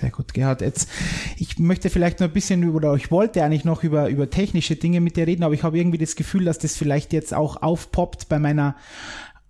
Sehr 0.00 0.10
gut, 0.10 0.34
Gerhard. 0.34 0.60
Jetzt, 0.60 0.88
ich 1.36 1.58
möchte 1.58 1.90
vielleicht 1.90 2.20
noch 2.20 2.28
ein 2.28 2.32
bisschen 2.32 2.62
über, 2.62 2.76
oder 2.76 2.94
ich 2.94 3.10
wollte 3.10 3.42
eigentlich 3.42 3.64
noch 3.64 3.84
über, 3.84 4.08
über 4.08 4.28
technische 4.28 4.76
Dinge 4.76 5.00
mit 5.00 5.16
dir 5.16 5.26
reden, 5.26 5.42
aber 5.42 5.54
ich 5.54 5.62
habe 5.62 5.78
irgendwie 5.78 5.98
das 5.98 6.16
Gefühl, 6.16 6.44
dass 6.44 6.58
das 6.58 6.76
vielleicht 6.76 7.12
jetzt 7.12 7.32
auch 7.32 7.62
aufpoppt 7.62 8.28
bei 8.28 8.38
meiner 8.38 8.76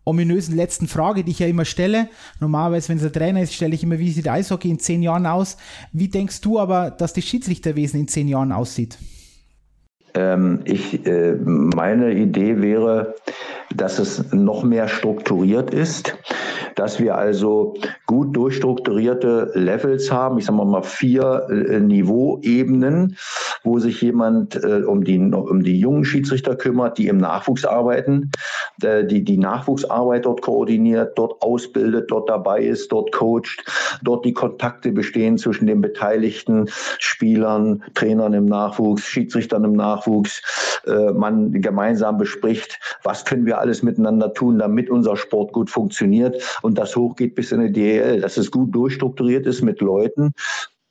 ominösen 0.05 0.55
letzten 0.55 0.87
Frage, 0.87 1.25
die 1.25 1.33
ich 1.33 1.41
ja 1.41 1.49
immer 1.49 1.65
stelle. 1.65 2.09
Normalerweise, 2.39 2.91
wenn 2.91 2.99
es 2.99 3.05
ein 3.05 3.13
Trainer 3.13 3.43
ist, 3.43 3.55
stelle 3.55 3.75
ich 3.75 3.83
immer, 3.83 3.99
wie 3.99 4.13
sieht 4.13 4.29
Eishockey 4.29 4.71
in 4.71 4.79
zehn 4.79 5.03
Jahren 5.03 5.27
aus? 5.27 5.57
Wie 5.93 6.09
denkst 6.09 6.41
du 6.43 6.61
aber, 6.61 6.91
dass 6.93 7.13
das 7.13 7.25
Schiedsrichterwesen 7.25 8.01
in 8.01 8.09
zehn 8.09 8.29
Jahren 8.29 8.53
aussieht? 8.53 8.99
Ähm, 10.17 10.61
ich, 10.65 11.07
äh, 11.07 11.35
meine 11.35 12.13
Idee 12.13 12.63
wäre, 12.63 13.15
dass 13.75 13.99
es 13.99 14.33
noch 14.33 14.65
mehr 14.65 14.89
strukturiert 14.89 15.75
ist, 15.75 16.17
dass 16.75 17.01
wir 17.01 17.17
also 17.17 17.75
gut 18.07 18.35
durchstrukturierte 18.37 19.51
Levels 19.55 20.11
haben, 20.11 20.39
ich 20.39 20.47
sage 20.47 20.65
mal 20.65 20.83
vier 20.83 21.47
äh, 21.51 21.81
Niveauebenen, 21.81 23.17
wo 23.65 23.79
sich 23.79 24.01
jemand 24.01 24.63
äh, 24.63 24.83
um, 24.87 25.05
die, 25.05 25.19
um 25.19 25.63
die 25.63 25.79
jungen 25.79 26.05
Schiedsrichter 26.05 26.57
kümmert, 26.57 26.99
die 26.99 27.09
im 27.09 27.19
Nachwuchs 27.19 27.65
arbeiten, 27.65 28.31
die 28.79 29.25
die 29.25 29.39
Nachwuchsarbeit 29.39 30.27
dort 30.27 30.43
koordiniert, 30.43 31.19
dort 31.19 31.41
ausbildet, 31.43 32.11
dort 32.11 32.29
dabei 32.29 32.63
ist, 32.63 32.93
dort 32.93 33.11
coacht, 33.13 33.65
dort 34.03 34.25
die 34.25 34.35
Kontakte 34.35 34.93
bestehen 34.93 35.39
zwischen 35.39 35.67
den 35.67 35.81
beteiligten 35.81 36.69
Spielern, 36.99 37.83
Trainern 37.95 38.35
im 38.35 38.45
Nachwuchs, 38.45 39.05
Schiedsrichtern 39.07 39.65
im 39.65 39.73
Nachwuchs, 39.73 40.06
äh, 40.87 41.13
man 41.13 41.53
gemeinsam 41.53 42.19
bespricht, 42.19 42.79
was 43.03 43.25
können 43.25 43.47
wir 43.47 43.59
alles 43.59 43.83
miteinander 43.83 44.33
tun, 44.33 44.59
damit 44.59 44.91
unser 44.91 45.17
Sport 45.17 45.53
gut 45.53 45.71
funktioniert 45.71 46.43
und 46.63 46.79
das 46.79 46.97
hochgeht 46.97 47.35
bis 47.35 47.53
in 47.53 47.61
die 47.61 47.73
DEL, 47.73 48.21
dass 48.21 48.37
es 48.37 48.51
gut 48.51 48.75
durchstrukturiert 48.75 49.47
ist 49.47 49.63
mit 49.63 49.81
Leuten, 49.81 50.33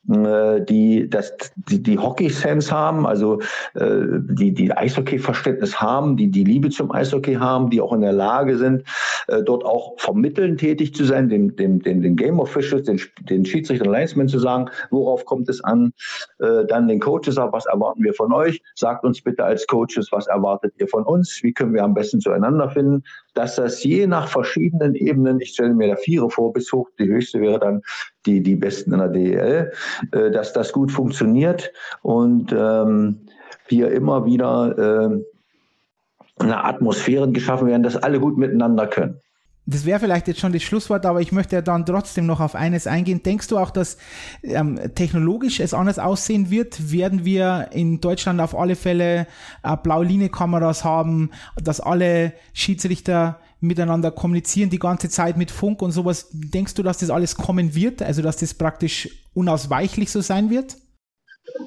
die 0.08 1.08
das 1.10 1.32
die, 1.56 1.82
die 1.82 1.98
Hockey-Sense 1.98 2.70
haben, 2.70 3.06
also 3.06 3.40
äh, 3.74 4.02
die 4.30 4.52
die 4.52 4.72
Eishockey-Verständnis 4.72 5.80
haben, 5.80 6.16
die 6.16 6.30
die 6.30 6.44
Liebe 6.44 6.70
zum 6.70 6.92
Eishockey 6.92 7.34
haben, 7.34 7.70
die 7.70 7.80
auch 7.80 7.92
in 7.92 8.02
der 8.02 8.12
Lage 8.12 8.56
sind, 8.56 8.84
äh, 9.26 9.42
dort 9.42 9.64
auch 9.64 9.94
vermitteln 9.98 10.56
tätig 10.56 10.94
zu 10.94 11.04
sein, 11.04 11.28
dem 11.28 11.56
dem 11.56 11.82
den, 11.82 12.02
den 12.02 12.16
Game 12.16 12.38
Officials, 12.38 12.84
den, 12.84 13.00
den 13.28 13.44
Schiedsrichtern, 13.44 13.90
Linesmen 13.90 14.28
zu 14.28 14.38
sagen, 14.38 14.70
worauf 14.90 15.24
kommt 15.24 15.48
es 15.48 15.62
an, 15.64 15.92
äh, 16.38 16.64
dann 16.66 16.88
den 16.88 17.00
Coaches 17.00 17.36
was 17.36 17.66
erwarten 17.66 18.02
wir 18.02 18.14
von 18.14 18.32
euch, 18.32 18.62
sagt 18.74 19.04
uns 19.04 19.20
bitte 19.20 19.44
als 19.44 19.66
Coaches, 19.66 20.08
was 20.10 20.26
erwartet 20.26 20.72
ihr 20.78 20.88
von 20.88 21.04
uns, 21.04 21.40
wie 21.42 21.52
können 21.52 21.74
wir 21.74 21.82
am 21.82 21.94
besten 21.94 22.20
zueinander 22.20 22.70
finden, 22.70 23.02
dass 23.34 23.56
das 23.56 23.82
je 23.82 24.06
nach 24.06 24.28
verschiedenen 24.28 24.94
Ebenen, 24.94 25.40
ich 25.40 25.50
stelle 25.50 25.74
mir 25.74 25.88
da 25.88 25.96
Viere 25.96 26.30
vor, 26.30 26.52
bis 26.52 26.72
hoch, 26.72 26.88
die 26.98 27.06
höchste 27.06 27.40
wäre 27.40 27.58
dann 27.58 27.82
die, 28.26 28.42
die 28.42 28.56
Besten 28.56 28.92
in 28.92 28.98
der 28.98 29.08
DEL, 29.08 29.72
äh, 30.12 30.30
dass 30.30 30.52
das 30.52 30.72
gut 30.72 30.92
funktioniert 30.92 31.72
und 32.02 32.52
ähm, 32.52 33.20
hier 33.68 33.90
immer 33.90 34.26
wieder 34.26 34.78
äh, 34.78 36.42
eine 36.42 36.64
Atmosphäre 36.64 37.30
geschaffen 37.30 37.68
werden, 37.68 37.82
dass 37.82 37.96
alle 37.96 38.20
gut 38.20 38.36
miteinander 38.36 38.86
können 38.86 39.20
das 39.66 39.84
wäre 39.84 39.98
vielleicht 39.98 40.28
jetzt 40.28 40.38
schon 40.38 40.52
das 40.52 40.62
Schlusswort, 40.62 41.04
aber 41.04 41.20
ich 41.20 41.32
möchte 41.32 41.56
ja 41.56 41.62
dann 41.62 41.84
trotzdem 41.84 42.24
noch 42.24 42.38
auf 42.38 42.54
eines 42.54 42.86
eingehen. 42.86 43.24
Denkst 43.24 43.48
du 43.48 43.58
auch, 43.58 43.70
dass 43.70 43.98
ähm, 44.44 44.78
technologisch 44.94 45.58
es 45.58 45.74
anders 45.74 45.98
aussehen 45.98 46.50
wird? 46.50 46.92
Werden 46.92 47.24
wir 47.24 47.70
in 47.72 48.00
Deutschland 48.00 48.40
auf 48.40 48.56
alle 48.56 48.76
Fälle 48.76 49.26
äh, 49.64 49.76
Blaulinie-Kameras 49.76 50.84
haben, 50.84 51.30
dass 51.60 51.80
alle 51.80 52.32
Schiedsrichter 52.52 53.40
miteinander 53.60 54.10
kommunizieren 54.10 54.70
die 54.70 54.78
ganze 54.78 55.08
Zeit 55.08 55.36
mit 55.36 55.50
Funk 55.50 55.82
und 55.82 55.92
sowas? 55.92 56.28
Denkst 56.32 56.74
du, 56.74 56.82
dass 56.82 56.98
das 56.98 57.10
alles 57.10 57.36
kommen 57.36 57.74
wird? 57.74 58.02
Also, 58.02 58.22
dass 58.22 58.36
das 58.36 58.54
praktisch 58.54 59.08
unausweichlich 59.34 60.10
so 60.10 60.20
sein 60.20 60.50
wird? 60.50 60.76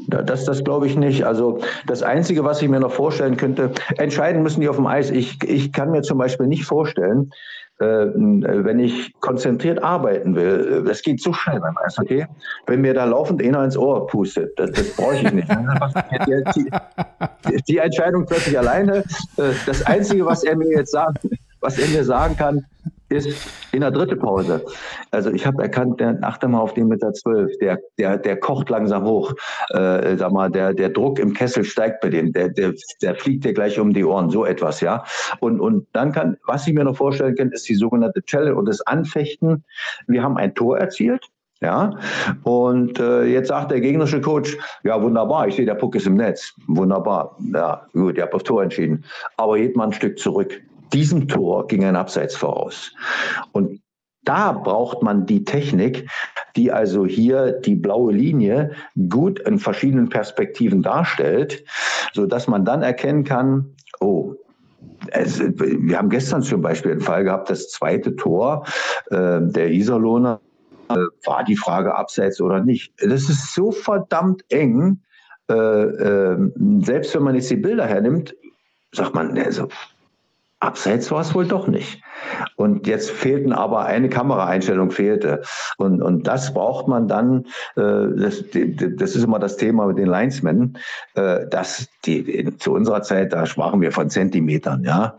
Das, 0.08 0.46
das 0.46 0.64
glaube 0.64 0.88
ich 0.88 0.96
nicht. 0.96 1.24
Also 1.24 1.60
das 1.88 2.04
Einzige, 2.04 2.44
was 2.44 2.62
ich 2.62 2.68
mir 2.68 2.80
noch 2.80 2.92
vorstellen 2.92 3.38
könnte, 3.38 3.72
entscheiden 3.98 4.44
müssen 4.44 4.62
die 4.62 4.70
auf 4.70 4.76
dem 4.76 4.88
Eis. 4.88 5.10
Ich, 5.10 5.42
ich 5.44 5.72
kann 5.72 5.92
mir 5.92 6.02
zum 6.02 6.18
Beispiel 6.18 6.48
nicht 6.48 6.66
vorstellen, 6.66 7.32
äh, 7.80 7.86
wenn 7.86 8.80
ich 8.80 9.14
konzentriert 9.22 9.82
arbeiten 9.82 10.36
will, 10.36 10.84
das 10.86 11.02
geht 11.02 11.22
so 11.22 11.32
schnell 11.32 11.62
beim 11.62 11.78
Eishockey, 11.78 12.26
wenn 12.68 12.82
mir 12.82 12.94
da 12.94 13.06
laufend 13.06 13.42
einer 13.42 13.64
ins 13.64 13.78
Ohr 13.78 14.06
pustet, 14.08 14.60
das, 14.60 14.72
das 14.72 14.96
brauche 14.98 15.16
ich 15.16 15.32
nicht. 15.32 15.48
die, 16.58 16.70
die, 17.70 17.78
Entscheidung 17.78 18.26
treffe 18.26 18.50
ich 18.50 18.58
alleine. 18.58 18.98
Äh, 19.38 19.54
das 19.66 19.86
Einzige, 19.86 20.26
was 20.26 20.44
er 20.44 20.58
mir 20.58 20.70
jetzt 20.72 20.92
sagt, 20.92 21.26
was 21.62 21.78
er 21.78 21.88
mir 21.88 22.04
sagen 22.04 22.36
kann, 22.38 22.66
ist 23.10 23.48
in 23.72 23.82
der 23.82 23.92
dritten 23.92 24.20
Pause. 24.20 24.64
Also 25.12 25.32
ich 25.32 25.46
habe 25.46 25.64
erkannt, 25.64 26.00
der, 26.00 26.18
achte 26.22 26.48
mal 26.48 26.60
auf 26.60 26.74
den 26.74 26.88
mit 26.88 27.02
12, 27.02 27.58
der, 27.60 27.80
der, 27.98 28.18
der 28.18 28.40
kocht 28.40 28.70
langsam 28.70 29.04
hoch. 29.04 29.34
Äh, 29.70 30.16
sag 30.18 30.32
mal, 30.32 30.50
der, 30.50 30.74
der 30.74 30.90
Druck 30.90 31.20
im 31.20 31.34
Kessel 31.34 31.64
steigt 31.64 32.02
bei 32.02 32.10
dem, 32.10 32.32
der, 32.32 32.50
der, 32.50 32.74
der 33.02 33.16
fliegt 33.16 33.46
dir 33.46 33.54
gleich 33.54 33.80
um 33.80 33.94
die 33.94 34.06
Ohren, 34.06 34.30
so 34.30 34.46
etwas, 34.46 34.82
ja. 34.82 35.04
Und, 35.40 35.60
und 35.60 35.88
dann 35.94 36.12
kann, 36.12 36.38
was 36.46 36.68
ich 36.68 36.74
mir 36.74 36.84
noch 36.84 36.98
vorstellen 36.98 37.36
kann, 37.36 37.52
ist 37.52 37.68
die 37.68 37.76
sogenannte 37.76 38.22
Challenge 38.24 38.56
und 38.56 38.66
das 38.66 38.82
Anfechten. 38.82 39.64
Wir 40.08 40.24
haben 40.24 40.38
ein 40.38 40.54
Tor 40.54 40.78
erzielt. 40.78 41.26
Ja, 41.62 42.00
und 42.44 43.02
äh, 43.02 43.26
jetzt 43.26 43.50
sagt 43.50 43.72
der 43.72 43.82
gegnerische 43.82 44.22
Coach, 44.22 44.58
ja 44.86 45.02
wunderbar, 45.04 45.46
ich 45.46 45.56
sehe, 45.56 45.66
der 45.66 45.76
Puck 45.76 45.94
ist 45.96 46.08
im 46.08 46.16
Netz, 46.16 46.54
wunderbar, 46.68 47.36
ja 47.54 47.86
gut, 47.92 48.16
ihr 48.16 48.24
habt 48.24 48.34
auf 48.34 48.44
Tor 48.44 48.64
entschieden, 48.64 49.04
aber 49.36 49.58
geht 49.58 49.76
mal 49.76 49.88
ein 49.88 49.92
Stück 49.92 50.18
zurück 50.18 50.62
diesem 50.94 51.28
Tor 51.28 51.68
ging 51.68 51.84
ein 51.84 51.96
Abseits 51.96 52.36
voraus. 52.36 52.94
Und 53.52 53.82
da 54.24 54.52
braucht 54.52 55.02
man 55.02 55.26
die 55.26 55.44
Technik, 55.44 56.10
die 56.56 56.72
also 56.72 57.06
hier 57.06 57.52
die 57.52 57.76
blaue 57.76 58.14
Linie 58.14 58.72
gut 59.10 59.40
in 59.40 59.60
verschiedenen 59.60 60.10
Perspektiven 60.10 60.84
darstellt, 60.84 61.64
so 62.14 62.26
dass 62.26 62.48
man 62.48 62.66
dann 62.66 62.84
erkennen 62.84 63.24
kann, 63.24 63.76
oh, 64.00 64.36
es, 65.12 65.40
wir 65.40 65.98
haben 65.98 66.10
gestern 66.10 66.42
zum 66.42 66.62
Beispiel 66.62 66.92
einen 66.92 67.02
Fall 67.02 67.24
gehabt, 67.24 67.50
das 67.50 67.70
zweite 67.70 68.16
Tor 68.16 68.66
äh, 69.10 69.40
der 69.42 69.72
Iserlohner 69.72 70.42
äh, 70.90 70.96
war 71.26 71.44
die 71.44 71.56
Frage 71.56 71.96
abseits 71.96 72.42
oder 72.42 72.64
nicht. 72.64 72.94
Das 72.98 73.30
ist 73.30 73.54
so 73.54 73.72
verdammt 73.72 74.44
eng. 74.50 75.02
Äh, 75.50 75.54
äh 75.54 76.52
selbst 76.82 77.16
wenn 77.16 77.24
man 77.24 77.36
jetzt 77.36 77.50
die 77.50 77.56
Bilder 77.56 77.86
hernimmt, 77.86 78.36
sagt 78.92 79.16
man, 79.16 79.38
also, 79.38 79.68
Abseits 80.62 81.10
war 81.10 81.22
es 81.22 81.34
wohl 81.34 81.48
doch 81.48 81.68
nicht. 81.68 82.02
Und 82.58 82.86
jetzt 82.86 83.12
fehlten 83.12 83.54
aber 83.54 83.86
eine 83.86 84.10
Kameraeinstellung 84.10 84.92
fehlte. 84.92 85.42
Und, 85.78 86.02
und 86.02 86.28
das 86.28 86.54
braucht 86.54 86.88
man 86.90 87.08
dann, 87.08 87.46
äh, 87.78 88.08
das, 88.18 88.44
das 88.98 89.16
ist 89.16 89.24
immer 89.24 89.40
das 89.40 89.56
Thema 89.56 89.88
mit 89.88 89.98
den 89.98 90.08
Linesmen, 90.08 90.78
äh, 91.16 91.48
dass 91.48 91.88
die, 92.06 92.58
zu 92.58 92.74
unserer 92.74 93.02
Zeit, 93.04 93.32
da 93.32 93.46
sprachen 93.46 93.80
wir 93.80 93.94
von 93.94 94.10
Zentimetern, 94.10 94.84
ja. 94.84 95.18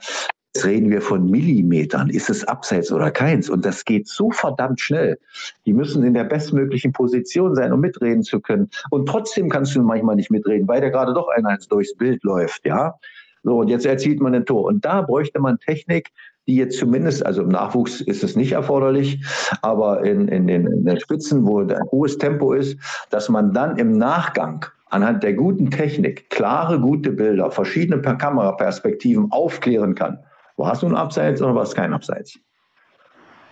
Jetzt 0.53 0.66
reden 0.66 0.91
wir 0.91 1.01
von 1.01 1.30
Millimetern. 1.30 2.11
Ist 2.11 2.28
es 2.28 2.43
abseits 2.45 2.91
oder 2.91 3.12
keins? 3.12 3.49
Und 3.49 3.64
das 3.64 3.84
geht 3.84 4.09
so 4.09 4.32
verdammt 4.32 4.80
schnell. 4.80 5.16
Die 5.64 5.72
müssen 5.72 6.03
in 6.03 6.12
der 6.12 6.24
bestmöglichen 6.24 6.93
Position 6.93 7.55
sein, 7.55 7.72
um 7.72 7.78
mitreden 7.78 8.24
zu 8.24 8.41
können. 8.41 8.68
Und 8.91 9.07
trotzdem 9.07 9.49
kannst 9.49 9.76
du 9.76 9.82
manchmal 9.82 10.16
nicht 10.16 10.30
mitreden, 10.30 10.66
weil 10.66 10.80
der 10.80 10.91
gerade 10.91 11.14
doch 11.14 11.28
einer 11.28 11.57
durchs 11.68 11.95
Bild 11.95 12.24
läuft, 12.24 12.66
ja. 12.66 12.97
So, 13.43 13.59
und 13.59 13.68
jetzt 13.68 13.86
erzielt 13.86 14.20
man 14.20 14.34
ein 14.34 14.45
Tor. 14.45 14.64
Und 14.64 14.84
da 14.84 15.03
bräuchte 15.03 15.41
man 15.41 15.59
Technik, 15.59 16.11
die 16.47 16.57
jetzt 16.57 16.78
zumindest, 16.78 17.24
also 17.24 17.43
im 17.43 17.49
Nachwuchs 17.49 18.01
ist 18.01 18.24
es 18.24 18.36
nicht 18.36 18.53
erforderlich, 18.53 19.24
aber 19.62 20.05
in, 20.05 20.28
in, 20.28 20.47
den, 20.47 20.66
in 20.66 20.84
den 20.84 21.01
Spitzen, 21.01 21.47
wo 21.47 21.61
ein 21.61 21.91
hohes 21.91 22.18
Tempo 22.18 22.53
ist, 22.53 22.78
dass 23.11 23.28
man 23.28 23.53
dann 23.53 23.76
im 23.76 23.97
Nachgang 23.97 24.66
anhand 24.91 25.22
der 25.22 25.34
guten 25.34 25.70
Technik 25.70 26.28
klare, 26.30 26.80
gute 26.80 27.12
Bilder, 27.12 27.51
verschiedene 27.51 28.03
Kameraperspektiven 28.03 29.30
aufklären 29.30 29.95
kann. 29.95 30.18
War 30.57 30.72
es 30.72 30.82
nun 30.82 30.95
Abseits 30.95 31.41
oder 31.41 31.55
war 31.55 31.62
es 31.62 31.74
kein 31.74 31.95
Abseits? 31.95 32.38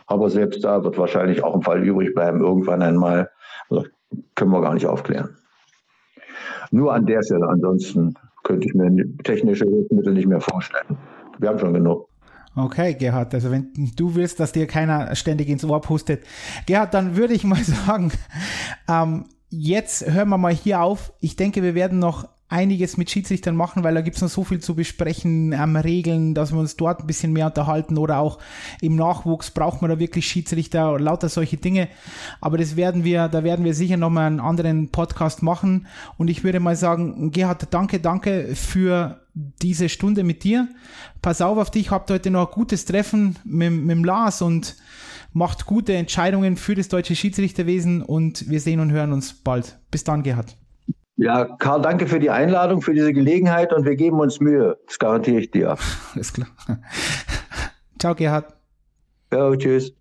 Aber 0.06 0.30
selbst 0.30 0.64
da 0.64 0.82
wird 0.82 0.98
wahrscheinlich 0.98 1.44
auch 1.44 1.54
ein 1.54 1.62
Fall 1.62 1.82
übrig 1.84 2.14
bleiben, 2.14 2.40
irgendwann 2.40 2.82
einmal. 2.82 3.30
Also 3.70 3.84
können 4.34 4.50
wir 4.50 4.60
gar 4.60 4.74
nicht 4.74 4.86
aufklären. 4.86 5.36
Nur 6.70 6.92
an 6.92 7.06
der 7.06 7.22
Stelle. 7.22 7.46
Ansonsten 7.46 8.14
könnte 8.48 8.66
ich 8.66 8.74
mir 8.74 8.90
technische 9.22 9.66
Hilfsmittel 9.66 10.14
nicht 10.14 10.26
mehr 10.26 10.40
vorstellen. 10.40 10.96
Wir 11.38 11.50
haben 11.50 11.58
schon 11.58 11.74
genug. 11.74 12.08
Okay, 12.56 12.94
Gerhard, 12.94 13.34
also 13.34 13.50
wenn 13.52 13.70
du 13.94 14.14
willst, 14.14 14.40
dass 14.40 14.52
dir 14.52 14.66
keiner 14.66 15.14
ständig 15.14 15.48
ins 15.48 15.64
Ohr 15.64 15.80
pustet. 15.80 16.24
Gerhard, 16.66 16.94
dann 16.94 17.14
würde 17.14 17.34
ich 17.34 17.44
mal 17.44 17.62
sagen, 17.86 18.10
ähm, 18.88 19.26
jetzt 19.50 20.10
hören 20.10 20.30
wir 20.30 20.38
mal 20.38 20.52
hier 20.52 20.80
auf. 20.80 21.12
Ich 21.20 21.36
denke, 21.36 21.62
wir 21.62 21.74
werden 21.74 21.98
noch 21.98 22.26
einiges 22.48 22.96
mit 22.96 23.10
Schiedsrichtern 23.10 23.54
machen, 23.54 23.84
weil 23.84 23.94
da 23.94 24.00
gibt's 24.00 24.22
noch 24.22 24.28
so 24.28 24.42
viel 24.42 24.60
zu 24.60 24.74
besprechen, 24.74 25.52
ähm, 25.52 25.76
Regeln, 25.76 26.34
dass 26.34 26.52
wir 26.52 26.58
uns 26.58 26.76
dort 26.76 27.00
ein 27.00 27.06
bisschen 27.06 27.32
mehr 27.32 27.46
unterhalten 27.46 27.98
oder 27.98 28.18
auch 28.18 28.38
im 28.80 28.96
Nachwuchs 28.96 29.50
braucht 29.50 29.82
man 29.82 29.90
da 29.90 29.98
wirklich 29.98 30.26
Schiedsrichter, 30.26 30.98
lauter 30.98 31.28
solche 31.28 31.58
Dinge. 31.58 31.88
Aber 32.40 32.56
das 32.56 32.76
werden 32.76 33.04
wir, 33.04 33.28
da 33.28 33.44
werden 33.44 33.64
wir 33.64 33.74
sicher 33.74 33.98
nochmal 33.98 34.26
einen 34.26 34.40
anderen 34.40 34.88
Podcast 34.88 35.42
machen. 35.42 35.86
Und 36.16 36.28
ich 36.28 36.42
würde 36.42 36.60
mal 36.60 36.76
sagen, 36.76 37.30
Gerhard, 37.32 37.66
danke, 37.70 38.00
danke 38.00 38.54
für 38.54 39.20
diese 39.34 39.88
Stunde 39.88 40.24
mit 40.24 40.42
dir. 40.42 40.68
Pass 41.20 41.42
auf 41.42 41.58
auf 41.58 41.70
dich, 41.70 41.90
habt 41.90 42.10
heute 42.10 42.30
noch 42.30 42.48
ein 42.48 42.54
gutes 42.54 42.86
Treffen 42.86 43.36
mit, 43.44 43.72
mit 43.72 44.04
Lars 44.04 44.40
und 44.40 44.76
macht 45.32 45.66
gute 45.66 45.94
Entscheidungen 45.94 46.56
für 46.56 46.74
das 46.74 46.88
deutsche 46.88 47.14
Schiedsrichterwesen 47.14 48.02
und 48.02 48.48
wir 48.48 48.60
sehen 48.60 48.80
und 48.80 48.90
hören 48.90 49.12
uns 49.12 49.34
bald. 49.34 49.78
Bis 49.90 50.02
dann, 50.02 50.22
Gerhard. 50.22 50.56
Ja, 51.18 51.44
Karl, 51.44 51.82
danke 51.82 52.06
für 52.06 52.20
die 52.20 52.30
Einladung, 52.30 52.80
für 52.80 52.94
diese 52.94 53.12
Gelegenheit 53.12 53.72
und 53.72 53.84
wir 53.84 53.96
geben 53.96 54.20
uns 54.20 54.38
Mühe. 54.38 54.78
Das 54.86 55.00
garantiere 55.00 55.40
ich 55.40 55.50
dir. 55.50 55.76
Alles 56.14 56.32
klar. 56.32 56.48
Ciao, 57.98 58.14
Gerhard. 58.14 58.54
Ja, 59.32 59.54
tschüss. 59.56 59.97